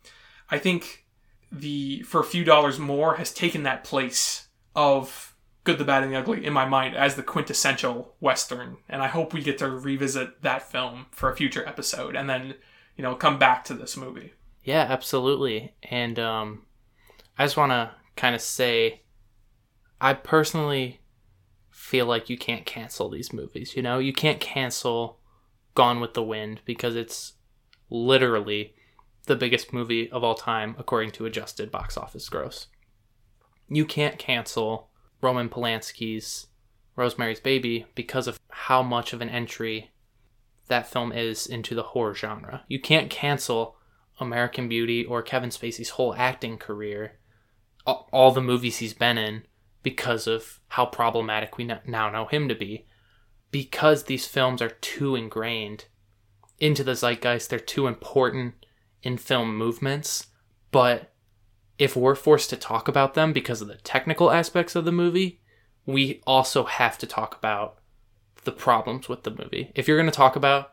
I 0.48 0.58
think 0.58 1.04
the 1.50 2.02
For 2.02 2.20
a 2.20 2.24
Few 2.24 2.44
Dollars 2.44 2.78
More 2.78 3.16
has 3.16 3.32
taken 3.32 3.64
that 3.64 3.82
place 3.82 4.46
of 4.76 5.34
Good, 5.66 5.78
the 5.78 5.84
Bad, 5.84 6.04
and 6.04 6.12
the 6.12 6.16
Ugly 6.16 6.46
in 6.46 6.52
my 6.52 6.64
mind 6.64 6.96
as 6.96 7.16
the 7.16 7.24
quintessential 7.24 8.14
Western. 8.20 8.76
And 8.88 9.02
I 9.02 9.08
hope 9.08 9.34
we 9.34 9.42
get 9.42 9.58
to 9.58 9.68
revisit 9.68 10.42
that 10.42 10.62
film 10.62 11.06
for 11.10 11.28
a 11.28 11.36
future 11.36 11.66
episode 11.66 12.14
and 12.14 12.30
then, 12.30 12.54
you 12.96 13.02
know, 13.02 13.16
come 13.16 13.36
back 13.36 13.64
to 13.64 13.74
this 13.74 13.96
movie. 13.96 14.32
Yeah, 14.62 14.86
absolutely. 14.88 15.74
And 15.82 16.20
um, 16.20 16.66
I 17.36 17.44
just 17.44 17.56
want 17.56 17.72
to 17.72 17.90
kind 18.14 18.36
of 18.36 18.40
say, 18.40 19.02
I 20.00 20.14
personally 20.14 21.00
feel 21.70 22.06
like 22.06 22.30
you 22.30 22.38
can't 22.38 22.64
cancel 22.64 23.08
these 23.08 23.32
movies. 23.32 23.74
You 23.74 23.82
know, 23.82 23.98
you 23.98 24.12
can't 24.12 24.38
cancel 24.38 25.18
Gone 25.74 26.00
with 26.00 26.14
the 26.14 26.22
Wind 26.22 26.60
because 26.64 26.94
it's 26.94 27.34
literally 27.90 28.74
the 29.26 29.36
biggest 29.36 29.72
movie 29.72 30.08
of 30.10 30.22
all 30.22 30.36
time 30.36 30.76
according 30.78 31.10
to 31.12 31.26
adjusted 31.26 31.72
box 31.72 31.96
office 31.96 32.28
gross. 32.28 32.68
You 33.68 33.84
can't 33.84 34.16
cancel 34.16 34.90
Roman 35.20 35.48
Polanski's 35.48 36.46
Rosemary's 36.94 37.40
Baby 37.40 37.86
because 37.94 38.26
of 38.26 38.40
how 38.48 38.82
much 38.82 39.12
of 39.12 39.20
an 39.20 39.28
entry 39.28 39.90
that 40.68 40.90
film 40.90 41.12
is 41.12 41.46
into 41.46 41.74
the 41.74 41.82
horror 41.82 42.14
genre. 42.14 42.64
You 42.68 42.80
can't 42.80 43.10
cancel 43.10 43.76
American 44.18 44.68
Beauty 44.68 45.04
or 45.04 45.22
Kevin 45.22 45.50
Spacey's 45.50 45.90
whole 45.90 46.14
acting 46.14 46.58
career, 46.58 47.18
all, 47.86 48.32
the 48.32 48.40
movies 48.40 48.78
he's 48.78 48.94
been 48.94 49.18
in, 49.18 49.44
because 49.82 50.26
of 50.26 50.60
how 50.68 50.86
problematic 50.86 51.56
we 51.56 51.64
now 51.64 52.10
know 52.10 52.26
him 52.26 52.48
to 52.48 52.54
be. 52.54 52.86
Because 53.52 54.04
these 54.04 54.26
films 54.26 54.60
are 54.60 54.70
too 54.70 55.14
ingrained 55.14 55.84
into 56.58 56.82
the 56.82 56.96
zeitgeist, 56.96 57.48
they're 57.48 57.60
too 57.60 57.86
important 57.86 58.54
in 59.02 59.18
film 59.18 59.56
movements. 59.56 60.26
But 60.72 61.12
if 61.78 61.96
we're 61.96 62.14
forced 62.14 62.50
to 62.50 62.56
talk 62.56 62.88
about 62.88 63.14
them 63.14 63.32
because 63.32 63.60
of 63.60 63.68
the 63.68 63.76
technical 63.76 64.30
aspects 64.30 64.74
of 64.74 64.84
the 64.84 64.92
movie, 64.92 65.40
we 65.84 66.22
also 66.26 66.64
have 66.64 66.98
to 66.98 67.06
talk 67.06 67.36
about 67.36 67.78
the 68.44 68.52
problems 68.52 69.08
with 69.08 69.24
the 69.24 69.30
movie. 69.30 69.72
If 69.74 69.86
you're 69.86 69.96
going 69.96 70.10
to 70.10 70.16
talk 70.16 70.36
about 70.36 70.72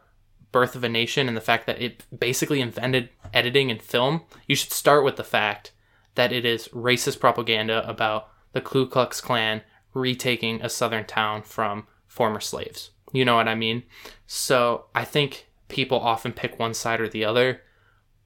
Birth 0.51 0.75
of 0.75 0.83
a 0.83 0.89
Nation 0.89 1.27
and 1.27 1.35
the 1.35 1.41
fact 1.41 1.65
that 1.67 1.81
it 1.81 2.05
basically 2.17 2.61
invented 2.61 3.09
editing 3.33 3.71
and 3.71 3.81
film, 3.81 4.21
you 4.47 4.55
should 4.55 4.71
start 4.71 5.03
with 5.03 5.15
the 5.15 5.23
fact 5.23 5.71
that 6.15 6.31
it 6.31 6.45
is 6.45 6.67
racist 6.69 7.19
propaganda 7.19 7.87
about 7.89 8.29
the 8.53 8.61
Ku 8.61 8.87
Klux 8.87 9.19
Klan 9.19 9.61
retaking 9.93 10.61
a 10.61 10.69
southern 10.69 11.05
town 11.05 11.41
from 11.41 11.87
former 12.07 12.39
slaves. 12.39 12.91
You 13.11 13.25
know 13.25 13.35
what 13.35 13.47
I 13.47 13.55
mean? 13.55 13.83
So 14.27 14.85
I 14.93 15.05
think 15.05 15.47
people 15.67 15.99
often 15.99 16.33
pick 16.33 16.59
one 16.59 16.73
side 16.73 17.01
or 17.01 17.09
the 17.09 17.25
other 17.25 17.61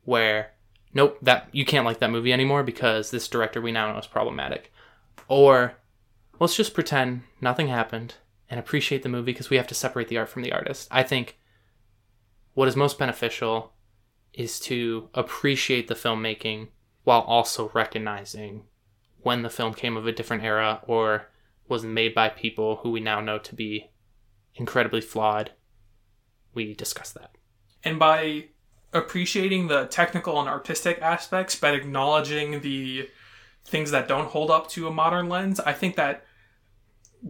where 0.04 0.52
nope, 0.98 1.20
that 1.22 1.48
you 1.52 1.64
can't 1.64 1.86
like 1.86 2.00
that 2.00 2.10
movie 2.10 2.34
anymore 2.34 2.64
because 2.64 3.12
this 3.12 3.28
director 3.28 3.62
we 3.62 3.72
now 3.72 3.92
know 3.92 4.00
is 4.00 4.08
problematic. 4.08 4.74
Or 5.28 5.76
let's 6.40 6.58
just 6.58 6.74
pretend 6.74 7.22
nothing 7.40 7.68
happened 7.68 8.16
and 8.50 8.60
appreciate 8.60 9.04
the 9.04 9.10
movie 9.10 9.32
because 9.32 9.52
we 9.52 9.58
have 9.58 9.68
to 9.68 9.76
separate 9.76 10.08
the 10.08 10.18
art 10.18 10.28
from 10.28 10.42
the 10.42 10.52
artist. 10.52 10.88
I 10.90 11.04
think 11.04 11.38
what 12.56 12.68
is 12.68 12.76
most 12.76 12.98
beneficial 12.98 13.74
is 14.34 14.60
to 14.62 15.10
appreciate 15.14 15.88
the 15.88 15.94
filmmaking 15.94 16.70
while 17.04 17.22
also 17.22 17.70
recognizing 17.76 18.64
when 19.22 19.44
the 19.44 19.52
film 19.52 19.76
came 19.76 19.98
of 19.98 20.08
a 20.08 20.12
different 20.12 20.44
era 20.44 20.82
or 20.88 21.28
was 21.68 21.84
made 21.84 22.16
by 22.16 22.28
people 22.28 22.78
who 22.78 22.90
we 22.90 23.00
now 23.00 23.22
know 23.22 23.38
to 23.38 23.54
be 23.54 23.92
incredibly 24.56 25.02
flawed. 25.02 25.52
We 26.56 26.74
discuss 26.74 27.12
that. 27.12 27.36
and 27.84 28.00
by 28.00 28.46
appreciating 28.94 29.68
the 29.68 29.86
technical 29.88 30.40
and 30.40 30.48
artistic 30.50 31.02
aspects 31.02 31.56
but 31.56 31.74
acknowledging 31.76 32.62
the 32.62 33.10
things 33.66 33.92
that 33.92 34.08
don't 34.08 34.30
hold 34.30 34.50
up 34.50 34.70
to 34.70 34.88
a 34.88 34.92
modern 34.92 35.28
lens 35.30 35.60
i 35.62 35.74
think 35.74 35.96
that 35.96 36.26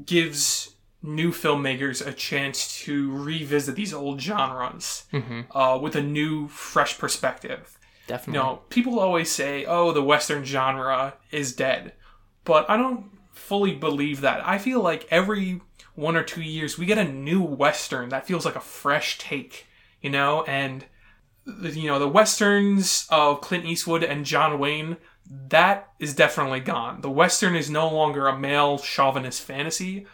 gives 0.05 0.75
new 1.01 1.31
filmmakers 1.31 2.05
a 2.05 2.11
chance 2.11 2.81
to 2.83 3.11
revisit 3.11 3.75
these 3.75 3.93
old 3.93 4.19
genres 4.21 5.05
uh, 5.51 5.77
with 5.81 5.95
a 5.95 6.01
new 6.01 6.47
fresh 6.47 6.97
perspective. 6.97 7.77
You 7.79 8.07
Definitely. 8.07 8.39
know 8.39 8.59
people 8.69 8.99
always 8.99 9.29
say 9.31 9.65
oh 9.65 9.91
the 9.91 10.03
western 10.03 10.43
genre 10.45 11.15
is 11.31 11.53
dead 11.53 11.93
but 12.45 12.69
i 12.69 12.77
don't 12.77 13.05
fully 13.33 13.73
believe 13.75 14.21
that. 14.21 14.45
I 14.45 14.57
feel 14.57 14.81
like 14.81 15.07
every 15.11 15.61
one 15.93 16.15
or 16.15 16.23
two 16.23 16.41
years 16.41 16.77
we 16.77 16.85
get 16.85 16.97
a 16.97 17.03
new 17.03 17.41
western 17.41 18.09
that 18.09 18.25
feels 18.25 18.45
like 18.45 18.55
a 18.55 18.61
fresh 18.61 19.17
take 19.17 19.67
you 20.01 20.09
know 20.09 20.43
and 20.43 20.85
you 21.61 21.87
know 21.87 21.99
the 21.99 22.07
westerns 22.07 23.07
of 23.09 23.41
clint 23.41 23.65
eastwood 23.65 24.03
and 24.03 24.25
john 24.25 24.59
wayne 24.59 24.97
that 25.29 25.89
is 25.99 26.13
definitely 26.13 26.59
gone 26.59 27.01
the 27.01 27.09
western 27.09 27.55
is 27.55 27.69
no 27.69 27.89
longer 27.89 28.27
a 28.27 28.37
male 28.37 28.77
chauvinist 28.77 29.41
fantasy 29.41 30.05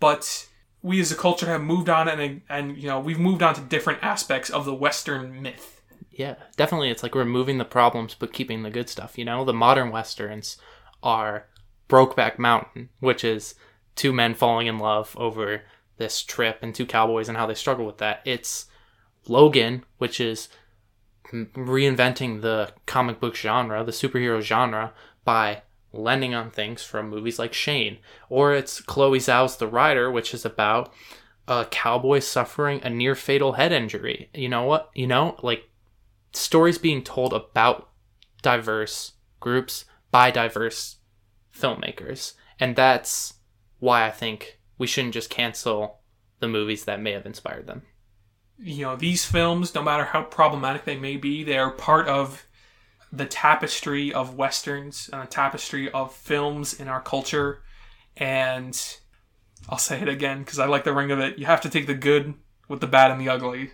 but 0.00 0.48
we 0.82 1.00
as 1.00 1.12
a 1.12 1.16
culture 1.16 1.46
have 1.46 1.62
moved 1.62 1.88
on 1.88 2.08
and 2.08 2.42
and 2.48 2.76
you 2.76 2.88
know 2.88 2.98
we've 2.98 3.18
moved 3.18 3.42
on 3.42 3.54
to 3.54 3.60
different 3.60 4.02
aspects 4.02 4.50
of 4.50 4.64
the 4.64 4.74
Western 4.74 5.40
myth. 5.40 5.80
Yeah, 6.10 6.34
definitely. 6.56 6.90
It's 6.90 7.02
like 7.02 7.14
removing 7.14 7.58
the 7.58 7.64
problems 7.64 8.14
but 8.18 8.32
keeping 8.32 8.62
the 8.62 8.70
good 8.70 8.88
stuff. 8.88 9.16
You 9.16 9.24
know, 9.24 9.44
the 9.44 9.54
modern 9.54 9.90
westerns 9.90 10.58
are 11.02 11.46
Brokeback 11.88 12.38
Mountain, 12.38 12.90
which 13.00 13.24
is 13.24 13.54
two 13.94 14.12
men 14.12 14.34
falling 14.34 14.66
in 14.66 14.78
love 14.78 15.14
over 15.16 15.62
this 15.96 16.22
trip 16.22 16.58
and 16.62 16.74
two 16.74 16.86
cowboys 16.86 17.28
and 17.28 17.38
how 17.38 17.46
they 17.46 17.54
struggle 17.54 17.86
with 17.86 17.98
that. 17.98 18.20
It's 18.24 18.66
Logan, 19.28 19.84
which 19.98 20.20
is 20.20 20.48
reinventing 21.32 22.42
the 22.42 22.72
comic 22.86 23.20
book 23.20 23.34
genre, 23.34 23.82
the 23.84 23.92
superhero 23.92 24.40
genre, 24.40 24.92
by 25.24 25.62
lending 25.92 26.34
on 26.34 26.50
things 26.50 26.82
from 26.82 27.10
movies 27.10 27.38
like 27.38 27.52
Shane. 27.52 27.98
Or 28.28 28.54
it's 28.54 28.80
Chloe 28.80 29.18
Zhao's 29.18 29.56
The 29.56 29.66
Rider, 29.66 30.10
which 30.10 30.34
is 30.34 30.44
about 30.44 30.92
a 31.48 31.66
cowboy 31.70 32.20
suffering 32.20 32.80
a 32.82 32.90
near 32.90 33.14
fatal 33.14 33.52
head 33.52 33.72
injury. 33.72 34.30
You 34.34 34.48
know 34.48 34.64
what? 34.64 34.90
You 34.94 35.06
know, 35.06 35.36
like 35.42 35.68
stories 36.32 36.78
being 36.78 37.02
told 37.02 37.32
about 37.32 37.88
diverse 38.42 39.12
groups 39.40 39.84
by 40.10 40.30
diverse 40.30 40.96
filmmakers. 41.54 42.34
And 42.58 42.76
that's 42.76 43.34
why 43.78 44.06
I 44.06 44.10
think 44.10 44.58
we 44.78 44.86
shouldn't 44.86 45.14
just 45.14 45.30
cancel 45.30 46.00
the 46.40 46.48
movies 46.48 46.84
that 46.84 47.00
may 47.00 47.12
have 47.12 47.26
inspired 47.26 47.66
them. 47.66 47.82
You 48.62 48.86
know, 48.86 48.96
these 48.96 49.24
films, 49.24 49.74
no 49.74 49.82
matter 49.82 50.04
how 50.04 50.22
problematic 50.22 50.84
they 50.84 50.96
may 50.96 51.16
be, 51.16 51.42
they 51.42 51.58
are 51.58 51.70
part 51.70 52.08
of 52.08 52.46
the 53.12 53.26
tapestry 53.26 54.12
of 54.12 54.34
westerns 54.34 55.10
and 55.12 55.22
the 55.22 55.26
tapestry 55.26 55.90
of 55.90 56.14
films 56.14 56.72
in 56.72 56.88
our 56.88 57.00
culture. 57.00 57.62
And 58.16 58.78
I'll 59.68 59.78
say 59.78 60.00
it 60.00 60.08
again 60.08 60.40
because 60.40 60.58
I 60.58 60.66
like 60.66 60.84
the 60.84 60.94
ring 60.94 61.10
of 61.10 61.18
it. 61.18 61.38
You 61.38 61.46
have 61.46 61.60
to 61.62 61.70
take 61.70 61.86
the 61.86 61.94
good 61.94 62.34
with 62.68 62.80
the 62.80 62.86
bad 62.86 63.10
and 63.10 63.20
the 63.20 63.28
ugly. 63.28 63.72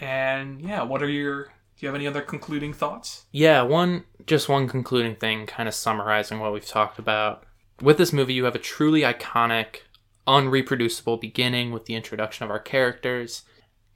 And 0.00 0.60
yeah, 0.60 0.82
what 0.82 1.02
are 1.02 1.08
your 1.08 1.44
do 1.44 1.86
you 1.86 1.88
have 1.88 1.94
any 1.94 2.06
other 2.06 2.22
concluding 2.22 2.72
thoughts? 2.72 3.26
Yeah, 3.30 3.62
one 3.62 4.04
just 4.26 4.48
one 4.48 4.68
concluding 4.68 5.16
thing, 5.16 5.46
kind 5.46 5.68
of 5.68 5.74
summarizing 5.74 6.40
what 6.40 6.52
we've 6.52 6.66
talked 6.66 6.98
about. 6.98 7.44
With 7.80 7.98
this 7.98 8.12
movie, 8.12 8.34
you 8.34 8.44
have 8.44 8.56
a 8.56 8.60
truly 8.60 9.02
iconic, 9.02 9.82
unreproducible 10.26 11.20
beginning 11.20 11.70
with 11.70 11.86
the 11.86 11.94
introduction 11.94 12.44
of 12.44 12.50
our 12.50 12.58
characters, 12.58 13.42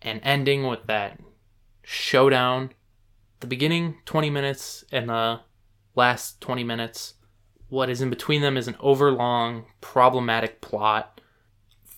and 0.02 0.20
ending 0.22 0.66
with 0.66 0.86
that 0.86 1.18
showdown. 1.82 2.70
The 3.40 3.46
beginning 3.46 3.96
20 4.04 4.30
minutes 4.30 4.84
and 4.92 5.08
the 5.08 5.40
last 5.94 6.40
20 6.40 6.64
minutes, 6.64 7.14
what 7.68 7.90
is 7.90 8.00
in 8.00 8.10
between 8.10 8.42
them 8.42 8.56
is 8.56 8.68
an 8.68 8.76
overlong, 8.80 9.64
problematic 9.80 10.60
plot 10.60 11.20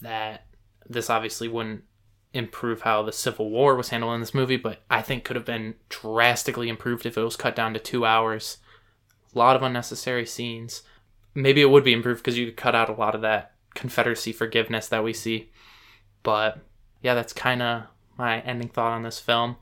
that 0.01 0.47
this 0.89 1.11
obviously 1.11 1.49
wouldn't 1.49 1.85
improve 2.33 2.83
how 2.83 3.03
the 3.03 3.13
Civil 3.13 3.51
War 3.51 3.77
was 3.77 3.91
handled 3.91 4.15
in 4.15 4.21
this 4.21 4.35
movie, 4.35 4.57
but 4.57 4.83
I 4.91 5.03
think 5.03 5.25
could 5.25 5.37
have 5.37 5.45
been 5.45 5.75
drastically 5.89 6.69
improved 6.69 7.07
if 7.07 7.17
it 7.17 7.23
was 7.23 7.37
cut 7.37 7.55
down 7.55 7.73
to 7.75 7.81
two 7.81 8.05
hours. 8.05 8.59
A 9.35 9.39
lot 9.39 9.57
of 9.57 9.63
unnecessary 9.63 10.27
scenes. 10.27 10.83
Maybe 11.35 11.61
it 11.61 11.71
would 11.71 11.85
be 11.85 11.93
improved 11.93 12.23
because 12.23 12.39
you 12.39 12.47
could 12.47 12.57
cut 12.57 12.75
out 12.75 12.89
a 12.89 12.95
lot 12.95 13.15
of 13.15 13.21
that 13.23 13.53
Confederacy 13.75 14.33
forgiveness 14.33 14.87
that 14.89 15.03
we 15.03 15.13
see. 15.13 15.51
But 16.23 16.59
yeah, 17.03 17.15
that's 17.15 17.33
kind 17.33 17.61
of 17.61 17.85
my 18.17 18.41
ending 18.41 18.69
thought 18.69 18.93
on 18.93 19.03
this 19.03 19.21
film. 19.21 19.57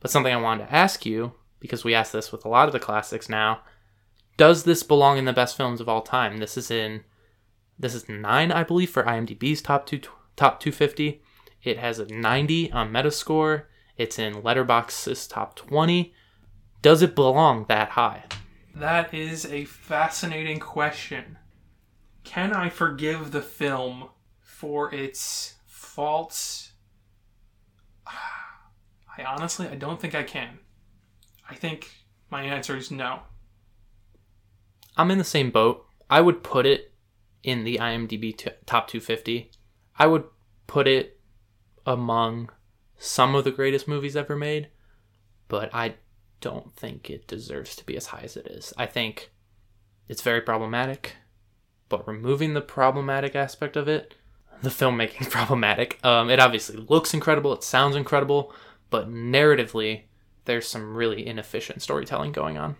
But 0.00 0.10
something 0.10 0.32
I 0.32 0.40
wanted 0.40 0.66
to 0.66 0.74
ask 0.74 1.04
you, 1.04 1.32
because 1.60 1.84
we 1.84 1.94
ask 1.94 2.12
this 2.12 2.30
with 2.30 2.44
a 2.44 2.48
lot 2.48 2.68
of 2.68 2.72
the 2.72 2.78
classics 2.78 3.28
now, 3.28 3.60
does 4.36 4.64
this 4.64 4.82
belong 4.82 5.18
in 5.18 5.24
the 5.24 5.32
best 5.32 5.56
films 5.56 5.80
of 5.80 5.88
all 5.88 6.02
time? 6.02 6.38
This 6.38 6.56
is 6.56 6.70
in 6.70 7.04
this 7.78 7.94
is 7.94 8.08
nine, 8.08 8.50
I 8.50 8.64
believe, 8.64 8.90
for 8.90 9.04
IMDb's 9.04 9.62
top 9.62 9.86
two 9.86 10.00
top 10.36 10.60
250. 10.60 11.22
It 11.62 11.78
has 11.78 11.98
a 11.98 12.06
90 12.06 12.72
on 12.72 12.92
Metascore. 12.92 13.64
It's 13.96 14.18
in 14.18 14.34
Letterboxd's 14.34 15.26
top 15.26 15.56
20. 15.56 16.14
Does 16.82 17.02
it 17.02 17.14
belong 17.14 17.66
that 17.68 17.90
high? 17.90 18.24
That 18.74 19.12
is 19.12 19.44
a 19.46 19.64
fascinating 19.64 20.60
question. 20.60 21.38
Can 22.22 22.52
I 22.52 22.68
forgive 22.68 23.32
the 23.32 23.42
film 23.42 24.10
for 24.40 24.94
its 24.94 25.54
faults? 25.66 26.67
I 29.16 29.24
honestly, 29.24 29.68
I 29.68 29.74
don't 29.74 30.00
think 30.00 30.14
I 30.14 30.22
can. 30.22 30.58
I 31.48 31.54
think 31.54 31.90
my 32.30 32.42
answer 32.42 32.76
is 32.76 32.90
no. 32.90 33.20
I'm 34.96 35.10
in 35.10 35.18
the 35.18 35.24
same 35.24 35.50
boat. 35.50 35.86
I 36.10 36.20
would 36.20 36.42
put 36.42 36.66
it 36.66 36.92
in 37.42 37.64
the 37.64 37.78
IMDb 37.78 38.36
t- 38.36 38.50
top 38.66 38.88
250. 38.88 39.50
I 39.98 40.06
would 40.06 40.24
put 40.66 40.86
it 40.86 41.20
among 41.86 42.50
some 42.98 43.34
of 43.34 43.44
the 43.44 43.50
greatest 43.50 43.88
movies 43.88 44.16
ever 44.16 44.36
made, 44.36 44.68
but 45.48 45.72
I 45.74 45.94
don't 46.40 46.72
think 46.74 47.10
it 47.10 47.26
deserves 47.26 47.74
to 47.76 47.86
be 47.86 47.96
as 47.96 48.06
high 48.06 48.22
as 48.22 48.36
it 48.36 48.46
is. 48.46 48.72
I 48.76 48.86
think 48.86 49.30
it's 50.08 50.22
very 50.22 50.40
problematic, 50.40 51.16
but 51.88 52.06
removing 52.06 52.54
the 52.54 52.60
problematic 52.60 53.34
aspect 53.34 53.76
of 53.76 53.88
it, 53.88 54.14
the 54.62 54.70
filmmaking 54.70 55.22
is 55.22 55.28
problematic. 55.30 55.98
Um, 56.04 56.30
it 56.30 56.40
obviously 56.40 56.76
looks 56.76 57.14
incredible, 57.14 57.52
it 57.52 57.62
sounds 57.62 57.96
incredible, 57.96 58.52
but 58.90 59.08
narratively, 59.10 60.02
there's 60.44 60.66
some 60.66 60.94
really 60.94 61.26
inefficient 61.26 61.82
storytelling 61.82 62.32
going 62.32 62.56
on. 62.56 62.76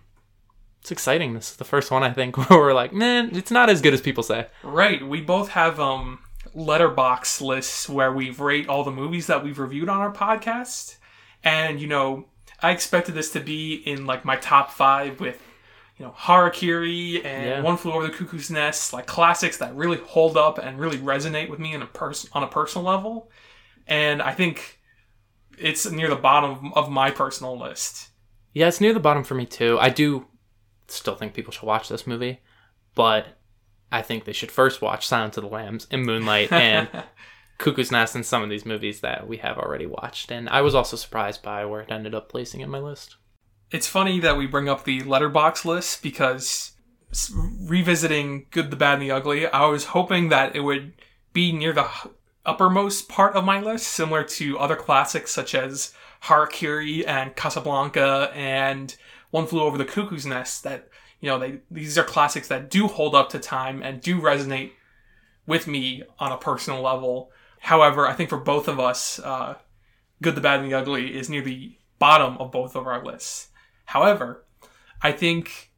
It's 0.80 0.90
exciting. 0.90 1.34
This 1.34 1.50
is 1.50 1.56
the 1.56 1.64
first 1.64 1.90
one 1.90 2.02
I 2.02 2.12
think 2.12 2.36
where 2.50 2.58
we're 2.58 2.72
like, 2.72 2.92
man, 2.92 3.34
it's 3.36 3.50
not 3.50 3.68
as 3.68 3.82
good 3.82 3.94
as 3.94 4.00
people 4.00 4.22
say. 4.22 4.46
Right. 4.62 5.06
We 5.06 5.20
both 5.20 5.50
have 5.50 5.78
um 5.80 6.20
Letterboxd 6.54 7.42
lists 7.42 7.88
where 7.88 8.12
we 8.12 8.30
rate 8.30 8.68
all 8.68 8.84
the 8.84 8.90
movies 8.90 9.26
that 9.26 9.44
we've 9.44 9.58
reviewed 9.58 9.88
on 9.88 10.00
our 10.00 10.12
podcast. 10.12 10.96
And, 11.44 11.80
you 11.80 11.86
know, 11.86 12.26
I 12.60 12.70
expected 12.70 13.14
this 13.14 13.30
to 13.32 13.40
be 13.40 13.74
in 13.74 14.06
like 14.06 14.24
my 14.24 14.36
top 14.36 14.70
five 14.70 15.20
with, 15.20 15.40
you 15.98 16.06
know, 16.06 16.14
Harakiri 16.16 17.24
and 17.24 17.46
yeah. 17.46 17.60
One 17.60 17.76
Flew 17.76 17.92
Over 17.92 18.06
the 18.06 18.12
Cuckoo's 18.12 18.50
Nest, 18.50 18.92
like 18.92 19.06
classics 19.06 19.56
that 19.58 19.74
really 19.74 19.98
hold 19.98 20.36
up 20.36 20.58
and 20.58 20.78
really 20.78 20.98
resonate 20.98 21.50
with 21.50 21.58
me 21.58 21.74
in 21.74 21.82
a 21.82 21.86
pers- 21.86 22.28
on 22.32 22.44
a 22.44 22.48
personal 22.48 22.86
level. 22.86 23.30
And 23.86 24.22
I 24.22 24.32
think 24.32 24.78
it's 25.58 25.90
near 25.90 26.08
the 26.08 26.16
bottom 26.16 26.72
of 26.74 26.88
my 26.88 27.10
personal 27.10 27.58
list. 27.58 28.10
Yeah, 28.52 28.68
it's 28.68 28.80
near 28.80 28.94
the 28.94 29.00
bottom 29.00 29.24
for 29.24 29.34
me 29.34 29.44
too. 29.44 29.76
I 29.80 29.88
do 29.88 30.26
still 30.86 31.16
think 31.16 31.34
people 31.34 31.52
should 31.52 31.66
watch 31.66 31.88
this 31.88 32.06
movie, 32.06 32.40
but 32.94 33.26
I 33.90 34.02
think 34.02 34.24
they 34.24 34.32
should 34.32 34.52
first 34.52 34.80
watch 34.80 35.06
Silence 35.06 35.36
of 35.36 35.42
the 35.42 35.50
Lambs 35.50 35.88
and 35.90 36.04
Moonlight 36.04 36.52
and 36.52 36.88
Cuckoo's 37.58 37.90
Nest 37.90 38.14
and 38.14 38.24
some 38.24 38.42
of 38.42 38.50
these 38.50 38.64
movies 38.64 39.00
that 39.00 39.26
we 39.26 39.38
have 39.38 39.58
already 39.58 39.86
watched. 39.86 40.30
And 40.30 40.48
I 40.48 40.60
was 40.60 40.76
also 40.76 40.96
surprised 40.96 41.42
by 41.42 41.64
where 41.64 41.80
it 41.80 41.90
ended 41.90 42.14
up 42.14 42.28
placing 42.28 42.60
in 42.60 42.70
my 42.70 42.78
list. 42.78 43.16
It's 43.70 43.86
funny 43.86 44.18
that 44.20 44.36
we 44.36 44.46
bring 44.46 44.68
up 44.68 44.84
the 44.84 45.02
Letterboxd 45.02 45.64
list 45.64 46.02
because 46.02 46.72
revisiting 47.34 48.46
Good, 48.50 48.70
the 48.70 48.76
Bad, 48.76 48.94
and 48.94 49.02
the 49.02 49.10
Ugly, 49.10 49.46
I 49.46 49.66
was 49.66 49.86
hoping 49.86 50.30
that 50.30 50.56
it 50.56 50.60
would 50.60 50.92
be 51.32 51.52
near 51.52 51.72
the 51.72 51.88
uppermost 52.46 53.08
part 53.08 53.34
of 53.34 53.44
my 53.44 53.60
list, 53.60 53.88
similar 53.88 54.24
to 54.24 54.58
other 54.58 54.76
classics 54.76 55.32
such 55.32 55.54
as 55.54 55.92
Harakiri 56.24 57.06
and 57.06 57.36
Casablanca 57.36 58.30
and 58.34 58.96
One 59.30 59.46
Flew 59.46 59.60
Over 59.60 59.76
the 59.76 59.84
Cuckoo's 59.84 60.24
Nest 60.24 60.64
that 60.64 60.88
you 61.20 61.28
know, 61.28 61.38
they 61.38 61.58
these 61.70 61.98
are 61.98 62.04
classics 62.04 62.48
that 62.48 62.70
do 62.70 62.86
hold 62.86 63.14
up 63.14 63.28
to 63.30 63.38
time 63.38 63.82
and 63.82 64.00
do 64.00 64.20
resonate 64.20 64.72
with 65.46 65.66
me 65.66 66.04
on 66.18 66.32
a 66.32 66.36
personal 66.36 66.80
level. 66.80 67.32
However, 67.60 68.06
I 68.06 68.14
think 68.14 68.30
for 68.30 68.38
both 68.38 68.68
of 68.68 68.78
us, 68.78 69.18
uh, 69.18 69.56
Good, 70.22 70.36
the 70.36 70.40
Bad, 70.40 70.60
and 70.60 70.70
the 70.70 70.78
Ugly 70.78 71.16
is 71.16 71.28
near 71.28 71.42
the 71.42 71.76
bottom 71.98 72.36
of 72.38 72.52
both 72.52 72.76
of 72.76 72.86
our 72.86 73.04
lists. 73.04 73.48
However, 73.88 74.44
I 75.00 75.12
think 75.12 75.72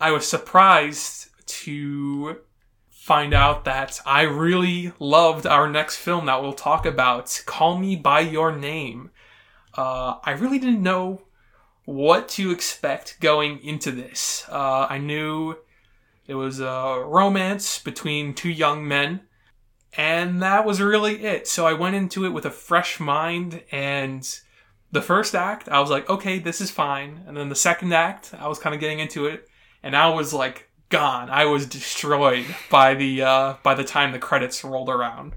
I 0.00 0.10
was 0.10 0.26
surprised 0.26 1.28
to 1.62 2.40
find 2.90 3.32
out 3.32 3.64
that 3.64 4.00
I 4.04 4.22
really 4.22 4.92
loved 4.98 5.46
our 5.46 5.70
next 5.70 5.94
film 5.94 6.26
that 6.26 6.42
we'll 6.42 6.54
talk 6.54 6.84
about, 6.84 7.40
Call 7.46 7.78
Me 7.78 7.94
By 7.94 8.18
Your 8.18 8.50
Name. 8.50 9.10
Uh, 9.74 10.16
I 10.24 10.32
really 10.32 10.58
didn't 10.58 10.82
know 10.82 11.22
what 11.84 12.28
to 12.30 12.50
expect 12.50 13.20
going 13.20 13.62
into 13.62 13.92
this. 13.92 14.44
Uh, 14.50 14.88
I 14.90 14.98
knew 14.98 15.54
it 16.26 16.34
was 16.34 16.58
a 16.58 17.00
romance 17.06 17.78
between 17.78 18.34
two 18.34 18.50
young 18.50 18.88
men, 18.88 19.20
and 19.96 20.42
that 20.42 20.66
was 20.66 20.80
really 20.80 21.24
it. 21.24 21.46
So 21.46 21.64
I 21.64 21.74
went 21.74 21.94
into 21.94 22.24
it 22.24 22.30
with 22.30 22.44
a 22.44 22.50
fresh 22.50 22.98
mind, 22.98 23.62
and 23.70 24.28
the 24.92 25.02
first 25.02 25.34
act, 25.34 25.68
I 25.68 25.80
was 25.80 25.90
like, 25.90 26.08
okay, 26.08 26.38
this 26.38 26.60
is 26.60 26.70
fine. 26.70 27.22
And 27.26 27.36
then 27.36 27.48
the 27.48 27.54
second 27.54 27.92
act, 27.92 28.32
I 28.38 28.48
was 28.48 28.58
kind 28.58 28.74
of 28.74 28.80
getting 28.80 29.00
into 29.00 29.26
it, 29.26 29.48
and 29.82 29.96
I 29.96 30.08
was 30.08 30.32
like, 30.32 30.70
gone. 30.88 31.30
I 31.30 31.44
was 31.46 31.66
destroyed 31.66 32.46
by 32.70 32.94
the 32.94 33.22
uh, 33.22 33.54
by 33.62 33.74
the 33.74 33.84
time 33.84 34.12
the 34.12 34.18
credits 34.18 34.64
rolled 34.64 34.88
around. 34.88 35.34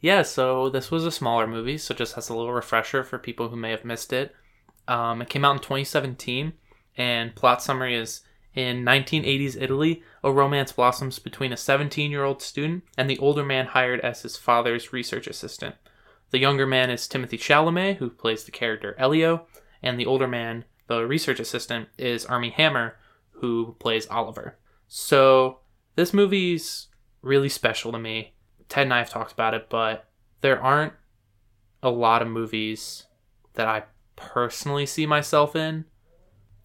Yeah, 0.00 0.22
so 0.22 0.68
this 0.68 0.90
was 0.90 1.04
a 1.04 1.10
smaller 1.10 1.46
movie, 1.46 1.78
so 1.78 1.94
just 1.94 2.16
as 2.16 2.28
a 2.28 2.34
little 2.34 2.52
refresher 2.52 3.02
for 3.02 3.18
people 3.18 3.48
who 3.48 3.56
may 3.56 3.70
have 3.70 3.84
missed 3.84 4.12
it. 4.12 4.34
Um, 4.86 5.22
it 5.22 5.28
came 5.28 5.44
out 5.44 5.56
in 5.56 5.62
2017, 5.62 6.52
and 6.96 7.34
plot 7.34 7.62
summary 7.62 7.96
is 7.96 8.22
In 8.54 8.84
1980s 8.84 9.60
Italy, 9.60 10.02
a 10.22 10.30
romance 10.30 10.72
blossoms 10.72 11.18
between 11.18 11.52
a 11.52 11.56
17 11.56 12.10
year 12.10 12.24
old 12.24 12.42
student 12.42 12.84
and 12.96 13.10
the 13.10 13.18
older 13.18 13.44
man 13.44 13.66
hired 13.66 14.00
as 14.00 14.22
his 14.22 14.36
father's 14.36 14.92
research 14.92 15.26
assistant. 15.26 15.74
The 16.30 16.38
younger 16.38 16.66
man 16.66 16.90
is 16.90 17.02
Timothée 17.02 17.38
Chalamet, 17.38 17.96
who 17.96 18.10
plays 18.10 18.44
the 18.44 18.50
character 18.50 18.94
Elio, 18.98 19.46
and 19.82 19.98
the 19.98 20.06
older 20.06 20.26
man, 20.26 20.64
the 20.88 21.06
research 21.06 21.40
assistant, 21.40 21.88
is 21.96 22.26
Armie 22.26 22.50
Hammer, 22.50 22.96
who 23.30 23.76
plays 23.78 24.06
Oliver. 24.08 24.58
So, 24.88 25.60
this 25.94 26.12
movie's 26.12 26.88
really 27.22 27.48
special 27.48 27.92
to 27.92 27.98
me. 27.98 28.34
Ted 28.68 28.84
and 28.84 28.94
I 28.94 28.98
have 28.98 29.10
talked 29.10 29.32
about 29.32 29.54
it, 29.54 29.68
but 29.68 30.08
there 30.40 30.60
aren't 30.60 30.94
a 31.82 31.90
lot 31.90 32.22
of 32.22 32.28
movies 32.28 33.04
that 33.54 33.68
I 33.68 33.84
personally 34.16 34.86
see 34.86 35.06
myself 35.06 35.54
in, 35.54 35.84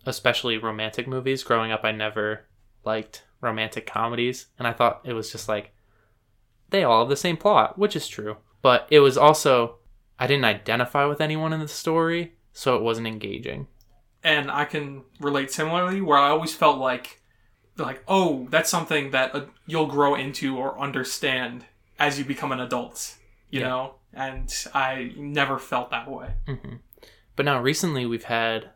especially 0.05 0.57
romantic 0.57 1.07
movies. 1.07 1.43
Growing 1.43 1.71
up, 1.71 1.81
I 1.83 1.91
never 1.91 2.47
liked 2.83 3.23
romantic 3.41 3.85
comedies, 3.85 4.47
and 4.57 4.67
I 4.67 4.73
thought 4.73 5.01
it 5.03 5.13
was 5.13 5.31
just 5.31 5.47
like 5.47 5.73
they 6.69 6.83
all 6.83 7.01
have 7.01 7.09
the 7.09 7.15
same 7.15 7.37
plot, 7.37 7.77
which 7.77 7.95
is 7.95 8.07
true. 8.07 8.37
But 8.61 8.87
it 8.89 8.99
was 8.99 9.17
also 9.17 9.77
I 10.19 10.27
didn't 10.27 10.45
identify 10.45 11.05
with 11.05 11.19
anyone 11.19 11.51
in 11.53 11.59
the 11.59 11.67
story, 11.67 12.33
so 12.53 12.75
it 12.75 12.83
wasn't 12.83 13.07
engaging. 13.07 13.67
And 14.23 14.51
I 14.51 14.65
can 14.65 15.03
relate 15.19 15.49
similarly, 15.51 15.99
where 15.99 16.17
I 16.19 16.29
always 16.29 16.53
felt 16.53 16.77
like, 16.77 17.21
like, 17.75 18.03
oh, 18.07 18.47
that's 18.51 18.69
something 18.69 19.09
that 19.11 19.33
uh, 19.33 19.45
you'll 19.65 19.87
grow 19.87 20.13
into 20.13 20.57
or 20.57 20.79
understand 20.79 21.65
as 21.97 22.19
you 22.19 22.25
become 22.25 22.51
an 22.51 22.59
adult, 22.59 23.15
you 23.49 23.61
Yeah. 23.61 23.67
know. 23.67 23.95
And 24.13 24.53
I 24.75 25.13
never 25.17 25.57
felt 25.57 25.89
that 25.89 26.07
way. 26.09 26.33
hmm 26.45 26.75
But 27.35 27.45
now 27.45 27.59
recently 27.59 28.05
we've 28.05 28.25
had 28.25 28.69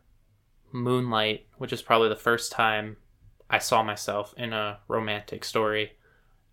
Moonlight, 0.71 1.45
which 1.57 1.71
is 1.73 1.81
probably 1.83 2.09
the 2.09 2.15
first 2.15 2.51
time 2.51 2.97
I 3.49 3.59
saw 3.59 3.83
myself 3.83 4.33
in 4.38 4.51
a 4.51 4.79
romantic 4.88 5.43
story, 5.43 5.91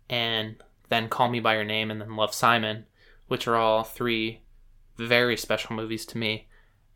and 0.09 0.61
then 0.89 1.09
Call 1.09 1.29
Me 1.29 1.39
by 1.39 1.55
Your 1.55 1.63
Name 1.63 1.89
and 1.89 1.99
then 1.99 2.15
Love 2.15 2.33
Simon, 2.33 2.85
which 3.33 3.47
are 3.47 3.55
all 3.55 3.83
three 3.83 4.43
very 4.95 5.35
special 5.35 5.75
movies 5.75 6.05
to 6.05 6.19
me. 6.19 6.47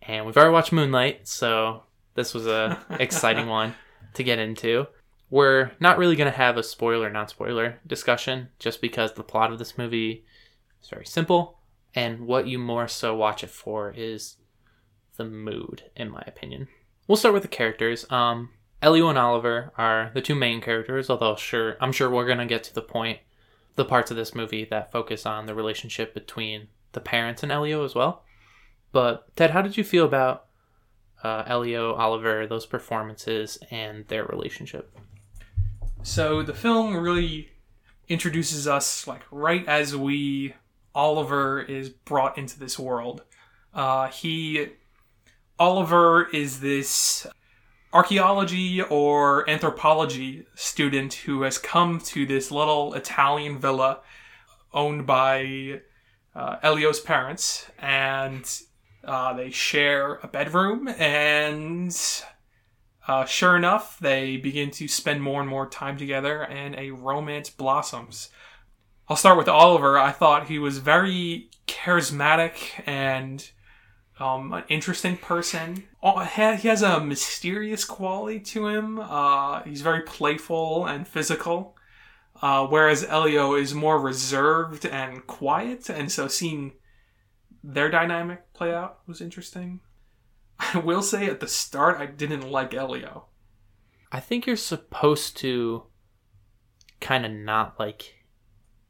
And 0.03 0.23
we've 0.23 0.37
already 0.37 0.53
watched 0.53 0.71
Moonlight, 0.71 1.27
so 1.27 1.81
this 2.13 2.31
was 2.31 2.45
a 2.45 2.79
exciting 2.99 3.47
one 3.47 3.73
to 4.13 4.23
get 4.23 4.37
into. 4.37 4.85
We're 5.31 5.71
not 5.79 5.97
really 5.97 6.15
going 6.15 6.31
to 6.31 6.37
have 6.37 6.55
a 6.55 6.61
spoiler 6.61 7.09
non 7.09 7.27
spoiler 7.27 7.79
discussion 7.87 8.49
just 8.59 8.81
because 8.81 9.13
the 9.13 9.23
plot 9.23 9.51
of 9.51 9.57
this 9.57 9.79
movie 9.79 10.25
is 10.79 10.89
very 10.89 11.07
simple 11.07 11.57
and 11.95 12.27
what 12.27 12.45
you 12.45 12.59
more 12.59 12.87
so 12.87 13.15
watch 13.15 13.43
it 13.43 13.49
for 13.49 13.91
is 13.97 14.37
the 15.15 15.25
mood 15.25 15.85
in 15.95 16.11
my 16.11 16.23
opinion. 16.27 16.67
We'll 17.07 17.15
start 17.15 17.33
with 17.33 17.41
the 17.41 17.49
characters. 17.49 18.05
Um 18.11 18.51
Elio 18.83 19.09
and 19.09 19.17
Oliver 19.17 19.71
are 19.75 20.11
the 20.13 20.21
two 20.21 20.35
main 20.35 20.61
characters, 20.61 21.09
although 21.09 21.35
sure 21.35 21.77
I'm 21.81 21.91
sure 21.91 22.11
we're 22.11 22.27
going 22.27 22.37
to 22.37 22.45
get 22.45 22.63
to 22.65 22.75
the 22.75 22.83
point 22.83 23.17
the 23.77 23.85
parts 23.85 24.11
of 24.11 24.17
this 24.17 24.35
movie 24.35 24.65
that 24.65 24.91
focus 24.91 25.25
on 25.25 25.45
the 25.45 25.55
relationship 25.55 26.13
between 26.13 26.67
the 26.91 26.99
parents 26.99 27.43
and 27.43 27.51
Elio 27.51 27.85
as 27.85 27.95
well. 27.95 28.23
But 28.91 29.33
Ted, 29.35 29.51
how 29.51 29.61
did 29.61 29.77
you 29.77 29.83
feel 29.83 30.03
about 30.03 30.47
uh, 31.23 31.43
Elio, 31.45 31.93
Oliver, 31.93 32.47
those 32.47 32.65
performances, 32.65 33.57
and 33.71 34.05
their 34.07 34.25
relationship? 34.25 34.97
So 36.03 36.41
the 36.41 36.53
film 36.53 36.97
really 36.97 37.49
introduces 38.09 38.67
us 38.67 39.07
like 39.07 39.21
right 39.31 39.65
as 39.67 39.95
we 39.95 40.55
Oliver 40.95 41.61
is 41.61 41.89
brought 41.89 42.37
into 42.37 42.59
this 42.59 42.79
world. 42.79 43.21
Uh, 43.73 44.07
he 44.07 44.69
Oliver 45.59 46.27
is 46.29 46.61
this 46.61 47.27
archaeology 47.93 48.81
or 48.81 49.49
anthropology 49.49 50.45
student 50.55 51.13
who 51.13 51.41
has 51.43 51.57
come 51.57 51.99
to 51.99 52.25
this 52.25 52.51
little 52.51 52.93
Italian 52.93 53.57
villa 53.57 54.01
owned 54.73 55.05
by 55.05 55.81
uh, 56.35 56.57
Elio's 56.61 56.99
parents, 56.99 57.67
and 57.79 58.43
uh, 59.03 59.33
they 59.33 59.49
share 59.49 60.15
a 60.23 60.27
bedroom 60.27 60.87
and 60.87 61.95
uh, 63.07 63.23
sure 63.23 63.55
enough, 63.55 63.97
they 63.99 64.35
begin 64.35 64.69
to 64.69 64.87
spend 64.87 65.21
more 65.21 65.39
and 65.39 65.49
more 65.49 65.67
time 65.67 65.97
together, 65.97 66.43
and 66.43 66.75
a 66.75 66.91
romance 66.91 67.49
blossoms. 67.49 68.29
I'll 69.07 69.15
start 69.15 69.37
with 69.37 69.47
Oliver. 69.47 69.97
I 69.97 70.11
thought 70.11 70.49
he 70.49 70.59
was 70.59 70.79
very 70.79 71.49
charismatic 71.67 72.83
and 72.85 73.49
um, 74.19 74.53
an 74.53 74.63
interesting 74.69 75.17
person. 75.17 75.83
Oh, 76.01 76.19
he 76.19 76.67
has 76.67 76.81
a 76.81 76.99
mysterious 76.99 77.85
quality 77.85 78.39
to 78.39 78.67
him. 78.67 78.99
Uh, 78.99 79.61
he's 79.63 79.81
very 79.81 80.01
playful 80.01 80.85
and 80.85 81.07
physical, 81.07 81.75
uh, 82.41 82.65
whereas 82.67 83.03
Elio 83.03 83.55
is 83.55 83.73
more 83.73 83.99
reserved 83.99 84.85
and 84.85 85.25
quiet. 85.27 85.89
And 85.89 86.11
so 86.11 86.27
seeing 86.27 86.73
their 87.63 87.89
dynamic 87.89 88.53
play 88.53 88.73
out 88.73 88.99
was 89.07 89.21
interesting. 89.21 89.81
I 90.59 90.79
will 90.79 91.03
say 91.03 91.27
at 91.27 91.39
the 91.39 91.47
start, 91.47 91.99
I 91.99 92.07
didn't 92.07 92.49
like 92.49 92.73
Elio. 92.73 93.25
I 94.11 94.19
think 94.19 94.47
you're 94.47 94.55
supposed 94.55 95.37
to 95.37 95.83
kind 96.99 97.25
of 97.25 97.31
not 97.31 97.79
like 97.79 98.15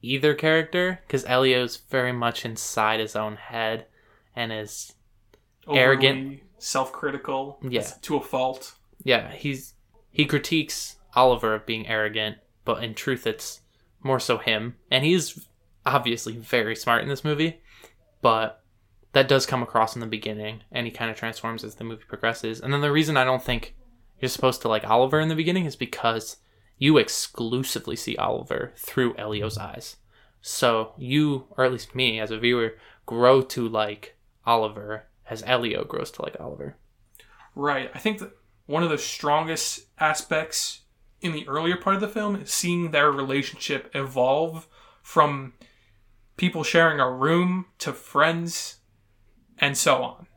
either 0.01 0.33
character 0.35 1.01
because 1.05 1.25
Elio's 1.25 1.77
very 1.77 2.13
much 2.13 2.45
inside 2.45 2.99
his 2.99 3.15
own 3.15 3.35
head 3.35 3.87
and 4.35 4.53
is 4.53 4.93
Arrogant. 5.75 6.41
self 6.59 6.91
critical, 6.91 7.59
Yeah. 7.61 7.81
to 8.01 8.17
a 8.17 8.21
fault. 8.21 8.73
yeah 9.03 9.31
he's 9.31 9.73
he 10.11 10.25
critiques 10.25 10.97
Oliver 11.15 11.53
of 11.55 11.65
being 11.65 11.87
arrogant, 11.87 12.37
but 12.65 12.83
in 12.83 12.93
truth 12.95 13.27
it's 13.27 13.61
more 14.01 14.19
so 14.19 14.37
him, 14.37 14.75
and 14.91 15.03
he's 15.05 15.47
obviously 15.85 16.37
very 16.37 16.75
smart 16.75 17.01
in 17.03 17.09
this 17.09 17.23
movie, 17.23 17.61
but 18.21 18.63
that 19.13 19.27
does 19.27 19.45
come 19.45 19.63
across 19.63 19.95
in 19.95 20.01
the 20.01 20.07
beginning, 20.07 20.61
and 20.71 20.85
he 20.85 20.91
kind 20.91 21.09
of 21.09 21.17
transforms 21.17 21.63
as 21.63 21.75
the 21.75 21.83
movie 21.83 22.03
progresses. 22.07 22.59
And 22.59 22.71
then 22.73 22.81
the 22.81 22.91
reason 22.91 23.17
I 23.17 23.23
don't 23.23 23.41
think 23.41 23.75
you're 24.19 24.29
supposed 24.29 24.61
to 24.61 24.67
like 24.67 24.87
Oliver 24.87 25.19
in 25.19 25.29
the 25.29 25.35
beginning 25.35 25.65
is 25.65 25.75
because 25.75 26.37
you 26.77 26.97
exclusively 26.97 27.95
see 27.95 28.15
Oliver 28.17 28.73
through 28.75 29.15
Elio's 29.17 29.57
eyes. 29.57 29.95
So 30.41 30.93
you, 30.97 31.47
or 31.57 31.65
at 31.65 31.71
least 31.71 31.95
me 31.95 32.19
as 32.19 32.29
a 32.31 32.37
viewer, 32.37 32.75
grow 33.07 33.41
to 33.41 33.67
like 33.67 34.17
Oliver 34.45 35.06
as 35.29 35.43
Elio 35.43 35.83
grows 35.83 36.11
to 36.11 36.21
like 36.21 36.39
Oliver. 36.39 36.77
Right. 37.55 37.89
I 37.93 37.99
think 37.99 38.19
that 38.19 38.31
one 38.65 38.83
of 38.83 38.89
the 38.89 38.97
strongest 38.97 39.87
aspects 39.99 40.81
in 41.21 41.31
the 41.31 41.47
earlier 41.47 41.77
part 41.77 41.95
of 41.95 42.01
the 42.01 42.07
film 42.07 42.35
is 42.35 42.51
seeing 42.51 42.91
their 42.91 43.11
relationship 43.11 43.89
evolve 43.95 44.67
from 45.01 45.53
people 46.35 46.63
sharing 46.63 46.99
a 46.99 47.11
room 47.11 47.65
to 47.79 47.91
friends 47.91 48.77
and 49.57 49.75
so 49.75 50.03
on. 50.03 50.27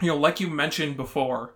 You 0.00 0.08
know, 0.08 0.16
like 0.16 0.40
you 0.40 0.48
mentioned 0.48 0.96
before, 0.96 1.54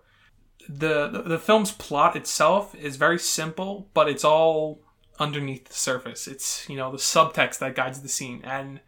the, 0.69 1.07
the 1.07 1.23
the 1.23 1.39
film's 1.39 1.71
plot 1.71 2.15
itself 2.15 2.75
is 2.75 2.95
very 2.95 3.19
simple, 3.19 3.89
but 3.93 4.07
it's 4.07 4.23
all 4.23 4.81
underneath 5.19 5.67
the 5.67 5.73
surface. 5.73 6.27
It's, 6.27 6.69
you 6.69 6.77
know, 6.77 6.91
the 6.91 6.97
subtext 6.97 7.59
that 7.59 7.75
guides 7.75 8.01
the 8.01 8.07
scene 8.07 8.41
and 8.43 8.79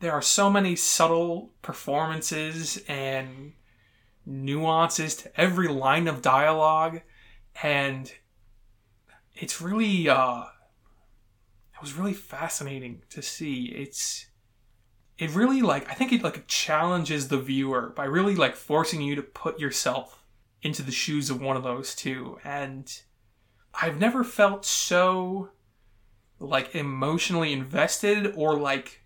there 0.00 0.12
are 0.12 0.22
so 0.22 0.50
many 0.50 0.76
subtle 0.76 1.52
performances 1.62 2.82
and 2.88 3.52
nuances 4.24 5.14
to 5.16 5.40
every 5.40 5.68
line 5.68 6.06
of 6.06 6.22
dialogue 6.22 7.00
and 7.62 8.12
it's 9.34 9.60
really 9.60 10.08
uh 10.08 10.44
it 11.74 11.82
was 11.82 11.94
really 11.94 12.12
fascinating 12.12 13.02
to 13.08 13.22
see. 13.22 13.66
It's 13.66 14.26
it 15.18 15.34
really 15.34 15.62
like 15.62 15.90
i 15.90 15.94
think 15.94 16.12
it 16.12 16.22
like 16.22 16.46
challenges 16.46 17.28
the 17.28 17.38
viewer 17.38 17.92
by 17.94 18.04
really 18.04 18.36
like 18.36 18.54
forcing 18.56 19.02
you 19.02 19.14
to 19.16 19.22
put 19.22 19.58
yourself 19.58 20.24
into 20.62 20.82
the 20.82 20.92
shoes 20.92 21.28
of 21.28 21.40
one 21.42 21.56
of 21.56 21.62
those 21.62 21.94
two 21.94 22.38
and 22.44 23.02
i've 23.82 23.98
never 23.98 24.22
felt 24.22 24.64
so 24.64 25.50
like 26.38 26.74
emotionally 26.74 27.52
invested 27.52 28.32
or 28.36 28.56
like 28.56 29.02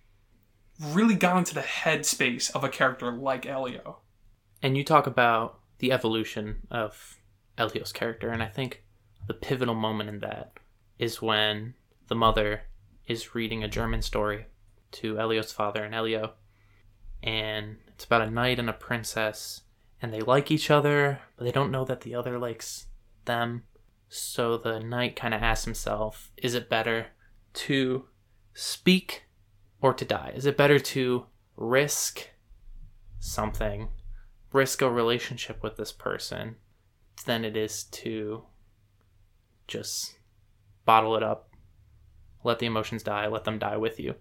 really 0.83 1.14
got 1.14 1.39
into 1.39 1.55
the 1.55 1.61
headspace 1.61 2.51
of 2.55 2.64
a 2.64 2.68
character 2.68 3.12
like 3.12 3.47
elio 3.47 3.99
And 4.62 4.76
you 4.76 4.85
talk 4.85 5.07
about 5.07 5.61
the 5.78 5.93
evolution 5.93 6.66
of 6.70 7.18
Elio's 7.59 7.93
character, 7.93 8.30
and 8.30 8.43
I 8.43 8.47
think 8.47 8.85
the 9.26 9.35
pivotal 9.35 9.74
moment 9.74 10.09
in 10.09 10.20
that 10.20 10.53
is 10.99 11.22
when 11.22 11.74
the 12.09 12.14
mother 12.14 12.62
is 13.07 13.35
reading 13.35 13.62
a 13.62 13.68
German 13.68 14.03
story 14.03 14.47
to 14.93 15.18
Elio's 15.18 15.53
father 15.53 15.83
and 15.83 15.95
Elio. 15.95 16.35
And 17.22 17.78
it's 17.89 18.05
about 18.05 18.22
a 18.22 18.30
knight 18.30 18.59
and 18.59 18.70
a 18.70 18.74
princess, 18.74 19.62
and 20.01 20.12
they 20.12 20.20
like 20.20 20.51
each 20.51 20.70
other, 20.70 21.20
but 21.37 21.45
they 21.45 21.53
don't 21.53 21.70
know 21.70 21.85
that 21.85 22.03
the 22.03 22.14
other 22.14 22.39
likes 22.39 22.87
them. 23.24 23.64
So 24.09 24.57
the 24.57 24.80
knight 24.80 25.16
kind 25.16 25.35
of 25.35 25.43
asks 25.43 25.64
himself, 25.64 26.30
is 26.37 26.55
it 26.55 26.68
better 26.68 27.07
to 27.55 28.07
speak 28.55 29.24
or 29.83 29.93
to 29.93 30.05
die? 30.05 30.33
Is 30.35 30.47
it 30.47 30.57
better 30.57 30.78
to 30.78 31.26
risk 31.57 32.30
something 33.18 33.89
risk 34.53 34.83
a 34.83 34.91
relationship 34.91 35.62
with 35.62 35.76
this 35.76 35.93
person 35.93 36.57
than 37.24 37.45
it 37.45 37.57
is 37.57 37.85
to 37.85 38.45
just 39.66 40.16
bottle 40.85 41.16
it 41.16 41.22
up, 41.22 41.51
let 42.45 42.59
the 42.59 42.66
emotions 42.66 43.03
die, 43.03 43.26
let 43.26 43.45
them 43.45 43.59
die 43.59 43.76
with 43.76 43.99
you. 43.99 44.14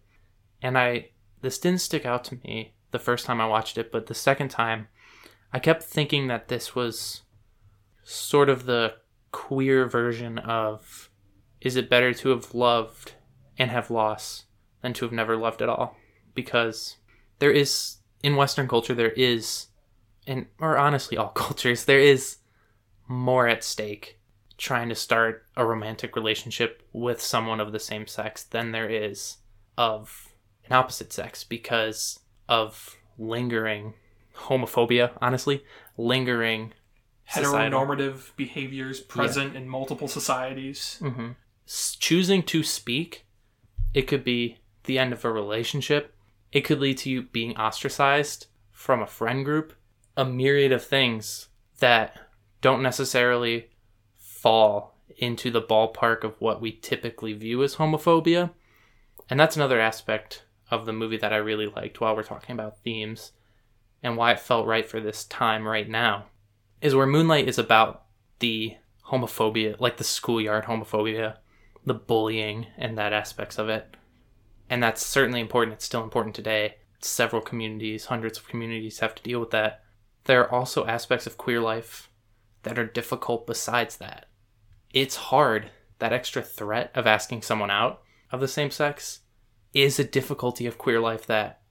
And 0.62 0.78
I, 0.78 1.10
this 1.42 1.58
didn't 1.58 1.82
stick 1.82 2.06
out 2.06 2.24
to 2.26 2.40
me 2.44 2.76
the 2.92 3.00
first 3.00 3.26
time 3.26 3.42
I 3.42 3.48
watched 3.48 3.78
it, 3.78 3.92
but 3.92 4.08
the 4.08 4.14
second 4.14 4.50
time, 4.50 4.88
I 5.52 5.60
kept 5.60 5.84
thinking 5.84 6.28
that 6.28 6.48
this 6.48 6.76
was 6.76 7.24
sort 8.04 8.50
of 8.50 8.66
the 8.66 8.96
queer 9.32 9.86
version 9.86 10.38
of 10.38 11.10
is 11.60 11.76
it 11.76 11.90
better 11.90 12.14
to 12.14 12.30
have 12.30 12.54
loved 12.54 13.14
and 13.58 13.72
have 13.72 13.92
lost 13.92 14.46
than 14.82 14.94
to 14.94 15.06
have 15.06 15.12
never 15.12 15.36
loved 15.38 15.62
at 15.62 15.70
all? 15.70 15.96
Because 16.36 16.98
there 17.40 17.52
is, 17.52 17.98
in 18.24 18.36
Western 18.36 18.68
culture, 18.68 18.94
there 18.94 19.12
is, 19.12 19.68
and 20.28 20.48
or 20.60 20.78
honestly, 20.78 21.18
all 21.18 21.30
cultures, 21.36 21.86
there 21.86 22.00
is 22.00 22.38
more 23.08 23.48
at 23.48 23.64
stake 23.64 24.20
trying 24.58 24.90
to 24.90 24.96
start 24.96 25.44
a 25.58 25.66
romantic 25.66 26.16
relationship 26.16 26.84
with 26.94 27.20
someone 27.22 27.60
of 27.60 27.72
the 27.72 27.80
same 27.80 28.06
sex 28.08 28.44
than 28.44 28.72
there 28.72 28.88
is 28.90 29.38
of 29.78 30.30
an 30.66 30.74
opposite 30.74 31.12
sex 31.12 31.44
because 31.44 32.20
of 32.48 32.96
lingering 33.18 33.94
homophobia, 34.36 35.12
honestly, 35.20 35.64
lingering 35.98 36.74
societal- 37.28 37.80
Heteronormative 37.80 38.36
behaviors 38.36 39.00
present 39.00 39.56
in 39.56 39.68
multiple 39.68 40.08
societies. 40.08 41.00
Mhm. 41.02 41.36
S- 41.68 41.96
choosing 42.00 42.44
to 42.44 42.62
speak 42.64 43.26
it 43.94 44.04
could 44.04 44.24
be 44.24 44.58
the 44.92 45.00
end 45.00 45.14
of 45.14 45.24
a 45.24 45.32
relationship 45.32 46.14
it 46.52 46.62
could 46.62 46.82
lead 46.82 46.98
to 46.98 47.10
you 47.10 47.22
being 47.22 47.56
ostracized 47.56 48.48
from 48.70 49.02
a 49.02 49.08
friend 49.08 49.46
group 49.46 49.72
a 50.18 50.26
myriad 50.26 50.74
of 50.74 50.84
things 50.84 51.48
that 51.80 52.20
don't 52.60 52.84
necessarily 52.84 53.70
fall 54.18 54.98
into 55.18 55.50
the 55.50 55.62
ballpark 55.62 56.26
of 56.26 56.36
what 56.42 56.60
we 56.60 56.74
typically 56.74 57.32
view 57.32 57.64
as 57.64 57.78
homophobia 57.78 58.52
and 59.30 59.40
that's 59.40 59.56
another 59.56 59.80
aspect 59.80 60.44
of 60.70 60.86
the 60.86 60.92
movie 60.92 61.18
that 61.18 61.32
i 61.32 61.38
really 61.38 61.68
liked 61.68 62.02
while 62.02 62.14
we're 62.14 62.22
talking 62.22 62.52
about 62.52 62.78
themes 62.80 63.32
and 64.04 64.18
why 64.18 64.34
it 64.34 64.40
felt 64.42 64.68
right 64.68 64.90
for 64.90 65.00
this 65.00 65.24
time 65.24 65.66
right 65.66 65.88
now 65.88 66.26
is 66.82 66.94
where 66.94 67.08
moonlight 67.08 67.48
is 67.48 67.58
about 67.58 68.04
the 68.40 68.76
homophobia 69.08 69.80
like 69.80 69.96
the 69.96 70.04
schoolyard 70.04 70.66
homophobia 70.66 71.38
the 71.86 71.94
bullying 71.94 72.68
and 72.78 72.98
that 72.98 73.14
aspects 73.14 73.58
of 73.58 73.70
it. 73.70 73.96
And 74.72 74.82
that's 74.82 75.06
certainly 75.06 75.42
important. 75.42 75.74
It's 75.74 75.86
still 75.86 76.02
important 76.02 76.34
today. 76.34 76.78
Several 77.02 77.42
communities, 77.42 78.06
hundreds 78.06 78.38
of 78.38 78.48
communities 78.48 79.00
have 79.00 79.14
to 79.16 79.22
deal 79.22 79.42
with 79.42 79.52
that. 79.52 79.84
There 80.24 80.42
are 80.42 80.52
also 80.52 80.86
aspects 80.86 81.28
of 81.28 81.38
queer 81.38 81.60
life 81.60 82.10
that 82.64 82.80
are 82.80 82.86
difficult 82.86 83.46
besides 83.46 83.98
that. 83.98 84.28
It's 84.94 85.18
hard. 85.18 85.72
That 86.00 86.14
extra 86.14 86.42
threat 86.42 86.90
of 86.96 87.06
asking 87.06 87.42
someone 87.42 87.70
out 87.70 88.02
of 88.32 88.40
the 88.40 88.48
same 88.48 88.72
sex 88.72 89.20
is 89.74 90.00
a 90.00 90.06
difficulty 90.06 90.66
of 90.66 90.78
queer 90.78 91.02
life 91.02 91.28
that 91.28 91.62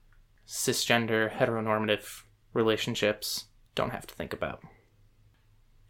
cisgender, 0.47 1.31
heteronormative 1.31 2.21
relationships 2.53 3.45
don't 3.73 3.89
have 3.89 4.05
to 4.07 4.13
think 4.13 4.31
about. 4.31 4.61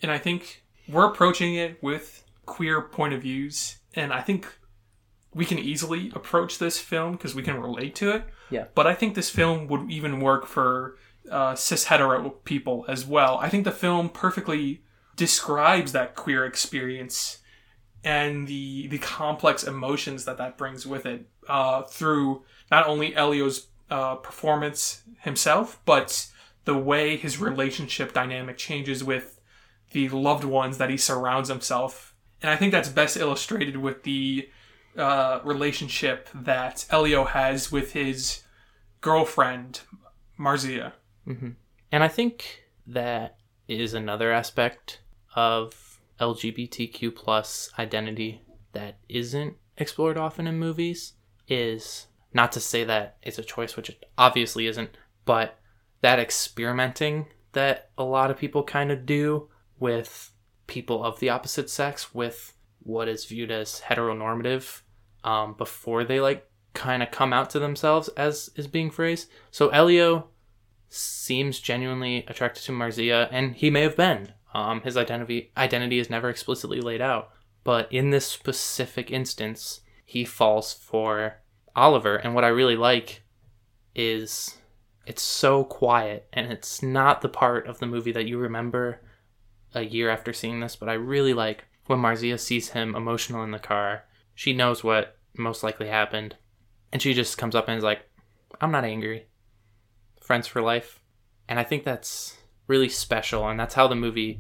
And 0.02 0.12
I 0.12 0.18
think 0.18 0.64
we're 0.88 1.12
approaching 1.12 1.56
it 1.56 1.84
with 1.84 2.24
queer 2.46 2.82
point 2.82 3.14
of 3.14 3.22
views, 3.22 3.80
and 3.96 4.14
I 4.14 4.22
think 4.22 4.48
we 5.34 5.46
can 5.46 5.60
easily 5.60 6.12
approach 6.14 6.58
this 6.58 6.80
film 6.80 7.14
because 7.14 7.34
we 7.34 7.44
can 7.44 7.60
relate 7.60 7.96
to 7.96 8.12
it. 8.12 8.26
Yeah. 8.50 8.66
But 8.76 8.88
I 8.88 8.94
think 8.94 9.16
this 9.16 9.30
film 9.30 9.68
would 9.68 9.90
even 9.90 10.20
work 10.20 10.46
for 10.46 10.98
uh, 11.30 11.56
cis 11.56 11.86
hetero 11.86 12.30
people 12.44 12.86
as 12.88 13.06
well. 13.06 13.38
I 13.38 13.50
think 13.50 13.64
the 13.64 13.72
film 13.72 14.10
perfectly 14.10 14.84
describes 15.16 15.92
that 15.92 16.16
queer 16.16 16.46
experience 16.46 17.40
and 18.04 18.48
the 18.48 18.88
the 18.88 18.98
complex 18.98 19.64
emotions 19.64 20.26
that 20.26 20.38
that 20.38 20.58
brings 20.58 20.88
with 20.88 21.06
it 21.06 21.28
uh, 21.48 21.84
through 21.84 22.44
not 22.72 22.88
only 22.88 23.16
Elio's 23.16 23.68
uh, 23.90 24.16
performance 24.16 25.04
himself, 25.20 25.80
but 25.86 26.28
the 26.66 26.78
way 26.78 27.18
his 27.18 27.40
relationship 27.40 28.14
dynamic 28.14 28.58
changes 28.58 29.04
with 29.04 29.40
the 29.92 30.10
loved 30.10 30.44
ones 30.44 30.78
that 30.78 30.90
he 30.90 30.98
surrounds 30.98 31.50
himself. 31.50 32.16
And 32.42 32.50
I 32.50 32.56
think 32.56 32.72
that's 32.72 32.90
best 32.90 33.18
illustrated 33.18 33.78
with 33.78 34.04
the 34.04 34.50
uh, 34.98 35.40
relationship 35.44 36.30
that 36.34 36.86
Elio 36.90 37.24
has 37.26 37.72
with 37.72 37.94
his 37.94 38.44
girlfriend, 39.02 39.82
Marzia. 40.40 40.94
And 41.92 42.04
I 42.04 42.08
think 42.08 42.64
that 42.88 43.38
is 43.68 43.94
another 43.94 44.32
aspect 44.32 45.02
of 45.36 46.00
LGBTQ 46.20 47.16
plus 47.16 47.70
identity 47.80 48.42
that 48.74 48.98
isn't 49.10 49.56
explored 49.78 50.18
often 50.18 50.48
in 50.48 50.60
movies 50.60 51.14
is 51.48 52.08
not 52.34 52.52
to 52.54 52.60
say 52.60 52.84
that 52.84 53.18
it's 53.24 53.40
a 53.40 53.44
choice, 53.44 53.76
which 53.76 53.90
it 53.90 54.06
obviously 54.18 54.68
isn't, 54.68 54.96
but 55.26 55.60
that 56.02 56.20
experimenting 56.20 57.28
that 57.54 57.90
a 57.98 58.04
lot 58.04 58.32
of 58.32 58.38
people 58.38 58.64
kind 58.64 58.92
of 58.92 59.06
do 59.06 59.50
with 59.80 60.32
people 60.68 61.04
of 61.04 61.20
the 61.20 61.30
opposite 61.30 61.70
sex 61.70 62.14
with 62.14 62.54
what 62.84 63.08
is 63.08 63.26
viewed 63.26 63.52
as 63.52 63.82
heteronormative 63.86 64.82
um, 65.24 65.54
before 65.54 66.04
they 66.04 66.20
like 66.20 66.48
kind 66.74 67.04
of 67.04 67.12
come 67.12 67.34
out 67.34 67.50
to 67.50 67.60
themselves 67.60 68.08
as 68.10 68.50
is 68.56 68.68
being 68.68 68.90
phrased. 68.90 69.30
So 69.52 69.70
Elio 69.70 70.30
seems 70.90 71.60
genuinely 71.60 72.26
attracted 72.28 72.64
to 72.64 72.72
Marzia, 72.72 73.28
and 73.32 73.56
he 73.56 73.70
may 73.70 73.82
have 73.82 73.96
been. 73.96 74.34
Um, 74.54 74.82
his 74.82 74.98
identity 74.98 75.52
identity 75.56 76.00
is 76.00 76.10
never 76.10 76.30
explicitly 76.30 76.82
laid 76.82 77.02
out, 77.02 77.30
but 77.64 77.92
in 77.92 78.10
this 78.10 78.26
specific 78.26 79.10
instance, 79.10 79.82
he 80.06 80.26
falls 80.26 80.74
for 80.74 81.38
Oliver. 81.76 82.18
And 82.18 82.36
what 82.36 82.44
I 82.44 82.50
really 82.50 82.76
like 82.76 83.24
is 83.96 84.58
it's 85.06 85.22
so 85.22 85.64
quiet, 85.64 86.28
and 86.34 86.52
it's 86.52 86.84
not 86.84 87.22
the 87.22 87.30
part 87.30 87.68
of 87.68 87.80
the 87.80 87.88
movie 87.88 88.12
that 88.12 88.28
you 88.28 88.38
remember 88.38 89.02
a 89.74 89.84
year 89.84 90.10
after 90.10 90.34
seeing 90.34 90.60
this. 90.60 90.76
But 90.76 90.90
I 90.90 90.94
really 90.94 91.34
like 91.34 91.64
when 91.92 92.00
Marzia 92.00 92.40
sees 92.40 92.70
him 92.70 92.96
emotional 92.96 93.44
in 93.44 93.52
the 93.52 93.60
car. 93.60 94.06
She 94.34 94.54
knows 94.54 94.84
what 94.84 95.18
most 95.38 95.62
likely 95.62 95.90
happened, 95.90 96.38
and 96.92 97.02
she 97.02 97.14
just 97.14 97.38
comes 97.38 97.54
up 97.54 97.68
and 97.68 97.78
is 97.78 97.84
like, 97.84 98.10
"I'm 98.60 98.72
not 98.72 98.86
angry." 98.86 99.28
friends 100.22 100.48
for 100.48 100.62
life. 100.62 101.02
And 101.50 101.60
I 101.60 101.64
think 101.66 101.84
that's 101.84 102.38
really 102.68 102.88
special, 102.88 103.50
and 103.50 103.60
that's 103.60 103.74
how 103.74 103.88
the 103.88 103.96
movie 103.96 104.40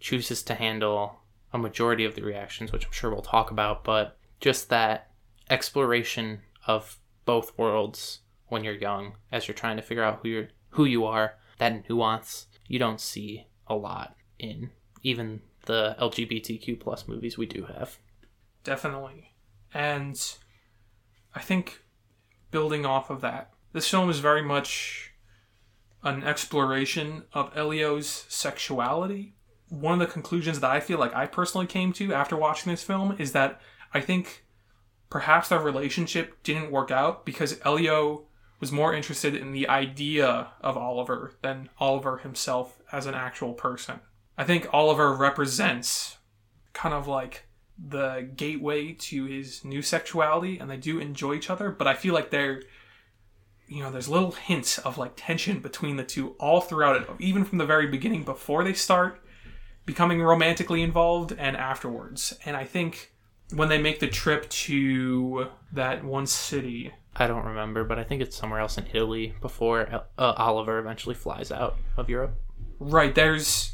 chooses 0.00 0.42
to 0.42 0.56
handle 0.56 1.20
a 1.52 1.58
majority 1.58 2.04
of 2.04 2.16
the 2.16 2.24
reactions, 2.24 2.72
which 2.72 2.84
I'm 2.84 2.90
sure 2.90 3.10
we'll 3.10 3.22
talk 3.22 3.52
about, 3.52 3.84
but 3.84 4.18
just 4.40 4.70
that 4.70 5.12
exploration 5.48 6.40
of 6.66 6.98
both 7.24 7.56
worlds 7.56 8.22
when 8.48 8.64
you're 8.64 8.74
young, 8.74 9.16
as 9.30 9.46
you're 9.46 9.54
trying 9.54 9.76
to 9.76 9.82
figure 9.82 10.02
out 10.02 10.18
who 10.22 10.28
you're 10.28 10.48
who 10.70 10.84
you 10.84 11.04
are, 11.04 11.36
that 11.58 11.88
nuance 11.88 12.48
you 12.66 12.80
don't 12.80 13.00
see 13.00 13.46
a 13.68 13.76
lot 13.76 14.16
in 14.40 14.70
even 15.02 15.42
the 15.66 15.96
LGBTQ 16.00 16.80
plus 16.80 17.08
movies 17.08 17.38
we 17.38 17.46
do 17.46 17.64
have. 17.64 17.98
Definitely. 18.62 19.34
And 19.72 20.16
I 21.34 21.40
think 21.40 21.82
building 22.50 22.86
off 22.86 23.10
of 23.10 23.20
that, 23.22 23.50
this 23.72 23.88
film 23.88 24.08
is 24.08 24.20
very 24.20 24.42
much 24.42 25.12
an 26.02 26.22
exploration 26.22 27.24
of 27.32 27.56
Elio's 27.56 28.26
sexuality. 28.28 29.34
One 29.68 29.94
of 29.94 30.06
the 30.06 30.12
conclusions 30.12 30.60
that 30.60 30.70
I 30.70 30.80
feel 30.80 30.98
like 30.98 31.14
I 31.14 31.26
personally 31.26 31.66
came 31.66 31.92
to 31.94 32.12
after 32.12 32.36
watching 32.36 32.70
this 32.70 32.82
film 32.82 33.16
is 33.18 33.32
that 33.32 33.60
I 33.92 34.00
think 34.00 34.44
perhaps 35.10 35.48
their 35.48 35.60
relationship 35.60 36.42
didn't 36.42 36.70
work 36.70 36.90
out 36.90 37.24
because 37.24 37.58
Elio 37.64 38.26
was 38.60 38.70
more 38.70 38.94
interested 38.94 39.34
in 39.34 39.52
the 39.52 39.68
idea 39.68 40.48
of 40.60 40.76
Oliver 40.76 41.32
than 41.42 41.68
Oliver 41.78 42.18
himself 42.18 42.80
as 42.92 43.06
an 43.06 43.14
actual 43.14 43.52
person. 43.52 44.00
I 44.36 44.44
think 44.44 44.66
Oliver 44.72 45.14
represents 45.14 46.18
kind 46.72 46.94
of 46.94 47.06
like 47.06 47.46
the 47.78 48.28
gateway 48.36 48.92
to 48.92 49.24
his 49.24 49.64
new 49.64 49.82
sexuality 49.82 50.58
and 50.58 50.70
they 50.70 50.76
do 50.76 50.98
enjoy 50.98 51.34
each 51.34 51.50
other, 51.50 51.70
but 51.70 51.86
I 51.86 51.94
feel 51.94 52.14
like 52.14 52.30
they're 52.30 52.62
you 53.66 53.82
know, 53.82 53.90
there's 53.90 54.08
little 54.08 54.32
hints 54.32 54.78
of 54.78 54.98
like 54.98 55.12
tension 55.16 55.60
between 55.60 55.96
the 55.96 56.04
two 56.04 56.30
all 56.38 56.60
throughout 56.60 57.00
it, 57.00 57.08
even 57.18 57.44
from 57.44 57.58
the 57.58 57.66
very 57.66 57.86
beginning 57.86 58.22
before 58.22 58.62
they 58.62 58.74
start 58.74 59.20
becoming 59.86 60.22
romantically 60.22 60.82
involved 60.82 61.32
and 61.36 61.56
afterwards. 61.56 62.38
And 62.44 62.56
I 62.56 62.64
think 62.64 63.12
when 63.54 63.68
they 63.68 63.80
make 63.80 64.00
the 64.00 64.08
trip 64.08 64.48
to 64.50 65.48
that 65.72 66.04
one 66.04 66.26
city, 66.26 66.92
I 67.16 67.26
don't 67.26 67.44
remember, 67.44 67.84
but 67.84 67.98
I 67.98 68.04
think 68.04 68.22
it's 68.22 68.36
somewhere 68.36 68.60
else 68.60 68.76
in 68.76 68.86
Italy 68.92 69.34
before 69.40 70.02
uh, 70.18 70.34
Oliver 70.36 70.78
eventually 70.78 71.14
flies 71.14 71.52
out 71.52 71.76
of 71.96 72.10
Europe. 72.10 72.36
right 72.80 73.14
there's 73.14 73.73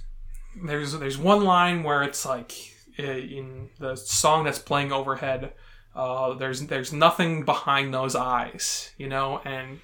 there's 0.57 0.99
there's 0.99 1.19
one 1.19 1.45
line 1.45 1.83
where 1.83 2.03
it's 2.03 2.25
like 2.25 2.53
uh, 2.99 3.03
in 3.03 3.71
the 3.79 3.97
song 3.97 4.45
that's 4.45 4.59
playing 4.59 4.93
overhead 4.93 5.53
uh, 5.95 6.35
there's 6.35 6.67
there's 6.67 6.93
nothing 6.93 7.45
behind 7.45 7.93
those 7.93 8.15
eyes 8.15 8.93
you 8.99 9.09
know 9.09 9.41
and 9.45 9.81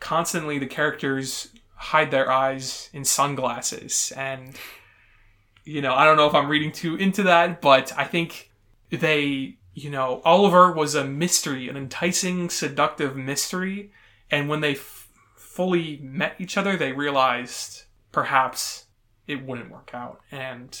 constantly 0.00 0.58
the 0.58 0.66
characters 0.66 1.48
hide 1.74 2.10
their 2.10 2.30
eyes 2.30 2.90
in 2.92 3.04
sunglasses 3.04 4.12
and 4.16 4.58
you 5.68 5.82
know, 5.82 5.94
I 5.94 6.06
don't 6.06 6.16
know 6.16 6.26
if 6.26 6.34
I'm 6.34 6.48
reading 6.48 6.72
too 6.72 6.96
into 6.96 7.24
that, 7.24 7.60
but 7.60 7.92
I 7.94 8.04
think 8.04 8.50
they, 8.88 9.58
you 9.74 9.90
know, 9.90 10.22
Oliver 10.24 10.72
was 10.72 10.94
a 10.94 11.04
mystery, 11.04 11.68
an 11.68 11.76
enticing, 11.76 12.48
seductive 12.48 13.14
mystery. 13.16 13.92
And 14.30 14.48
when 14.48 14.62
they 14.62 14.72
f- 14.72 15.10
fully 15.36 15.98
met 16.02 16.36
each 16.38 16.56
other, 16.56 16.78
they 16.78 16.92
realized 16.92 17.82
perhaps 18.12 18.86
it 19.28 19.44
wouldn't 19.44 19.70
work 19.70 19.90
out. 19.94 20.22
And 20.32 20.76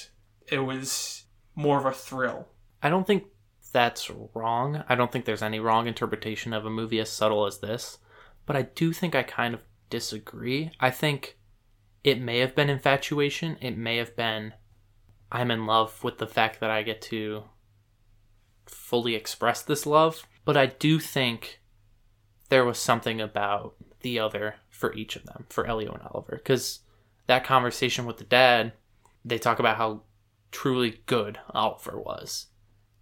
it 0.50 0.58
was 0.58 1.26
more 1.54 1.78
of 1.78 1.86
a 1.86 1.92
thrill. 1.92 2.48
I 2.82 2.88
don't 2.88 3.06
think 3.06 3.24
that's 3.72 4.10
wrong. 4.34 4.82
I 4.88 4.94
don't 4.94 5.12
think 5.12 5.26
there's 5.26 5.42
any 5.42 5.60
wrong 5.60 5.86
interpretation 5.86 6.52
of 6.52 6.64
a 6.64 6.70
movie 6.70 6.98
as 6.98 7.10
subtle 7.10 7.46
as 7.46 7.58
this. 7.58 7.98
But 8.46 8.56
I 8.56 8.62
do 8.62 8.92
think 8.92 9.14
I 9.14 9.22
kind 9.22 9.54
of 9.54 9.62
disagree. 9.90 10.72
I 10.80 10.90
think 10.90 11.38
it 12.02 12.20
may 12.20 12.38
have 12.38 12.54
been 12.54 12.70
infatuation. 12.70 13.58
It 13.60 13.76
may 13.76 13.98
have 13.98 14.16
been 14.16 14.54
I'm 15.30 15.50
in 15.50 15.66
love 15.66 16.02
with 16.02 16.16
the 16.16 16.26
fact 16.26 16.60
that 16.60 16.70
I 16.70 16.82
get 16.82 17.02
to 17.02 17.44
fully 18.64 19.14
express 19.14 19.62
this 19.62 19.84
love. 19.84 20.26
But 20.46 20.56
I 20.56 20.66
do 20.66 20.98
think 20.98 21.60
there 22.48 22.64
was 22.64 22.78
something 22.78 23.20
about 23.20 23.74
the 24.00 24.18
other 24.18 24.56
for 24.70 24.94
each 24.94 25.16
of 25.16 25.24
them, 25.24 25.44
for 25.50 25.66
Elio 25.66 25.92
and 25.92 26.02
Oliver. 26.02 26.36
Because 26.36 26.80
that 27.28 27.44
conversation 27.44 28.04
with 28.04 28.16
the 28.18 28.24
dad, 28.24 28.72
they 29.24 29.38
talk 29.38 29.58
about 29.60 29.76
how 29.76 30.02
truly 30.50 31.00
good 31.06 31.38
Oliver 31.50 31.98
was. 31.98 32.46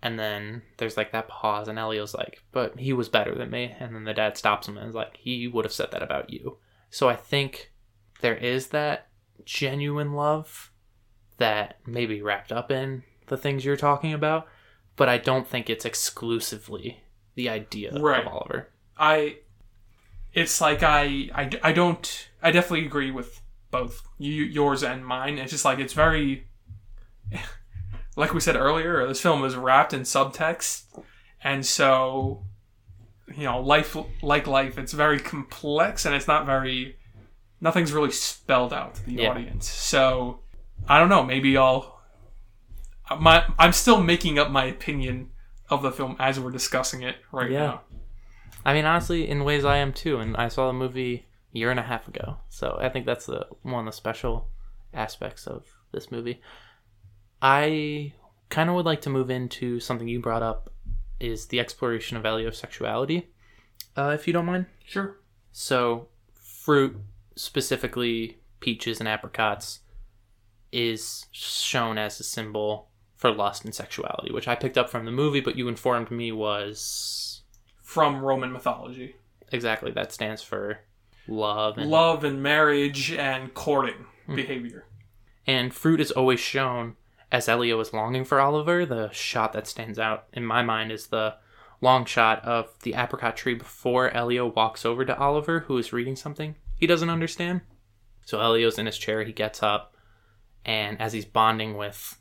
And 0.03 0.19
then 0.19 0.63
there's 0.77 0.97
like 0.97 1.11
that 1.13 1.27
pause, 1.29 1.67
and 1.69 1.79
Elio's 1.79 2.15
like, 2.15 2.43
but 2.53 2.79
he 2.79 2.93
was 2.93 3.09
better 3.09 3.35
than 3.35 3.51
me. 3.51 3.75
And 3.81 3.95
then 3.95 4.05
the 4.05 4.13
dad 4.15 4.37
stops 4.37 4.69
him 4.69 4.77
and 4.77 4.89
is 4.89 4.95
like, 4.95 5.17
he 5.17 5.49
would 5.49 5.65
have 5.65 5.73
said 5.73 5.91
that 5.93 6.03
about 6.03 6.29
you. 6.31 6.59
So 6.91 7.09
I 7.09 7.17
think 7.17 7.73
there 8.21 8.37
is 8.37 8.69
that 8.69 9.09
genuine 9.45 10.13
love 10.13 10.71
that 11.39 11.79
may 11.87 12.07
be 12.07 12.23
wrapped 12.23 12.53
up 12.53 12.71
in 12.71 13.03
the 13.27 13.37
things 13.37 13.65
you're 13.65 13.77
talking 13.77 14.13
about, 14.13 14.47
but 14.97 15.09
I 15.09 15.19
don't 15.19 15.49
think 15.49 15.69
it's 15.69 15.85
exclusively 15.85 17.03
the 17.35 17.49
idea 17.49 17.93
Right. 17.99 18.25
of 18.25 18.33
Oliver. 18.33 18.69
I, 18.97 19.39
it's 20.33 20.61
like 20.61 20.83
I, 20.83 21.31
I, 21.35 21.51
I 21.63 21.73
don't, 21.73 22.29
I 22.43 22.51
definitely 22.51 22.87
agree 22.87 23.11
with 23.11 23.41
both 23.71 24.03
you, 24.19 24.45
yours 24.45 24.83
and 24.83 25.05
mine. 25.05 25.39
It's 25.39 25.51
just 25.53 25.65
like, 25.65 25.79
it's 25.79 25.93
very, 25.93 26.49
like 28.17 28.33
we 28.33 28.41
said 28.41 28.57
earlier, 28.57 29.07
this 29.07 29.21
film 29.21 29.45
is 29.45 29.57
wrapped 29.57 29.93
in 29.93 30.03
subtext. 30.03 30.85
And 31.43 31.65
so, 31.65 32.45
you 33.37 33.45
know, 33.45 33.61
life, 33.61 33.97
like 34.23 34.47
life, 34.47 34.79
it's 34.79 34.93
very 34.93 35.19
complex 35.21 36.05
and 36.07 36.15
it's 36.15 36.29
not 36.29 36.47
very, 36.47 36.97
nothing's 37.61 37.93
really 37.93 38.11
spelled 38.13 38.73
out 38.73 38.95
to 38.97 39.05
the 39.07 39.13
Yeah. 39.15 39.31
audience. 39.31 39.69
So, 39.69 40.41
I 40.89 40.99
don't 40.99 41.09
know, 41.09 41.23
maybe 41.23 41.57
I'll, 41.57 42.01
my, 43.21 43.45
I'm 43.59 43.73
still 43.73 44.01
making 44.03 44.39
up 44.39 44.51
my 44.51 44.65
opinion 44.65 45.31
of 45.69 45.83
the 45.83 45.91
film 45.93 46.17
as 46.19 46.39
we're 46.41 46.51
discussing 46.51 47.03
it 47.03 47.17
right 47.33 47.51
Yeah. 47.51 47.59
now. 47.59 47.81
I 48.65 48.73
mean, 48.73 48.85
honestly, 48.85 49.29
in 49.29 49.45
ways 49.45 49.65
I 49.65 49.77
am 49.77 49.93
too, 49.93 50.19
and 50.19 50.37
I 50.37 50.49
saw 50.49 50.67
the 50.67 50.73
movie 50.73 51.26
year 51.57 51.71
and 51.71 51.81
a 51.81 51.85
half 51.85 52.07
ago, 52.09 52.39
so 52.49 52.77
I 52.81 52.89
think 52.89 53.07
that's 53.07 53.27
the 53.27 53.47
one 53.63 53.81
of 53.81 53.87
the 53.87 53.97
special 53.97 54.49
aspects 54.93 55.47
of 55.47 55.67
this 55.93 56.11
movie. 56.11 56.41
I 57.41 58.13
kind 58.49 58.69
of 58.69 58.77
would 58.77 58.87
like 58.87 59.01
to 59.03 59.11
move 59.11 59.31
into 59.31 59.81
something 59.81 60.09
you 60.09 60.21
brought 60.21 60.43
up, 60.43 60.71
is 61.19 61.47
the 61.47 61.61
exploration 61.61 62.17
of 62.17 62.27
Elio's 62.27 62.59
sexuality, 62.59 63.31
uh, 63.97 64.13
if 64.15 64.27
you 64.27 64.33
don't 64.33 64.47
mind. 64.47 64.67
Sure. 64.85 65.17
So, 65.53 66.09
fruit, 66.35 66.97
specifically 67.35 68.39
peaches 68.61 69.01
and 69.01 69.09
apricots, 69.09 69.81
is 70.73 71.27
shown 71.33 71.97
as 71.99 72.21
a 72.21 72.25
symbol 72.25 72.89
for 73.15 73.33
lust 73.33 73.65
and 73.65 73.75
sexuality, 73.75 74.33
which 74.33 74.47
I 74.49 74.55
picked 74.55 74.77
up 74.77 74.91
from 74.91 75.07
the 75.07 75.11
movie, 75.11 75.41
but 75.41 75.57
you 75.57 75.69
informed 75.69 76.11
me 76.11 76.33
was 76.33 77.43
from 77.83 78.21
Roman 78.21 78.53
mythology. 78.53 79.17
exactly 79.53 79.91
that 79.93 80.13
stands 80.13 80.43
for 80.43 80.81
love 81.29 81.79
and, 81.79 81.91
Love 81.91 82.25
and 82.25 82.43
marriage 82.43 83.13
and 83.13 83.53
courting 83.55 84.07
hmm. 84.27 84.37
behavior. 84.37 84.85
and 85.47 85.75
fruit 85.75 86.01
is 86.01 86.11
always 86.11 86.41
shown 86.41 86.97
as 87.33 87.49
Elio 87.49 87.79
is 87.81 87.93
longing 87.93 88.25
for 88.25 88.41
Oliver. 88.41 88.87
The 88.87 89.11
shot 89.11 89.53
that 89.53 89.67
stands 89.67 89.99
out 89.99 90.27
in 90.33 90.45
my 90.45 90.63
mind 90.63 90.93
is 90.93 91.09
the 91.09 91.37
long 91.81 92.05
shot 92.05 92.45
of 92.45 92.73
the 92.83 92.95
apricot 92.95 93.37
tree 93.37 93.55
before 93.55 94.11
Elio 94.11 94.47
walks 94.47 94.85
over 94.85 95.05
to 95.05 95.19
Oliver, 95.19 95.61
who 95.61 95.77
is 95.79 95.93
reading 95.93 96.17
something 96.17 96.57
he 96.77 96.87
doesn't 96.87 97.11
understand. 97.11 97.63
So 98.25 98.41
Elio's 98.41 98.79
in 98.79 98.87
his 98.87 98.99
chair, 98.99 99.25
he 99.25 99.33
gets 99.33 99.63
up, 99.63 99.95
and 100.65 101.01
as 101.01 101.13
he's 101.13 101.25
bonding 101.25 101.77
with 101.77 102.19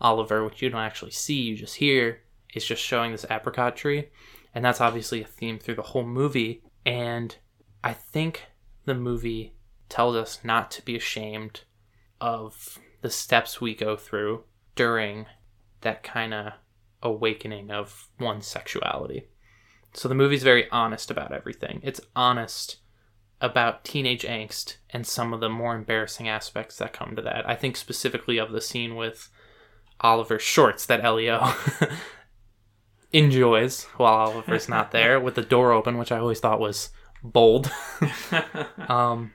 Oliver, 0.00 0.44
which 0.44 0.62
you 0.62 0.70
don't 0.70 0.80
actually 0.80 1.10
see, 1.10 1.40
you 1.42 1.56
just 1.56 1.76
hear, 1.76 2.20
is 2.54 2.64
just 2.64 2.82
showing 2.82 3.12
this 3.12 3.26
apricot 3.30 3.76
tree. 3.76 4.08
And 4.54 4.64
that's 4.64 4.80
obviously 4.80 5.22
a 5.22 5.26
theme 5.26 5.58
through 5.58 5.74
the 5.74 5.82
whole 5.82 6.04
movie. 6.04 6.62
And 6.84 7.36
I 7.86 7.92
think 7.92 8.46
the 8.84 8.96
movie 8.96 9.54
tells 9.88 10.16
us 10.16 10.40
not 10.42 10.72
to 10.72 10.84
be 10.84 10.96
ashamed 10.96 11.60
of 12.20 12.80
the 13.00 13.10
steps 13.10 13.60
we 13.60 13.76
go 13.76 13.94
through 13.94 14.42
during 14.74 15.26
that 15.82 16.02
kind 16.02 16.34
of 16.34 16.54
awakening 17.00 17.70
of 17.70 18.08
one's 18.18 18.48
sexuality. 18.48 19.28
So 19.94 20.08
the 20.08 20.16
movie's 20.16 20.42
very 20.42 20.68
honest 20.70 21.12
about 21.12 21.30
everything. 21.30 21.78
It's 21.84 22.00
honest 22.16 22.78
about 23.40 23.84
teenage 23.84 24.24
angst 24.24 24.78
and 24.90 25.06
some 25.06 25.32
of 25.32 25.38
the 25.38 25.48
more 25.48 25.76
embarrassing 25.76 26.28
aspects 26.28 26.78
that 26.78 26.92
come 26.92 27.14
to 27.14 27.22
that. 27.22 27.48
I 27.48 27.54
think 27.54 27.76
specifically 27.76 28.36
of 28.38 28.50
the 28.50 28.60
scene 28.60 28.96
with 28.96 29.30
Oliver's 30.00 30.42
shorts 30.42 30.86
that 30.86 31.04
Elio 31.04 31.54
enjoys 33.12 33.84
while 33.96 34.32
Oliver's 34.32 34.68
not 34.68 34.90
there 34.90 35.20
with 35.20 35.36
the 35.36 35.42
door 35.42 35.70
open, 35.70 35.98
which 35.98 36.10
I 36.10 36.18
always 36.18 36.40
thought 36.40 36.58
was 36.58 36.90
bold. 37.32 37.70
um, 38.88 39.32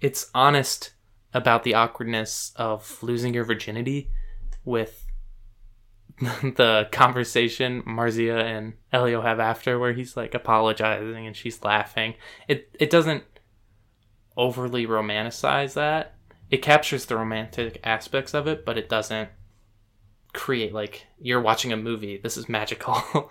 it's 0.00 0.30
honest 0.34 0.92
about 1.32 1.64
the 1.64 1.74
awkwardness 1.74 2.52
of 2.56 3.02
losing 3.02 3.34
your 3.34 3.44
virginity 3.44 4.10
with 4.64 5.04
the 6.20 6.88
conversation 6.92 7.82
Marzia 7.82 8.42
and 8.42 8.74
Elio 8.92 9.20
have 9.20 9.40
after 9.40 9.78
where 9.78 9.92
he's 9.92 10.16
like 10.16 10.34
apologizing 10.34 11.26
and 11.26 11.36
she's 11.36 11.62
laughing. 11.64 12.14
It 12.46 12.74
it 12.78 12.90
doesn't 12.90 13.24
overly 14.36 14.86
romanticize 14.86 15.74
that. 15.74 16.14
It 16.50 16.62
captures 16.62 17.06
the 17.06 17.16
romantic 17.16 17.80
aspects 17.82 18.32
of 18.32 18.46
it, 18.46 18.64
but 18.64 18.78
it 18.78 18.88
doesn't 18.88 19.28
create 20.32 20.72
like 20.72 21.06
you're 21.18 21.40
watching 21.40 21.72
a 21.72 21.76
movie. 21.76 22.18
This 22.18 22.36
is 22.36 22.48
magical. 22.48 23.30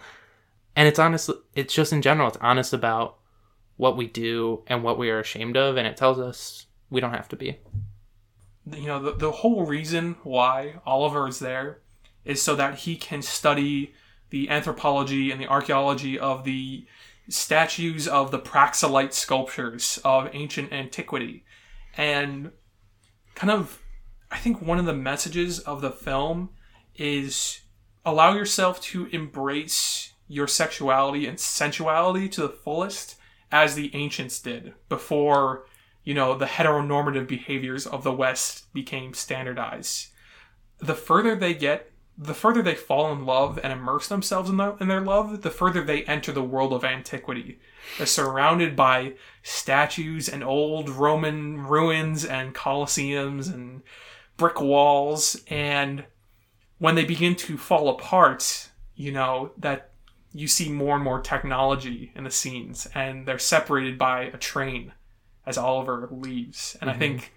and 0.76 0.88
it's 0.88 1.00
honest 1.00 1.30
it's 1.56 1.74
just 1.74 1.94
in 1.94 2.02
general, 2.02 2.28
it's 2.28 2.38
honest 2.42 2.74
about 2.74 3.18
what 3.78 3.98
we 3.98 4.08
do 4.08 4.64
and 4.68 4.84
what 4.84 4.98
we 4.98 5.10
are 5.10 5.20
ashamed 5.20 5.58
of 5.58 5.78
and 5.78 5.88
it 5.88 5.98
tells 5.98 6.20
us 6.20 6.68
we 6.90 7.02
don't 7.02 7.14
have 7.14 7.30
to 7.30 7.36
be. 7.36 7.58
You 8.72 8.88
know, 8.88 9.02
the, 9.02 9.12
the 9.14 9.32
whole 9.32 9.66
reason 9.66 10.16
why 10.24 10.76
Oliver 10.86 11.28
is 11.28 11.40
there 11.40 11.80
is 12.24 12.42
so 12.42 12.56
that 12.56 12.80
he 12.80 12.96
can 12.96 13.22
study 13.22 13.94
the 14.30 14.50
anthropology 14.50 15.32
and 15.32 15.42
the 15.42 15.48
archaeology 15.48 16.18
of 16.18 16.44
the 16.44 16.86
statues 17.30 18.08
of 18.08 18.32
the 18.32 18.40
Praxolite 18.40 19.14
sculptures 19.14 20.00
of 20.04 20.30
ancient 20.34 20.72
antiquity. 20.72 21.44
And 21.98 22.52
kind 23.36 23.52
of, 23.52 23.82
I 24.32 24.38
think 24.38 24.62
one 24.62 24.80
of 24.80 24.86
the 24.86 24.94
messages 24.94 25.60
of 25.60 25.82
the 25.82 25.92
film 25.92 26.50
is 26.96 27.62
allow 28.06 28.34
yourself 28.34 28.82
to 28.82 29.08
embrace 29.08 30.14
your 30.28 30.48
sexuality 30.48 31.28
and 31.28 31.38
sensuality 31.40 32.30
to 32.30 32.42
the 32.42 32.50
fullest 32.50 33.16
as 33.54 33.76
the 33.76 33.96
ancients 33.96 34.42
did 34.42 34.74
before 34.90 35.66
you 36.04 36.14
know 36.14 36.36
the 36.36 36.46
heteronormative 36.46 37.28
behaviors 37.28 37.86
of 37.86 38.04
the 38.04 38.12
west 38.12 38.74
became 38.74 39.14
standardized. 39.14 40.08
The 40.80 40.96
further 40.96 41.36
they 41.36 41.54
get 41.54 41.92
the 42.18 42.34
further 42.34 42.62
they 42.62 42.76
fall 42.76 43.12
in 43.12 43.26
love 43.26 43.60
and 43.64 43.74
immerse 43.74 44.08
themselves 44.08 44.48
in, 44.50 44.58
the, 44.58 44.76
in 44.80 44.88
their 44.88 45.02
love 45.02 45.42
the 45.42 45.50
further 45.50 45.84
they 45.84 46.04
enter 46.04 46.32
the 46.32 46.44
world 46.44 46.72
of 46.72 46.84
antiquity 46.84 47.60
they're 47.98 48.06
surrounded 48.06 48.76
by 48.76 49.14
statues 49.42 50.30
and 50.30 50.44
old 50.44 50.90
roman 50.90 51.66
ruins 51.66 52.24
and 52.26 52.54
colosseums 52.54 53.52
and 53.52 53.82
brick 54.36 54.60
walls. 54.60 55.42
And 55.48 56.06
when 56.80 56.96
they 56.96 57.06
begin 57.06 57.36
to 57.36 57.58
fall 57.58 57.88
apart 57.90 58.70
you 58.96 59.12
know 59.12 59.52
that 59.58 59.92
you 60.34 60.48
see 60.48 60.70
more 60.70 60.96
and 60.96 61.04
more 61.04 61.22
technology 61.22 62.12
in 62.16 62.24
the 62.24 62.32
scenes 62.32 62.88
and 62.96 63.28
they're 63.28 63.40
separated 63.40 63.98
by 63.98 64.24
a 64.24 64.38
train 64.38 64.92
as 65.46 65.58
Oliver 65.58 66.08
leaves. 66.12 66.76
And 66.82 66.90
I 66.90 66.94
think 66.94 67.34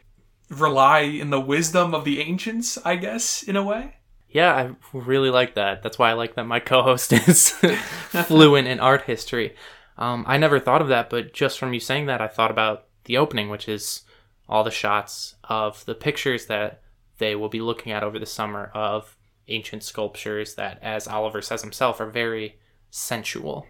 rely 0.49 1.01
in 1.01 1.31
the 1.31 1.41
wisdom 1.41 1.95
of 1.95 2.05
the 2.05 2.21
ancients, 2.21 2.79
I 2.85 2.97
guess, 2.97 3.43
in 3.43 3.57
a 3.57 3.63
way. 3.63 3.97
Yeah, 4.29 4.55
I 4.55 4.71
really 4.93 5.31
like 5.31 5.55
that. 5.55 5.83
That's 5.83 5.99
why 5.99 6.11
I 6.11 6.15
like 6.15 6.35
that 6.35 6.45
my 6.45 6.61
co-host 6.61 7.13
is 7.29 7.51
fluent 7.51 8.69
in 8.69 8.81
art 8.81 9.03
history. 9.03 9.55
Um, 9.99 10.25
I 10.27 10.37
never 10.37 10.61
thought 10.61 10.83
of 10.83 10.89
that, 10.89 11.11
but 11.11 11.33
just 11.33 11.59
from 11.59 11.73
you 11.73 11.81
saying 11.81 12.07
that, 12.07 12.21
I 12.21 12.29
thought 12.29 12.51
about 12.51 12.87
the 13.05 13.17
opening, 13.17 13.49
which 13.49 13.69
is 13.69 14.03
all 14.49 14.63
the 14.63 14.71
shots 14.71 15.37
of 15.45 15.85
the 15.87 15.95
pictures 15.95 16.47
that 16.47 16.83
they 17.19 17.35
will 17.35 17.49
be 17.49 17.61
looking 17.61 17.93
at 17.93 18.03
over 18.03 18.19
the 18.19 18.27
summer 18.27 18.71
of 18.75 19.17
ancient 19.49 19.83
sculptures 19.83 20.55
that, 20.57 20.79
as 20.83 21.09
Oliver 21.09 21.41
says 21.41 21.63
himself, 21.63 22.01
are 22.01 22.11
very 22.11 22.59
sensual. 22.97 23.67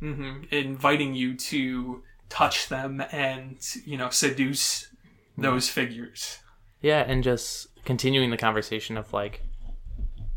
hmm 0.00 0.42
Inviting 0.50 1.14
you 1.14 1.34
to 1.34 2.02
touch 2.28 2.68
them 2.68 3.02
and, 3.10 3.58
you 3.84 3.96
know, 3.96 4.10
seduce 4.10 4.88
those 5.38 5.68
figures. 5.68 6.38
Yeah, 6.82 7.04
and 7.06 7.24
just 7.24 7.68
continuing 7.84 8.30
the 8.30 8.36
conversation 8.36 8.96
of 8.96 9.12
like 9.12 9.42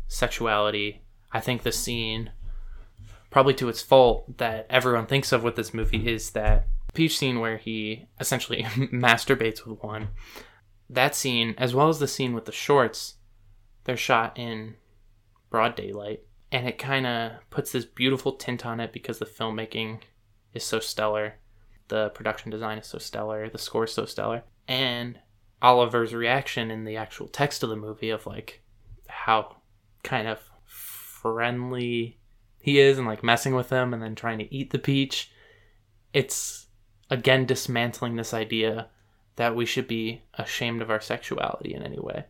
sexuality. 0.08 1.02
I 1.32 1.40
think 1.40 1.62
the 1.62 1.72
scene, 1.72 2.32
probably 3.30 3.54
to 3.54 3.68
its 3.68 3.82
fault, 3.82 4.38
that 4.38 4.66
everyone 4.70 5.06
thinks 5.06 5.32
of 5.32 5.42
with 5.44 5.56
this 5.56 5.74
movie 5.74 6.08
is 6.08 6.30
that 6.30 6.66
Peach 6.94 7.18
scene 7.18 7.38
where 7.38 7.56
he 7.56 8.06
essentially 8.18 8.62
masturbates 8.92 9.64
with 9.64 9.82
one. 9.82 10.08
That 10.88 11.14
scene, 11.14 11.54
as 11.56 11.72
well 11.74 11.88
as 11.88 12.00
the 12.00 12.08
scene 12.08 12.32
with 12.34 12.46
the 12.46 12.52
shorts, 12.52 13.14
they're 13.84 13.96
shot 13.96 14.36
in 14.36 14.74
broad 15.50 15.76
daylight. 15.76 16.22
And 16.52 16.66
it 16.66 16.78
kind 16.78 17.06
of 17.06 17.32
puts 17.50 17.72
this 17.72 17.84
beautiful 17.84 18.32
tint 18.32 18.66
on 18.66 18.80
it 18.80 18.92
because 18.92 19.18
the 19.18 19.24
filmmaking 19.24 20.00
is 20.52 20.64
so 20.64 20.80
stellar. 20.80 21.34
The 21.88 22.10
production 22.10 22.50
design 22.50 22.78
is 22.78 22.86
so 22.86 22.98
stellar. 22.98 23.48
The 23.48 23.58
score 23.58 23.84
is 23.84 23.92
so 23.92 24.04
stellar. 24.04 24.42
And 24.66 25.18
Oliver's 25.62 26.14
reaction 26.14 26.70
in 26.70 26.84
the 26.84 26.96
actual 26.96 27.28
text 27.28 27.62
of 27.62 27.70
the 27.70 27.76
movie 27.76 28.10
of 28.10 28.26
like 28.26 28.62
how 29.08 29.56
kind 30.02 30.26
of 30.26 30.38
friendly 30.64 32.18
he 32.60 32.78
is 32.78 32.98
and 32.98 33.06
like 33.06 33.22
messing 33.22 33.54
with 33.54 33.68
them 33.68 33.92
and 33.92 34.02
then 34.02 34.14
trying 34.14 34.38
to 34.38 34.54
eat 34.54 34.70
the 34.70 34.78
peach. 34.78 35.30
It's 36.12 36.66
again 37.10 37.46
dismantling 37.46 38.16
this 38.16 38.34
idea 38.34 38.88
that 39.36 39.54
we 39.54 39.66
should 39.66 39.86
be 39.86 40.22
ashamed 40.34 40.82
of 40.82 40.90
our 40.90 41.00
sexuality 41.00 41.74
in 41.74 41.82
any 41.82 41.98
way. 41.98 42.24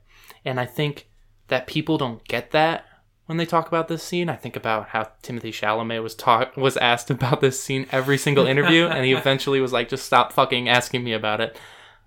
And 0.44 0.60
I 0.60 0.66
think 0.66 1.08
that 1.48 1.66
people 1.66 1.98
don't 1.98 2.26
get 2.26 2.50
that 2.52 2.84
when 3.30 3.36
they 3.36 3.46
talk 3.46 3.68
about 3.68 3.86
this 3.86 4.02
scene. 4.02 4.28
I 4.28 4.34
think 4.34 4.56
about 4.56 4.88
how 4.88 5.04
Timothée 5.22 5.52
Chalamet 5.52 6.02
was 6.02 6.16
taught 6.16 6.56
was 6.56 6.76
asked 6.78 7.10
about 7.10 7.40
this 7.40 7.62
scene 7.62 7.86
every 7.92 8.18
single 8.18 8.44
interview, 8.44 8.88
and 8.88 9.04
he 9.04 9.12
eventually 9.12 9.60
was 9.60 9.72
like, 9.72 9.88
"Just 9.88 10.04
stop 10.04 10.32
fucking 10.32 10.68
asking 10.68 11.04
me 11.04 11.12
about 11.12 11.40
it." 11.40 11.56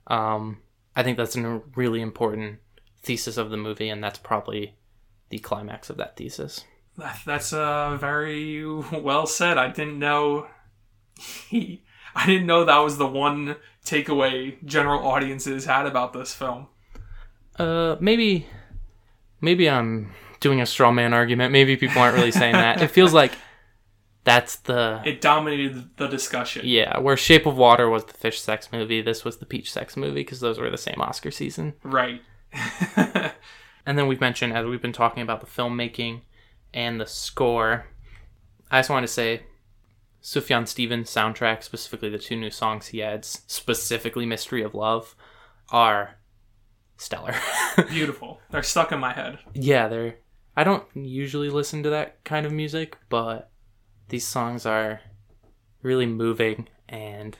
Um, 0.07 0.57
I 0.97 1.01
think 1.01 1.15
that's 1.15 1.37
a 1.37 1.61
really 1.77 2.01
important 2.01 2.59
thesis 3.03 3.37
of 3.37 3.51
the 3.51 3.55
movie, 3.55 3.87
and 3.87 4.03
that's 4.03 4.19
probably 4.19 4.75
the 5.29 5.39
climax 5.39 5.89
of 5.89 5.95
that 5.95 6.17
thesis. 6.17 6.65
That- 6.97 7.21
That's 7.25 7.53
uh, 7.53 7.95
very 7.95 8.65
well 8.91 9.25
said. 9.25 9.57
I 9.57 9.69
didn't 9.69 9.99
know 9.99 10.47
he. 11.17 11.85
I 12.13 12.25
didn't 12.25 12.47
know 12.47 12.65
that 12.65 12.79
was 12.79 12.97
the 12.97 13.07
one 13.07 13.55
takeaway 13.85 14.61
general 14.65 15.07
audiences 15.07 15.63
had 15.63 15.85
about 15.85 16.11
this 16.11 16.33
film. 16.33 16.67
Uh, 17.57 17.95
maybe, 18.01 18.45
maybe 19.39 19.69
I'm 19.69 20.11
doing 20.43 20.61
a 20.61 20.65
straw 20.67 20.91
man 20.91 21.13
argument. 21.13 21.51
Maybe 21.51 21.75
people 21.75 21.99
aren't 22.01 22.15
really 22.15 22.31
saying 22.31 22.53
that. 22.53 22.81
It 22.81 22.89
feels 22.91 23.13
like 23.13 23.31
that's 24.23 24.57
the 24.57 25.01
It 25.03 25.19
dominated 25.21 25.97
the 25.97 26.07
discussion. 26.07 26.61
yeah. 26.65 26.99
Where 26.99 27.17
Shape 27.17 27.45
of 27.47 27.57
Water 27.57 27.89
was 27.89 28.05
the 28.05 28.13
fish 28.13 28.39
sex 28.39 28.69
movie, 28.71 29.01
this 29.01 29.25
was 29.25 29.37
the 29.37 29.45
peach 29.45 29.71
sex 29.71 29.97
movie 29.97 30.21
because 30.21 30.39
those 30.39 30.59
were 30.59 30.69
the 30.69 30.77
same 30.77 31.01
Oscar 31.01 31.31
season. 31.31 31.73
Right. 31.83 32.21
And 33.85 33.97
then 33.97 34.07
we've 34.07 34.21
mentioned 34.21 34.53
as 34.53 34.65
we've 34.65 34.81
been 34.81 34.93
talking 34.93 35.21
about 35.23 35.41
the 35.41 35.45
filmmaking 35.45 36.21
and 36.73 37.01
the 37.01 37.05
score. 37.05 37.87
I 38.71 38.79
just 38.79 38.89
want 38.89 39.05
to 39.05 39.11
say, 39.11 39.41
Sufjan 40.21 40.69
Stevens 40.69 41.09
soundtrack, 41.09 41.63
specifically 41.63 42.07
the 42.09 42.17
two 42.17 42.37
new 42.37 42.49
songs 42.49 42.87
he 42.87 43.03
adds, 43.03 43.41
specifically 43.47 44.25
"Mystery 44.25 44.63
of 44.63 44.73
Love," 44.73 45.15
are 45.69 46.15
stellar. 46.95 47.35
Beautiful. 47.89 48.39
They're 48.51 48.63
stuck 48.63 48.93
in 48.93 48.99
my 48.99 49.11
head. 49.11 49.39
yeah, 49.53 49.89
they're. 49.89 50.15
I 50.55 50.63
don't 50.63 50.83
usually 50.93 51.49
listen 51.49 51.83
to 51.83 51.89
that 51.89 52.23
kind 52.23 52.45
of 52.45 52.51
music, 52.51 52.97
but 53.09 53.49
these 54.09 54.25
songs 54.27 54.65
are 54.65 55.01
really 55.81 56.05
moving 56.05 56.67
and 56.87 57.37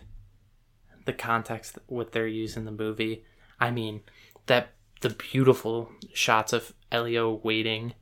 the 1.06 1.14
context 1.14 1.78
with 1.88 2.12
their 2.12 2.28
use 2.28 2.58
in 2.58 2.66
the 2.66 2.72
movie. 2.72 3.24
I 3.60 3.72
mean, 3.72 4.02
that 4.48 4.70
the 5.02 5.10
beautiful 5.12 5.90
shots 6.14 6.54
of 6.54 6.74
Elio 6.92 7.40
waiting 7.44 7.94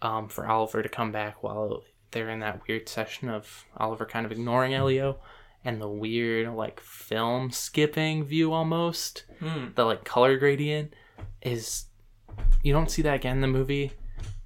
um, 0.00 0.28
for 0.28 0.46
Oliver 0.46 0.82
to 0.82 0.88
come 0.88 1.12
back 1.12 1.42
while 1.42 1.82
they're 2.12 2.30
in 2.30 2.40
that 2.40 2.62
weird 2.66 2.88
session 2.88 3.28
of 3.28 3.64
Oliver 3.76 4.06
kind 4.06 4.24
of 4.24 4.32
ignoring 4.32 4.72
Elio 4.74 5.18
and 5.64 5.80
the 5.82 5.88
weird 5.88 6.48
like 6.54 6.78
film 6.80 7.50
skipping 7.50 8.24
view 8.24 8.52
almost 8.52 9.24
Hmm. 9.40 9.66
the 9.74 9.84
like 9.84 10.04
color 10.04 10.38
gradient 10.38 10.94
is 11.42 11.86
you 12.62 12.72
don't 12.72 12.90
see 12.90 13.02
that 13.02 13.16
again 13.16 13.36
in 13.36 13.40
the 13.40 13.48
movie 13.48 13.92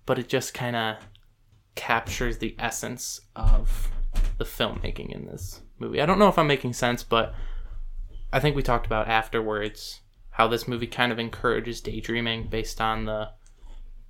but 0.06 0.18
it 0.18 0.28
just 0.28 0.54
kind 0.54 0.76
of 0.76 0.96
captures 1.74 2.38
the 2.38 2.54
essence 2.58 3.20
of 3.36 3.90
the 4.38 4.44
filmmaking 4.44 5.14
in 5.14 5.26
this 5.26 5.60
movie. 5.78 6.00
I 6.00 6.06
don't 6.06 6.18
know 6.18 6.28
if 6.28 6.38
i'm 6.38 6.46
making 6.46 6.72
sense 6.72 7.02
but 7.02 7.34
i 8.32 8.40
think 8.40 8.54
we 8.54 8.62
talked 8.62 8.86
about 8.86 9.08
afterwards 9.08 10.00
how 10.32 10.48
this 10.48 10.66
movie 10.66 10.86
kind 10.86 11.12
of 11.12 11.18
encourages 11.18 11.80
daydreaming 11.80 12.48
based 12.48 12.80
on 12.80 13.04
the 13.04 13.30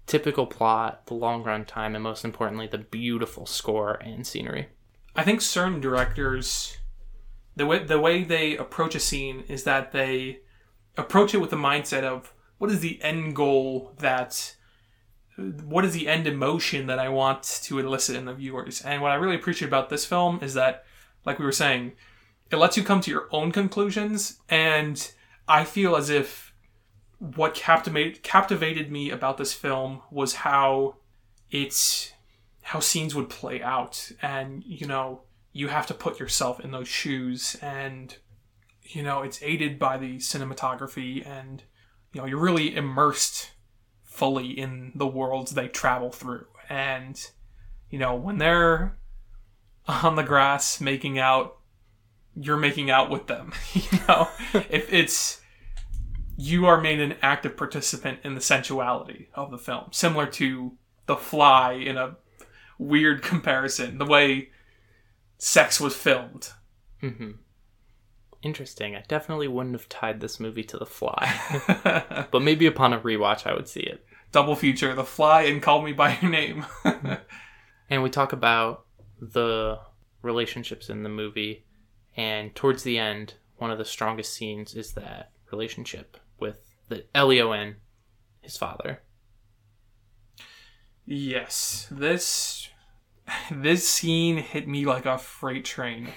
typical 0.07 0.47
plot 0.47 1.07
the 1.07 1.15
long 1.15 1.43
run 1.43 1.65
time 1.65 1.95
and 1.95 2.03
most 2.03 2.25
importantly 2.25 2.67
the 2.67 2.79
beautiful 2.79 3.47
score 3.47 3.95
and 3.95 4.27
scenery. 4.27 4.69
I 5.15 5.23
think 5.23 5.41
certain 5.41 5.81
directors, 5.81 6.79
the 7.57 7.67
way 7.67 7.85
the 7.85 8.01
way 8.01 8.25
they 8.25 8.57
approach 8.57 8.95
a 8.95 9.01
scene 9.01 9.45
is 9.49 9.65
that 9.65 9.93
they 9.93 10.41
approach 10.97 11.35
it 11.35 11.39
with 11.39 11.51
the 11.51 11.57
mindset 11.57 12.03
of 12.03 12.35
what 12.59 12.71
is 12.71 12.81
the 12.81 13.01
end 13.03 13.37
goal 13.37 13.95
that 13.99 14.57
what 15.65 15.85
is 15.85 15.93
the 15.93 16.09
end 16.09 16.27
emotion 16.27 16.87
that 16.87 16.99
I 16.99 17.09
want 17.09 17.43
to 17.65 17.79
elicit 17.79 18.17
in 18.17 18.27
the 18.27 18.35
viewers. 18.35 18.83
And 18.83 19.01
what 19.03 19.13
I 19.13 19.17
really 19.17 19.37
appreciate 19.37 19.69
about 19.69 19.89
this 19.89 20.05
film 20.05 20.39
is 20.43 20.55
that, 20.55 20.85
like 21.25 21.39
we 21.39 21.45
were 21.45 21.53
saying, 21.53 21.93
it 22.51 22.57
lets 22.57 22.77
you 22.77 22.83
come 22.83 23.01
to 23.01 23.11
your 23.11 23.29
own 23.31 23.53
conclusions. 23.53 24.41
And 24.49 25.11
I 25.49 25.65
feel 25.65 25.97
as 25.97 26.11
if 26.11 26.53
what 27.19 27.55
captivate, 27.55 28.23
captivated 28.23 28.91
me 28.91 29.11
about 29.11 29.37
this 29.39 29.53
film 29.53 30.03
was 30.11 30.35
how 30.37 30.97
it's 31.51 32.13
how 32.63 32.81
scenes 32.81 33.15
would 33.15 33.29
play 33.29 33.61
out 33.61 34.13
and 34.23 34.63
you 34.65 34.87
know 34.87 35.23
you 35.53 35.69
have 35.69 35.87
to 35.87 35.95
put 35.95 36.21
yourself 36.21 36.61
in 36.61 36.71
those 36.71 36.87
shoes 36.87 37.57
and 37.61 38.17
you 38.85 39.03
know 39.03 39.23
it's 39.23 39.43
aided 39.43 39.79
by 39.79 39.97
the 39.97 40.17
cinematography 40.19 41.27
and 41.27 41.65
you 42.13 42.21
know 42.21 42.27
you're 42.27 42.39
really 42.39 42.75
immersed 42.77 43.51
fully 44.21 44.51
in 44.51 44.93
the 44.95 45.07
worlds 45.07 45.53
they 45.53 45.67
travel 45.67 46.11
through. 46.11 46.45
And 46.69 47.19
you 47.89 47.99
know 47.99 48.15
when 48.15 48.37
they're 48.37 48.99
on 49.89 50.15
the 50.15 50.23
grass 50.23 50.79
making 50.79 51.19
out 51.19 51.57
you're 52.37 52.59
making 52.59 52.91
out 52.91 53.09
with 53.09 53.27
them 53.29 53.53
you 53.73 53.99
know? 54.07 54.29
If 54.69 54.93
it's 54.93 55.41
you 56.37 56.67
are 56.67 56.79
made 56.81 57.01
an 57.01 57.17
active 57.23 57.57
participant 57.57 58.19
in 58.23 58.35
the 58.35 58.43
sensuality 58.43 59.29
of 59.35 59.51
the 59.51 59.59
film 59.59 59.87
similar 59.91 60.27
to 60.27 60.73
the 61.07 61.17
fly 61.17 61.73
in 61.73 61.97
a 61.97 62.17
weird 62.79 63.23
comparison 63.23 63.97
the 63.97 64.05
way 64.05 64.51
sex 65.39 65.81
was 65.81 65.97
filmed. 65.97 66.51
Hmm 67.01 67.31
interesting. 68.43 68.97
I 68.97 69.05
definitely 69.07 69.49
wouldn't 69.49 69.75
have 69.75 69.87
tied 69.91 70.21
this 70.21 70.41
movie 70.41 70.65
to 70.65 70.79
the 70.79 70.87
fly. 70.87 71.31
But 72.31 72.41
maybe 72.41 72.65
upon 72.65 72.95
a 72.95 73.01
rewatch 73.01 73.47
i 73.47 73.53
would 73.53 73.69
see 73.69 73.81
it 73.81 74.03
double 74.33 74.57
feature 74.57 74.95
the 74.95 75.05
fly 75.05 75.43
and 75.43 75.63
call 75.63 75.83
me 75.83 75.93
by 75.93 76.19
your 76.21 76.31
name. 76.31 76.67
And 77.91 78.05
we 78.05 78.09
talk 78.09 78.33
about 78.33 78.87
the 79.21 79.81
relationships 80.23 80.89
in 80.89 81.03
the 81.03 81.09
movie. 81.09 81.67
And 82.17 82.55
towards 82.55 82.85
the 82.85 82.99
end 82.99 83.35
one 83.57 83.71
of 83.71 83.79
the 83.79 83.85
strongest 83.85 84.33
scenes 84.33 84.75
is 84.75 84.93
that 84.93 85.33
relationship 85.51 86.17
with 86.39 86.59
the 86.89 87.05
elio 87.15 87.53
and 87.53 87.77
his 88.41 88.57
father. 88.57 89.03
Yes 91.05 91.89
this 91.91 92.69
this 93.51 93.89
scene 93.89 94.39
hit 94.39 94.67
me 94.69 94.87
like 94.87 95.07
a 95.07 95.19
freight 95.19 95.65
train. 95.65 96.09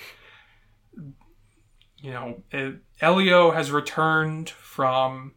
You 1.98 2.12
know 2.12 2.44
it, 2.52 2.76
elio 3.02 3.52
has 3.52 3.72
returned 3.72 4.50
from 4.50 5.34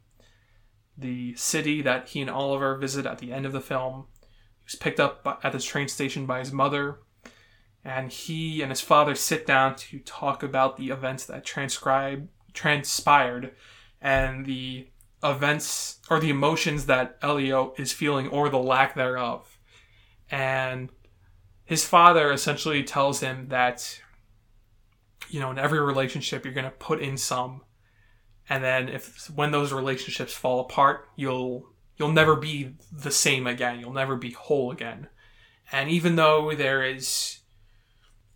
the 0.96 1.34
city 1.34 1.82
that 1.82 2.08
he 2.08 2.20
and 2.20 2.30
oliver 2.30 2.76
visit 2.76 3.06
at 3.06 3.18
the 3.18 3.32
end 3.32 3.46
of 3.46 3.52
the 3.52 3.60
film 3.60 4.06
he 4.18 4.64
was 4.64 4.74
picked 4.74 5.00
up 5.00 5.40
at 5.42 5.52
this 5.52 5.64
train 5.64 5.88
station 5.88 6.26
by 6.26 6.38
his 6.38 6.52
mother 6.52 6.98
and 7.84 8.10
he 8.10 8.62
and 8.62 8.70
his 8.70 8.80
father 8.80 9.14
sit 9.14 9.46
down 9.46 9.76
to 9.76 9.98
talk 10.00 10.42
about 10.42 10.76
the 10.76 10.88
events 10.88 11.24
that 11.26 11.44
transcribe 11.44 12.28
transpired 12.52 13.52
and 14.00 14.44
the 14.44 14.88
events 15.22 16.00
or 16.10 16.18
the 16.18 16.30
emotions 16.30 16.86
that 16.86 17.16
Elio 17.22 17.74
is 17.78 17.92
feeling 17.92 18.28
or 18.28 18.48
the 18.48 18.58
lack 18.58 18.94
thereof. 18.94 19.58
And 20.30 20.90
his 21.64 21.84
father 21.84 22.32
essentially 22.32 22.82
tells 22.82 23.20
him 23.20 23.48
that 23.48 24.00
you 25.28 25.40
know 25.40 25.50
in 25.50 25.58
every 25.58 25.80
relationship 25.80 26.44
you're 26.44 26.54
going 26.54 26.64
to 26.64 26.70
put 26.70 27.00
in 27.00 27.16
some 27.16 27.62
and 28.48 28.62
then 28.62 28.88
if 28.88 29.28
when 29.30 29.50
those 29.50 29.72
relationships 29.72 30.32
fall 30.32 30.60
apart 30.60 31.08
you'll 31.16 31.68
you'll 31.96 32.12
never 32.12 32.36
be 32.36 32.74
the 32.92 33.10
same 33.10 33.46
again. 33.46 33.80
You'll 33.80 33.92
never 33.92 34.16
be 34.16 34.32
whole 34.32 34.70
again. 34.70 35.08
And 35.72 35.90
even 35.90 36.16
though 36.16 36.54
there 36.54 36.82
is 36.82 37.40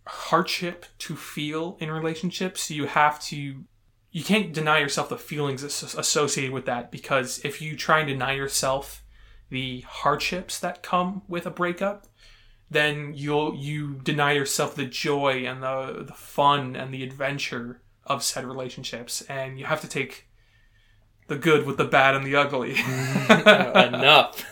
hardship 0.07 0.85
to 0.99 1.15
feel 1.15 1.77
in 1.79 1.91
relationships, 1.91 2.69
you 2.69 2.87
have 2.87 3.21
to 3.25 3.63
you 4.13 4.23
can't 4.25 4.51
deny 4.51 4.79
yourself 4.79 5.07
the 5.07 5.17
feelings 5.17 5.63
associated 5.63 6.51
with 6.51 6.65
that 6.65 6.91
because 6.91 7.39
if 7.45 7.61
you 7.61 7.77
try 7.77 7.99
and 7.99 8.09
deny 8.09 8.33
yourself 8.33 9.03
the 9.49 9.81
hardships 9.81 10.59
that 10.59 10.83
come 10.83 11.21
with 11.29 11.45
a 11.45 11.49
breakup, 11.49 12.07
then 12.69 13.13
you'll 13.15 13.55
you 13.55 14.01
deny 14.03 14.33
yourself 14.33 14.75
the 14.75 14.85
joy 14.85 15.45
and 15.45 15.63
the 15.63 16.03
the 16.05 16.13
fun 16.13 16.75
and 16.75 16.93
the 16.93 17.03
adventure 17.03 17.81
of 18.05 18.23
said 18.23 18.45
relationships 18.45 19.21
and 19.23 19.59
you 19.59 19.65
have 19.65 19.81
to 19.81 19.87
take 19.87 20.27
the 21.27 21.35
good 21.37 21.65
with 21.65 21.77
the 21.77 21.85
bad 21.85 22.15
and 22.15 22.25
the 22.25 22.35
ugly. 22.35 22.71
Enough. 23.29 24.45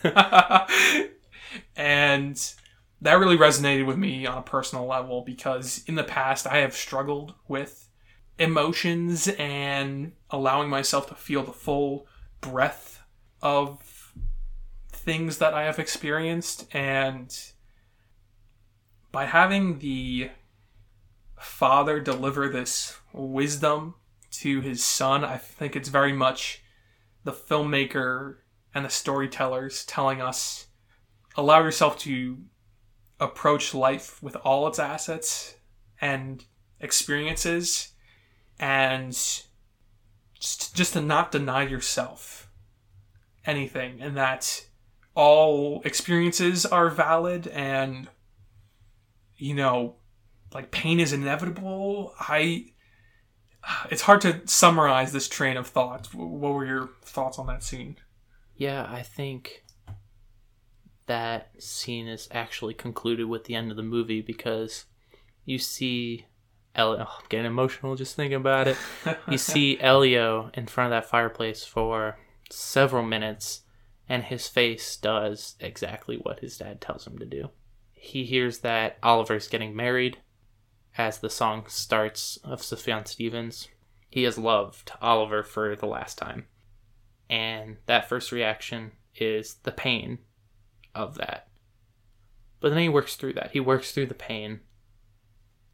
and 1.75 2.53
that 3.01 3.13
really 3.19 3.37
resonated 3.37 3.85
with 3.85 3.97
me 3.97 4.25
on 4.25 4.37
a 4.37 4.41
personal 4.41 4.85
level 4.85 5.21
because 5.21 5.83
in 5.87 5.95
the 5.95 6.03
past 6.03 6.47
I 6.47 6.57
have 6.57 6.75
struggled 6.75 7.33
with 7.47 7.89
emotions 8.37 9.27
and 9.27 10.13
allowing 10.29 10.69
myself 10.69 11.07
to 11.09 11.15
feel 11.15 11.43
the 11.43 11.51
full 11.51 12.07
breadth 12.41 13.01
of 13.41 14.13
things 14.91 15.37
that 15.37 15.53
I 15.53 15.63
have 15.63 15.79
experienced 15.79 16.73
and 16.73 17.37
by 19.11 19.25
having 19.25 19.79
the 19.79 20.29
father 21.39 21.99
deliver 21.99 22.49
this 22.49 22.97
wisdom 23.13 23.95
to 24.31 24.61
his 24.61 24.83
son, 24.83 25.23
I 25.23 25.37
think 25.37 25.75
it's 25.75 25.89
very 25.89 26.13
much 26.13 26.61
the 27.23 27.31
filmmaker 27.31 28.37
and 28.73 28.85
the 28.85 28.89
storytellers 28.89 29.85
telling 29.85 30.21
us 30.21 30.67
allow 31.35 31.63
yourself 31.63 31.97
to 31.99 32.37
approach 33.19 33.73
life 33.73 34.21
with 34.21 34.35
all 34.37 34.67
its 34.67 34.79
assets 34.79 35.55
and 35.99 36.45
experiences 36.79 37.89
and 38.59 39.11
just, 40.33 40.75
just 40.75 40.93
to 40.93 41.01
not 41.01 41.31
deny 41.31 41.63
yourself 41.63 42.49
anything 43.45 44.01
and 44.01 44.15
that 44.15 44.67
all 45.15 45.81
experiences 45.83 46.65
are 46.65 46.89
valid 46.89 47.47
and 47.47 48.07
you 49.37 49.53
know 49.53 49.95
like 50.53 50.71
pain 50.71 50.99
is 50.99 51.13
inevitable 51.13 52.13
i 52.19 52.65
it's 53.91 54.03
hard 54.03 54.21
to 54.21 54.41
summarize 54.45 55.11
this 55.11 55.27
train 55.27 55.57
of 55.57 55.67
thought 55.67 56.07
what 56.13 56.53
were 56.53 56.65
your 56.65 56.89
thoughts 57.03 57.37
on 57.37 57.47
that 57.47 57.63
scene 57.63 57.97
yeah 58.55 58.87
i 58.89 59.01
think 59.01 59.63
that 61.07 61.49
scene 61.57 62.07
is 62.07 62.27
actually 62.31 62.73
concluded 62.73 63.27
with 63.27 63.45
the 63.45 63.55
end 63.55 63.71
of 63.71 63.77
the 63.77 63.83
movie 63.83 64.21
because 64.21 64.85
you 65.43 65.57
see 65.57 66.25
Elio, 66.75 67.01
oh, 67.01 67.15
I'm 67.19 67.25
getting 67.29 67.47
emotional 67.47 67.95
just 67.95 68.15
thinking 68.15 68.35
about 68.35 68.67
it. 68.67 68.77
you 69.27 69.37
see 69.39 69.79
Elio 69.79 70.51
in 70.53 70.67
front 70.67 70.93
of 70.93 71.01
that 71.01 71.09
fireplace 71.09 71.65
for 71.65 72.17
several 72.51 73.03
minutes, 73.03 73.61
and 74.07 74.23
his 74.23 74.47
face 74.47 74.95
does 74.97 75.55
exactly 75.59 76.17
what 76.17 76.39
his 76.39 76.57
dad 76.57 76.79
tells 76.79 77.05
him 77.05 77.17
to 77.17 77.25
do. 77.25 77.49
He 77.93 78.23
hears 78.23 78.59
that 78.59 78.97
Oliver's 79.03 79.47
getting 79.47 79.75
married 79.75 80.19
as 80.99 81.19
the 81.19 81.29
song 81.29 81.63
starts 81.69 82.37
of 82.43 82.61
Sufjan 82.61 83.07
Stevens. 83.07 83.69
He 84.09 84.23
has 84.23 84.37
loved 84.37 84.91
Oliver 85.01 85.43
for 85.43 85.73
the 85.73 85.85
last 85.85 86.17
time. 86.17 86.47
And 87.29 87.77
that 87.85 88.09
first 88.09 88.33
reaction 88.33 88.91
is 89.15 89.55
the 89.63 89.71
pain 89.71 90.19
of 90.93 91.15
that. 91.15 91.47
But 92.59 92.69
then 92.69 92.79
he 92.79 92.89
works 92.89 93.15
through 93.15 93.33
that. 93.33 93.51
He 93.51 93.61
works 93.61 93.93
through 93.93 94.07
the 94.07 94.13
pain. 94.13 94.59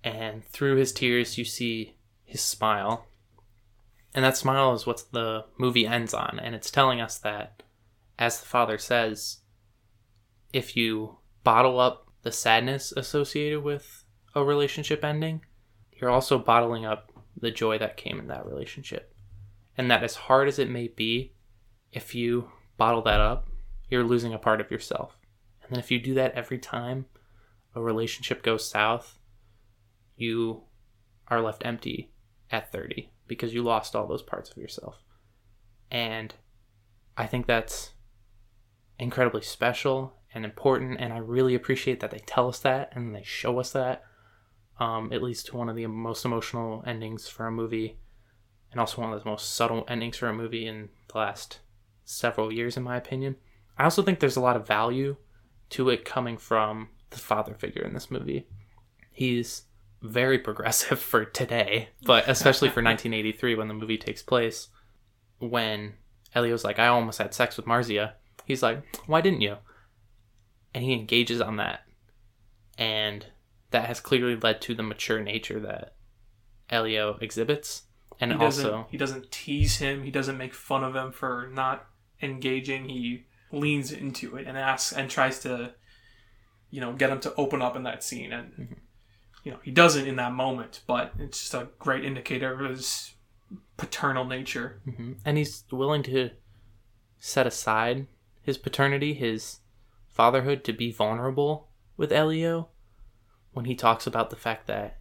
And 0.04 0.46
through 0.46 0.76
his 0.76 0.92
tears, 0.92 1.40
you 1.40 1.44
see 1.44 1.96
his 2.24 2.42
smile. 2.42 3.08
And 4.14 4.24
that 4.24 4.38
smile 4.38 4.74
is 4.76 4.86
what 4.86 5.06
the 5.12 5.46
movie 5.58 5.88
ends 5.88 6.14
on. 6.14 6.40
And 6.40 6.54
it's 6.54 6.70
telling 6.70 7.02
us 7.02 7.18
that, 7.18 7.64
as 8.20 8.40
the 8.40 8.46
father 8.46 8.78
says, 8.78 9.40
if 10.54 10.78
you 10.78 11.18
bottle 11.44 11.80
up 11.80 12.12
the 12.22 12.32
sadness 12.32 12.92
associated 12.92 13.64
with 13.64 14.05
a 14.36 14.44
relationship 14.44 15.04
ending, 15.04 15.42
you're 15.94 16.10
also 16.10 16.38
bottling 16.38 16.86
up 16.86 17.12
the 17.40 17.52
joy 17.52 17.78
that 17.78 17.98
came 17.98 18.20
in 18.20 18.28
that 18.28 18.46
relationship. 18.46 19.14
And 19.78 19.90
that, 19.90 20.04
as 20.04 20.16
hard 20.16 20.48
as 20.48 20.60
it 20.60 20.70
may 20.70 20.88
be, 20.88 21.34
if 21.92 22.14
you 22.14 22.50
bottle 22.78 23.02
that 23.04 23.20
up, 23.20 23.50
you're 23.90 24.04
losing 24.04 24.34
a 24.34 24.38
part 24.38 24.62
of 24.62 24.72
yourself. 24.72 25.18
And 25.64 25.72
then 25.72 25.80
if 25.80 25.92
you 25.92 26.00
do 26.00 26.14
that 26.16 26.34
every 26.34 26.58
time 26.58 27.06
a 27.74 27.82
relationship 27.82 28.44
goes 28.44 28.68
south, 28.68 29.18
you 30.16 30.64
are 31.28 31.42
left 31.42 31.66
empty 31.66 32.12
at 32.52 32.72
30 32.72 33.12
because 33.28 33.54
you 33.54 33.64
lost 33.64 33.96
all 33.96 34.08
those 34.08 34.22
parts 34.22 34.50
of 34.50 34.58
yourself. 34.58 35.04
And 35.92 36.34
I 37.18 37.26
think 37.28 37.48
that's 37.48 37.92
incredibly 39.00 39.42
special 39.42 40.18
and 40.34 40.46
important. 40.46 41.00
And 41.00 41.14
I 41.14 41.18
really 41.18 41.56
appreciate 41.56 42.00
that 42.02 42.12
they 42.12 42.22
tell 42.26 42.48
us 42.48 42.60
that 42.60 42.92
and 42.94 43.16
they 43.16 43.24
show 43.24 43.60
us 43.60 43.72
that. 43.72 44.04
Um, 44.80 45.12
it 45.12 45.24
leads 45.24 45.44
to 45.44 45.58
one 45.58 45.70
of 45.70 45.76
the 45.76 45.88
most 45.88 46.26
emotional 46.26 46.84
endings 46.86 47.28
for 47.28 47.48
a 47.48 47.52
movie 47.52 47.98
and 48.72 48.80
also 48.82 49.02
one 49.02 49.14
of 49.14 49.24
the 49.24 49.30
most 49.30 49.54
subtle 49.54 49.86
endings 49.88 50.18
for 50.18 50.28
a 50.28 50.34
movie 50.34 50.68
in 50.68 50.90
the 51.08 51.18
last 51.18 51.60
several 52.04 52.52
years, 52.52 52.76
in 52.76 52.84
my 52.84 52.98
opinion. 52.98 53.38
I 53.78 53.86
also 53.86 54.04
think 54.04 54.20
there's 54.20 54.36
a 54.36 54.42
lot 54.42 54.58
of 54.58 54.68
value 54.68 55.16
to 55.72 55.90
it 55.90 56.04
coming 56.04 56.38
from 56.38 56.90
the 57.10 57.18
father 57.18 57.54
figure 57.54 57.84
in 57.84 57.94
this 57.94 58.12
movie. 58.12 58.48
He's 59.12 59.64
very 60.02 60.38
progressive 60.40 61.00
for 61.00 61.24
today, 61.24 61.90
but 62.04 62.28
especially 62.28 62.68
for 62.68 62.84
1983 62.84 63.56
when 63.56 63.70
the 63.70 63.74
movie 63.74 63.98
takes 63.98 64.22
place. 64.22 64.68
When 65.40 65.94
Elio's 66.34 66.66
like, 66.66 66.80
I 66.80 66.88
almost 66.88 67.18
had 67.18 67.34
sex 67.34 67.56
with 67.58 67.66
Marzia, 67.66 68.14
he's 68.46 68.64
like, 68.64 68.84
Why 69.08 69.22
didn't 69.22 69.42
you? 69.42 69.58
And 70.74 70.84
he 70.84 70.94
engages 70.94 71.40
on 71.40 71.58
that. 71.58 71.82
And 72.78 73.26
that 73.76 73.88
has 73.88 74.00
clearly 74.00 74.38
led 74.38 74.62
to 74.62 74.74
the 74.74 74.82
mature 74.82 75.20
nature 75.20 75.60
that 75.60 75.96
Elio 76.70 77.18
exhibits. 77.20 77.84
And 78.22 78.32
he 78.32 78.38
also, 78.38 78.88
he 78.90 78.96
doesn't 78.96 79.32
tease 79.32 79.80
him, 79.80 80.04
he 80.04 80.12
doesn't 80.12 80.38
make 80.38 80.54
fun 80.54 80.86
of 80.86 80.96
him 80.96 81.12
for 81.12 81.50
not 81.54 81.86
engaging. 82.22 82.88
He 82.88 83.26
leans 83.52 83.92
into 83.92 84.38
it 84.38 84.48
and 84.48 84.58
asks 84.58 84.94
and 84.94 85.10
tries 85.10 85.40
to, 85.40 85.74
you 86.72 86.80
know, 86.80 86.94
get 86.94 87.10
him 87.10 87.20
to 87.20 87.36
open 87.36 87.62
up 87.62 87.76
in 87.76 87.84
that 87.84 88.02
scene. 88.02 88.32
And, 88.32 88.52
mm-hmm. 88.54 88.74
you 89.44 89.52
know, 89.52 89.60
he 89.62 89.72
doesn't 89.72 90.08
in 90.08 90.16
that 90.16 90.32
moment, 90.32 90.80
but 90.88 91.12
it's 91.20 91.42
just 91.42 91.54
a 91.54 91.68
great 91.78 92.06
indicator 92.06 92.54
of 92.54 92.70
his 92.70 93.14
paternal 93.76 94.24
nature. 94.24 94.80
Mm-hmm. 94.88 95.14
And 95.26 95.38
he's 95.38 95.66
willing 95.70 96.04
to 96.04 96.30
set 97.20 97.46
aside 97.46 98.08
his 98.42 98.58
paternity, 98.58 99.14
his 99.14 99.60
fatherhood, 100.08 100.64
to 100.64 100.72
be 100.72 100.94
vulnerable 100.94 101.68
with 101.98 102.14
Elio 102.14 102.70
when 103.56 103.66
he 103.66 103.74
talks 103.74 104.06
about 104.06 104.30
the 104.30 104.36
fact 104.36 104.68
that 104.68 104.98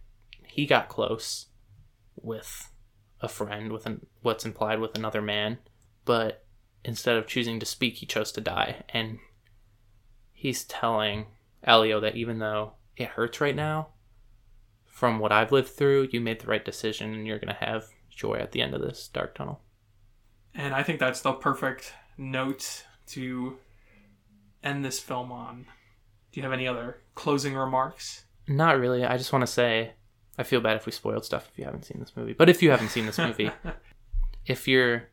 he 0.47 0.65
got 0.65 0.87
close 0.87 1.47
with 2.15 2.71
a 3.19 3.27
friend, 3.27 3.69
with 3.69 3.85
an, 3.85 4.05
what's 4.21 4.45
implied 4.45 4.79
with 4.79 4.97
another 4.97 5.21
man, 5.21 5.57
but 6.05 6.45
instead 6.85 7.17
of 7.17 7.27
choosing 7.27 7.59
to 7.59 7.65
speak, 7.65 7.95
he 7.95 8.05
chose 8.05 8.31
to 8.31 8.39
die. 8.39 8.83
And 8.87 9.19
he's 10.31 10.63
telling 10.63 11.25
Elio 11.65 11.99
that 11.99 12.15
even 12.15 12.39
though 12.39 12.75
it 12.95 13.09
hurts 13.09 13.41
right 13.41 13.55
now, 13.55 13.89
from 14.85 15.19
what 15.19 15.33
I've 15.33 15.51
lived 15.51 15.67
through, 15.67 16.07
you 16.13 16.21
made 16.21 16.39
the 16.39 16.47
right 16.47 16.63
decision 16.63 17.13
and 17.13 17.27
you're 17.27 17.39
going 17.39 17.53
to 17.53 17.65
have 17.65 17.87
joy 18.09 18.35
at 18.35 18.53
the 18.53 18.61
end 18.61 18.73
of 18.73 18.79
this 18.79 19.09
dark 19.09 19.35
tunnel. 19.35 19.59
And 20.53 20.73
I 20.73 20.81
think 20.81 21.01
that's 21.01 21.19
the 21.19 21.33
perfect 21.33 21.91
note 22.17 22.85
to 23.07 23.57
end 24.63 24.85
this 24.85 25.01
film 25.01 25.33
on. 25.33 25.65
Do 26.31 26.39
you 26.39 26.43
have 26.43 26.53
any 26.53 26.69
other 26.69 27.01
closing 27.15 27.53
remarks? 27.53 28.24
Not 28.47 28.79
really. 28.79 29.03
I 29.03 29.17
just 29.17 29.33
want 29.33 29.43
to 29.43 29.51
say 29.51 29.93
I 30.37 30.43
feel 30.43 30.61
bad 30.61 30.77
if 30.77 30.85
we 30.85 30.91
spoiled 30.91 31.25
stuff 31.25 31.49
if 31.51 31.57
you 31.57 31.65
haven't 31.65 31.85
seen 31.85 31.99
this 31.99 32.13
movie. 32.15 32.33
But 32.33 32.49
if 32.49 32.61
you 32.61 32.71
haven't 32.71 32.89
seen 32.89 33.05
this 33.05 33.17
movie, 33.17 33.51
if 34.45 34.67
you're 34.67 35.09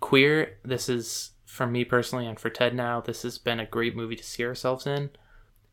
queer, 0.00 0.58
this 0.64 0.88
is 0.88 1.32
for 1.44 1.66
me 1.66 1.84
personally 1.84 2.26
and 2.26 2.38
for 2.38 2.50
Ted 2.50 2.74
now, 2.74 3.00
this 3.00 3.22
has 3.22 3.38
been 3.38 3.60
a 3.60 3.66
great 3.66 3.96
movie 3.96 4.16
to 4.16 4.24
see 4.24 4.44
ourselves 4.44 4.86
in. 4.86 5.10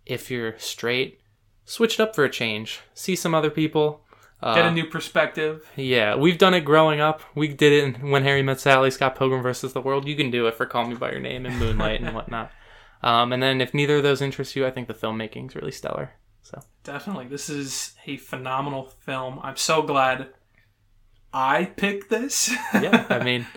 If 0.05 0.31
you're 0.31 0.57
straight, 0.57 1.21
switch 1.65 1.95
it 1.95 2.03
up 2.03 2.15
for 2.15 2.23
a 2.23 2.30
change. 2.30 2.81
See 2.93 3.15
some 3.15 3.35
other 3.35 3.49
people. 3.49 4.01
Uh, 4.41 4.55
Get 4.55 4.65
a 4.65 4.71
new 4.71 4.85
perspective. 4.85 5.69
Yeah, 5.76 6.15
we've 6.15 6.38
done 6.38 6.53
it 6.53 6.61
growing 6.61 7.01
up. 7.01 7.21
We 7.35 7.49
did 7.49 7.73
it 7.73 8.01
When 8.01 8.23
Harry 8.23 8.41
Met 8.41 8.59
Sally, 8.59 8.89
Scott 8.89 9.17
Pilgrim 9.17 9.43
versus 9.43 9.73
the 9.73 9.81
World. 9.81 10.07
You 10.07 10.15
can 10.15 10.31
do 10.31 10.47
it 10.47 10.55
for 10.55 10.65
Call 10.65 10.85
Me 10.85 10.95
by 10.95 11.11
Your 11.11 11.19
Name 11.19 11.45
and 11.45 11.59
Moonlight 11.59 12.01
and 12.01 12.15
whatnot. 12.15 12.51
Um, 13.03 13.34
and 13.34 13.43
then 13.43 13.61
if 13.61 13.73
neither 13.73 13.97
of 13.97 14.03
those 14.03 14.21
interest 14.21 14.55
you, 14.55 14.65
I 14.65 14.71
think 14.71 14.88
the 14.88 14.93
filmmaking 14.93 15.49
is 15.49 15.55
really 15.55 15.71
stellar. 15.71 16.13
So 16.44 16.61
definitely, 16.84 17.28
this 17.28 17.49
is 17.49 17.94
a 18.06 18.18
phenomenal 18.18 18.86
film. 18.86 19.40
I'm 19.44 19.57
so 19.57 19.82
glad 19.82 20.30
I 21.34 21.66
picked 21.66 22.10
this. 22.10 22.49
yeah, 22.74 23.06
I 23.10 23.20
mean. 23.24 23.48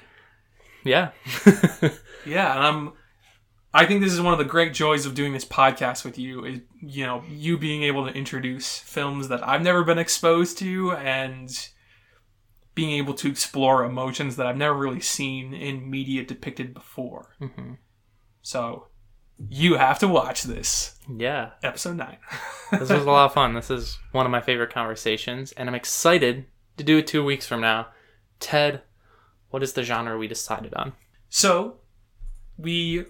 Yeah. 0.84 1.10
yeah, 2.26 2.54
and 2.56 2.64
I'm 2.64 2.92
I 3.74 3.86
think 3.86 4.02
this 4.02 4.12
is 4.12 4.20
one 4.20 4.34
of 4.34 4.38
the 4.38 4.44
great 4.44 4.74
joys 4.74 5.06
of 5.06 5.14
doing 5.14 5.32
this 5.32 5.44
podcast 5.46 6.04
with 6.04 6.18
you 6.18 6.44
is 6.44 6.60
you 6.80 7.06
know 7.06 7.22
you 7.28 7.56
being 7.56 7.82
able 7.84 8.06
to 8.06 8.12
introduce 8.12 8.78
films 8.78 9.28
that 9.28 9.46
I've 9.46 9.62
never 9.62 9.82
been 9.84 9.98
exposed 9.98 10.58
to 10.58 10.92
and 10.92 11.68
being 12.74 12.92
able 12.92 13.14
to 13.14 13.28
explore 13.28 13.84
emotions 13.84 14.36
that 14.36 14.46
I've 14.46 14.56
never 14.56 14.74
really 14.74 15.00
seen 15.00 15.54
in 15.54 15.90
media 15.90 16.24
depicted 16.24 16.74
before. 16.74 17.34
hmm 17.38 17.74
So 18.42 18.88
you 19.48 19.74
have 19.74 19.98
to 20.00 20.08
watch 20.08 20.42
this 20.44 20.98
Yeah, 21.08 21.50
episode 21.62 21.96
nine. 21.96 22.18
this 22.70 22.90
was 22.90 22.90
a 22.90 23.10
lot 23.10 23.26
of 23.26 23.34
fun. 23.34 23.54
This 23.54 23.70
is 23.70 23.98
one 24.12 24.26
of 24.26 24.32
my 24.32 24.40
favorite 24.40 24.72
conversations, 24.72 25.52
and 25.52 25.68
I'm 25.68 25.74
excited 25.74 26.46
to 26.76 26.84
do 26.84 26.98
it 26.98 27.06
two 27.06 27.24
weeks 27.24 27.46
from 27.46 27.60
now. 27.60 27.88
Ted, 28.40 28.82
what 29.50 29.62
is 29.62 29.72
the 29.72 29.82
genre 29.82 30.18
we 30.18 30.26
decided 30.26 30.74
on? 30.74 30.92
So 31.28 31.78
we 32.58 33.06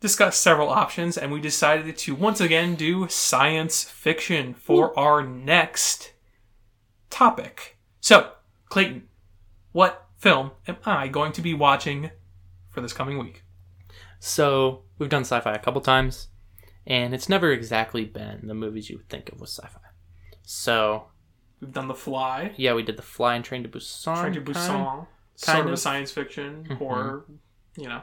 discussed 0.00 0.42
several 0.42 0.68
options 0.68 1.16
and 1.16 1.32
we 1.32 1.40
decided 1.40 1.96
to 1.96 2.14
once 2.14 2.40
again 2.40 2.74
do 2.74 3.08
science 3.08 3.84
fiction 3.84 4.52
for 4.52 4.98
our 4.98 5.22
next 5.26 6.12
topic. 7.08 7.78
So, 8.00 8.32
Clayton, 8.68 9.08
what 9.72 10.06
film 10.18 10.50
am 10.68 10.76
I 10.84 11.08
going 11.08 11.32
to 11.32 11.42
be 11.42 11.54
watching 11.54 12.10
for 12.68 12.80
this 12.80 12.92
coming 12.92 13.18
week? 13.18 13.43
So 14.24 14.84
we've 14.98 15.10
done 15.10 15.20
sci-fi 15.24 15.52
a 15.52 15.58
couple 15.58 15.82
times, 15.82 16.28
and 16.86 17.12
it's 17.12 17.28
never 17.28 17.52
exactly 17.52 18.06
been 18.06 18.46
the 18.46 18.54
movies 18.54 18.88
you 18.88 18.96
would 18.96 19.10
think 19.10 19.28
of 19.30 19.38
with 19.38 19.50
sci-fi. 19.50 19.78
So 20.42 21.08
We've 21.60 21.70
done 21.72 21.88
The 21.88 21.94
Fly, 21.94 22.52
yeah, 22.56 22.72
we 22.72 22.82
did 22.82 22.96
the 22.96 23.02
Fly 23.02 23.34
and 23.34 23.44
Train 23.44 23.62
to 23.64 23.68
Busan, 23.68 24.18
Train 24.18 24.32
to. 24.32 24.40
Busan, 24.40 24.56
kind 24.78 25.06
sort 25.36 25.58
of 25.60 25.66
a 25.66 25.72
of. 25.72 25.78
science 25.78 26.10
fiction 26.10 26.64
Mhm. 26.70 26.78
horror, 26.78 27.26
you 27.76 27.86
know. 27.86 28.00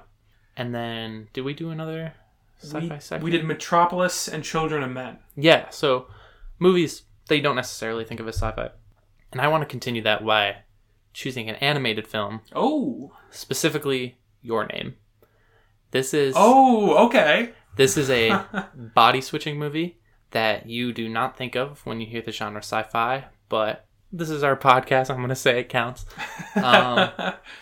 and 0.56 0.76
then 0.76 1.28
did 1.34 1.42
we 1.42 1.56
do 1.56 1.72
another 1.72 2.14
sci-fi 2.60 2.80
We, 2.96 3.00
section? 3.00 3.24
we 3.24 3.32
did 3.32 3.44
Metropolis 3.44 4.28
and 4.28 4.44
Children 4.44 4.84
of 4.84 4.92
Men. 4.92 5.18
Yeah, 5.36 5.70
so 5.70 6.06
movies 6.60 7.04
they 7.30 7.42
don't 7.42 7.56
necessarily 7.56 8.06
think 8.06 8.20
of 8.20 8.28
as 8.28 8.36
sci-fi, 8.36 8.70
and 9.32 9.42
I 9.42 9.48
want 9.48 9.62
to 9.64 9.66
continue 9.68 10.04
that 10.04 10.24
by 10.24 10.58
choosing 11.14 11.50
an 11.50 11.56
animated 11.56 12.08
film, 12.08 12.42
Oh, 12.54 13.12
specifically 13.32 14.20
Your 14.44 14.68
Name. 14.68 14.98
This 15.92 16.14
is 16.14 16.36
oh, 16.38 17.06
okay. 17.08 17.52
this 17.76 17.98
is 17.98 18.10
a 18.10 18.46
body 18.96 19.22
switching 19.22 19.60
movie 19.60 20.00
that 20.32 20.68
you 20.68 20.94
do 20.94 21.10
not 21.10 21.38
think 21.38 21.56
of 21.56 21.86
when 21.86 22.00
you 22.00 22.08
hear 22.08 22.22
the 22.22 22.32
genre 22.32 22.62
sci-fi, 22.62 23.26
but 23.50 23.86
this 24.12 24.30
is 24.30 24.44
our 24.44 24.56
podcast. 24.56 25.10
I'm 25.10 25.18
going 25.18 25.30
to 25.30 25.36
say 25.36 25.60
it 25.60 25.70
counts. 25.70 26.06
Um, 26.56 27.12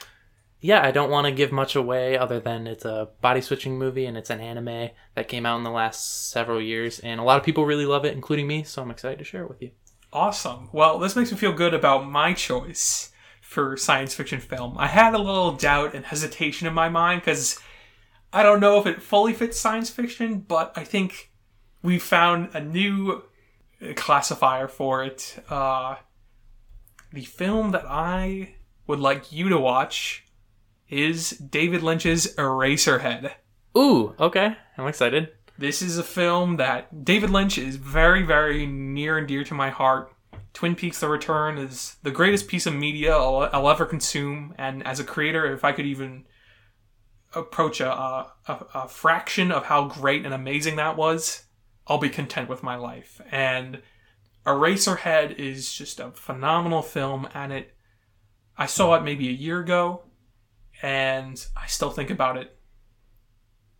yeah, 0.61 0.85
I 0.85 0.91
don't 0.91 1.09
want 1.09 1.25
to 1.25 1.31
give 1.31 1.51
much 1.51 1.75
away 1.75 2.17
other 2.17 2.39
than 2.39 2.67
it's 2.67 2.85
a 2.85 3.09
body 3.21 3.41
switching 3.41 3.77
movie 3.77 4.05
and 4.05 4.17
it's 4.17 4.29
an 4.29 4.39
anime 4.39 4.89
that 5.15 5.27
came 5.27 5.45
out 5.45 5.57
in 5.57 5.63
the 5.63 5.71
last 5.71 6.29
several 6.29 6.61
years, 6.61 6.99
and 6.99 7.19
a 7.19 7.23
lot 7.23 7.37
of 7.37 7.43
people 7.43 7.65
really 7.65 7.85
love 7.85 8.05
it, 8.05 8.13
including 8.13 8.47
me. 8.47 8.63
So 8.63 8.81
I'm 8.81 8.91
excited 8.91 9.19
to 9.19 9.25
share 9.25 9.43
it 9.43 9.49
with 9.49 9.61
you. 9.61 9.71
Awesome. 10.11 10.69
Well, 10.71 10.97
this 10.99 11.15
makes 11.15 11.31
me 11.31 11.37
feel 11.37 11.53
good 11.53 11.73
about 11.73 12.09
my 12.09 12.33
choice 12.33 13.11
for 13.41 13.77
science 13.77 14.13
fiction 14.13 14.39
film. 14.39 14.75
I 14.77 14.87
had 14.87 15.13
a 15.13 15.19
little 15.19 15.53
doubt 15.53 15.95
and 15.95 16.05
hesitation 16.05 16.67
in 16.67 16.73
my 16.73 16.89
mind 16.89 17.21
because 17.21 17.59
I 18.31 18.43
don't 18.43 18.59
know 18.59 18.79
if 18.79 18.85
it 18.85 19.01
fully 19.01 19.33
fits 19.33 19.59
science 19.59 19.89
fiction, 19.89 20.39
but 20.39 20.71
I 20.75 20.83
think 20.83 21.31
we 21.81 21.97
found 21.97 22.49
a 22.53 22.59
new 22.59 23.23
classifier 23.95 24.67
for 24.67 25.03
it. 25.03 25.43
Uh, 25.49 25.95
the 27.11 27.23
film 27.23 27.71
that 27.71 27.85
I 27.87 28.55
would 28.85 28.99
like 28.99 29.31
you 29.31 29.49
to 29.49 29.59
watch 29.59 30.25
is 30.89 31.31
David 31.31 31.81
Lynch's 31.81 32.35
Eraserhead. 32.35 33.31
Ooh, 33.77 34.15
okay, 34.19 34.57
I'm 34.77 34.87
excited. 34.87 35.29
This 35.57 35.81
is 35.81 35.97
a 35.97 36.03
film 36.03 36.57
that 36.57 37.03
David 37.03 37.29
Lynch 37.29 37.57
is 37.57 37.75
very, 37.75 38.23
very 38.23 38.65
near 38.65 39.17
and 39.17 39.27
dear 39.27 39.43
to 39.43 39.53
my 39.53 39.69
heart. 39.69 40.13
Twin 40.53 40.75
Peaks: 40.75 40.99
The 40.99 41.09
Return 41.09 41.57
is 41.57 41.97
the 42.01 42.11
greatest 42.11 42.47
piece 42.47 42.65
of 42.65 42.73
media 42.73 43.13
I'll, 43.13 43.49
I'll 43.53 43.69
ever 43.69 43.85
consume, 43.85 44.55
and 44.57 44.85
as 44.85 44.99
a 44.99 45.03
creator, 45.03 45.51
if 45.53 45.63
I 45.63 45.71
could 45.71 45.85
even 45.85 46.25
approach 47.33 47.79
a, 47.79 47.91
a, 47.91 48.27
a, 48.47 48.87
fraction 48.87 49.51
of 49.51 49.65
how 49.65 49.87
great 49.87 50.25
and 50.25 50.33
amazing 50.33 50.77
that 50.77 50.97
was, 50.97 51.43
I'll 51.87 51.99
be 51.99 52.09
content 52.09 52.49
with 52.49 52.63
my 52.63 52.75
life. 52.75 53.21
And 53.31 53.81
Eraserhead 54.45 55.37
is 55.37 55.71
just 55.71 55.99
a 55.99 56.11
phenomenal 56.11 56.81
film, 56.81 57.27
and 57.33 57.53
it. 57.53 57.75
I 58.57 58.65
saw 58.65 58.95
it 58.95 59.03
maybe 59.03 59.29
a 59.29 59.33
year 59.33 59.59
ago, 59.59 60.03
and 60.81 61.45
I 61.55 61.67
still 61.67 61.91
think 61.91 62.09
about 62.09 62.37
it 62.37 62.57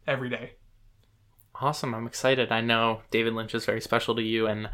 every 0.07 0.29
day. 0.29 0.53
Awesome, 1.55 1.93
I'm 1.93 2.07
excited. 2.07 2.51
I 2.51 2.61
know 2.61 3.01
David 3.11 3.33
Lynch 3.33 3.53
is 3.55 3.65
very 3.65 3.81
special 3.81 4.15
to 4.15 4.21
you, 4.21 4.47
and 4.47 4.69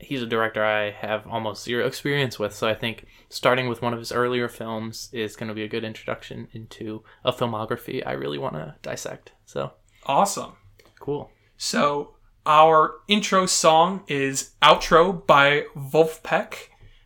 he's 0.00 0.22
a 0.22 0.26
director 0.26 0.64
I 0.64 0.90
have 0.90 1.26
almost 1.26 1.64
zero 1.64 1.86
experience 1.86 2.38
with. 2.38 2.54
So 2.54 2.68
I 2.68 2.74
think 2.74 3.06
starting 3.28 3.68
with 3.68 3.82
one 3.82 3.92
of 3.92 3.98
his 3.98 4.12
earlier 4.12 4.48
films 4.48 5.08
is 5.12 5.36
going 5.36 5.48
to 5.48 5.54
be 5.54 5.64
a 5.64 5.68
good 5.68 5.84
introduction 5.84 6.48
into 6.52 7.02
a 7.24 7.32
filmography 7.32 8.06
I 8.06 8.12
really 8.12 8.38
want 8.38 8.54
to 8.54 8.76
dissect. 8.82 9.32
So 9.44 9.72
Awesome. 10.06 10.52
cool. 11.00 11.30
So 11.56 12.14
our 12.46 12.94
intro 13.08 13.46
song 13.46 14.04
is 14.06 14.52
Outro 14.62 15.26
by 15.26 15.64
Vulfpeck. 15.76 16.54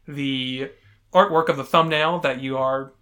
The 0.07 0.71
artwork 1.13 1.49
of 1.49 1.57
the 1.57 1.65
thumbnail 1.65 2.21
that 2.21 2.41
you 2.41 2.59
are 2.59 2.93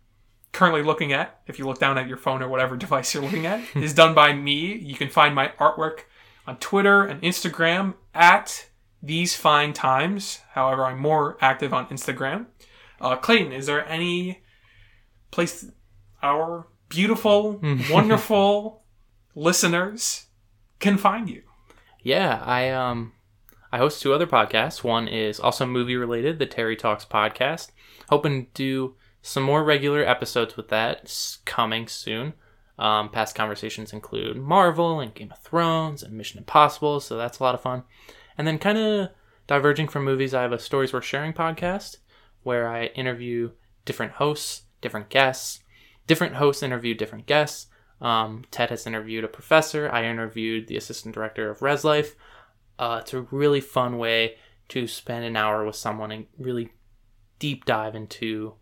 currently 0.52 0.82
looking 0.82 1.12
at, 1.12 1.40
if 1.46 1.58
you 1.58 1.66
look 1.66 1.78
down 1.78 1.98
at 1.98 2.08
your 2.08 2.16
phone 2.16 2.42
or 2.42 2.48
whatever 2.48 2.76
device 2.78 3.12
you're 3.14 3.22
looking 3.22 3.46
at, 3.46 3.60
is 3.76 3.92
done 3.94 4.14
by 4.14 4.32
me. 4.32 4.74
You 4.74 4.94
can 4.94 5.08
find 5.08 5.34
my 5.34 5.48
artwork 5.58 6.00
on 6.46 6.56
Twitter 6.58 7.04
and 7.04 7.20
Instagram 7.22 7.94
at 8.14 8.66
these 9.02 9.35
fine 9.35 9.72
times. 9.72 10.40
However, 10.52 10.85
I'm 10.85 10.98
more 10.98 11.36
active 11.40 11.72
on 11.72 11.86
Instagram. 11.86 12.47
Uh, 13.01 13.16
Clayton, 13.16 13.52
is 13.52 13.66
there 13.66 13.89
any 13.89 14.43
place 15.31 15.66
our 16.22 16.66
beautiful, 16.89 17.60
wonderful 17.90 18.85
listeners 19.35 20.27
can 20.78 20.98
find 20.98 21.28
you? 21.28 21.43
Yeah, 22.02 22.43
I 22.44 22.70
um 22.70 23.12
I 23.72 23.78
host 23.78 24.02
two 24.02 24.12
other 24.12 24.27
podcasts. 24.27 24.82
One 24.82 25.06
is 25.06 25.39
also 25.39 25.64
movie 25.64 25.97
related, 25.97 26.39
the 26.39 26.47
Terry 26.47 26.77
Talks 26.77 27.05
podcast. 27.05 27.70
Hoping 28.09 28.47
to 28.47 28.51
do 28.55 28.94
some 29.22 29.43
more 29.43 29.62
regular 29.62 30.05
episodes 30.05 30.56
with 30.56 30.68
that 30.68 31.39
coming 31.44 31.86
soon. 31.86 32.35
Um, 32.78 33.10
past 33.10 33.35
conversations 33.35 33.93
include 33.93 34.39
Marvel 34.39 35.01
and 35.01 35.14
Game 35.14 35.31
of 35.31 35.39
Thrones 35.40 36.02
and 36.02 36.14
Mission 36.14 36.39
Impossible, 36.39 37.01
so 37.01 37.16
that's 37.16 37.39
a 37.39 37.43
lot 37.43 37.55
of 37.55 37.60
fun. 37.60 37.85
And 38.40 38.46
then 38.46 38.58
kind 38.58 38.78
of 38.78 39.10
diverging 39.46 39.88
from 39.88 40.02
movies, 40.02 40.32
I 40.32 40.40
have 40.40 40.52
a 40.52 40.58
Stories 40.58 40.94
Worth 40.94 41.04
Sharing 41.04 41.34
podcast 41.34 41.98
where 42.42 42.66
I 42.66 42.86
interview 42.86 43.50
different 43.84 44.12
hosts, 44.12 44.62
different 44.80 45.10
guests. 45.10 45.60
Different 46.06 46.36
hosts 46.36 46.62
interview 46.62 46.94
different 46.94 47.26
guests. 47.26 47.66
Um, 48.00 48.46
Ted 48.50 48.70
has 48.70 48.86
interviewed 48.86 49.24
a 49.24 49.28
professor. 49.28 49.90
I 49.92 50.06
interviewed 50.06 50.68
the 50.68 50.78
assistant 50.78 51.14
director 51.14 51.50
of 51.50 51.60
Res 51.60 51.84
Life. 51.84 52.16
Uh, 52.78 53.00
it's 53.02 53.12
a 53.12 53.26
really 53.30 53.60
fun 53.60 53.98
way 53.98 54.36
to 54.70 54.86
spend 54.86 55.26
an 55.26 55.36
hour 55.36 55.66
with 55.66 55.76
someone 55.76 56.10
and 56.10 56.24
really 56.38 56.72
deep 57.38 57.66
dive 57.66 57.94
into 57.94 58.54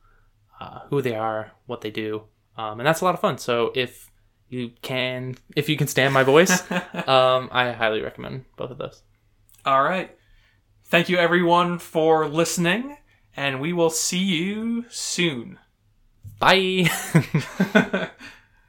uh, 0.60 0.80
who 0.90 1.00
they 1.00 1.14
are, 1.14 1.52
what 1.66 1.82
they 1.82 1.92
do, 1.92 2.24
um, 2.56 2.80
and 2.80 2.86
that's 2.88 3.00
a 3.00 3.04
lot 3.04 3.14
of 3.14 3.20
fun. 3.20 3.38
So 3.38 3.70
if 3.76 4.10
you 4.48 4.72
can, 4.82 5.36
if 5.54 5.68
you 5.68 5.76
can 5.76 5.86
stand 5.86 6.12
my 6.12 6.24
voice, 6.24 6.68
um, 7.06 7.48
I 7.52 7.70
highly 7.70 8.02
recommend 8.02 8.44
both 8.56 8.72
of 8.72 8.78
those. 8.78 9.04
All 9.68 9.82
right. 9.82 10.16
Thank 10.86 11.10
you, 11.10 11.18
everyone, 11.18 11.78
for 11.78 12.26
listening, 12.26 12.96
and 13.36 13.60
we 13.60 13.74
will 13.74 13.90
see 13.90 14.16
you 14.16 14.86
soon. 14.88 15.58
Bye. 16.38 16.88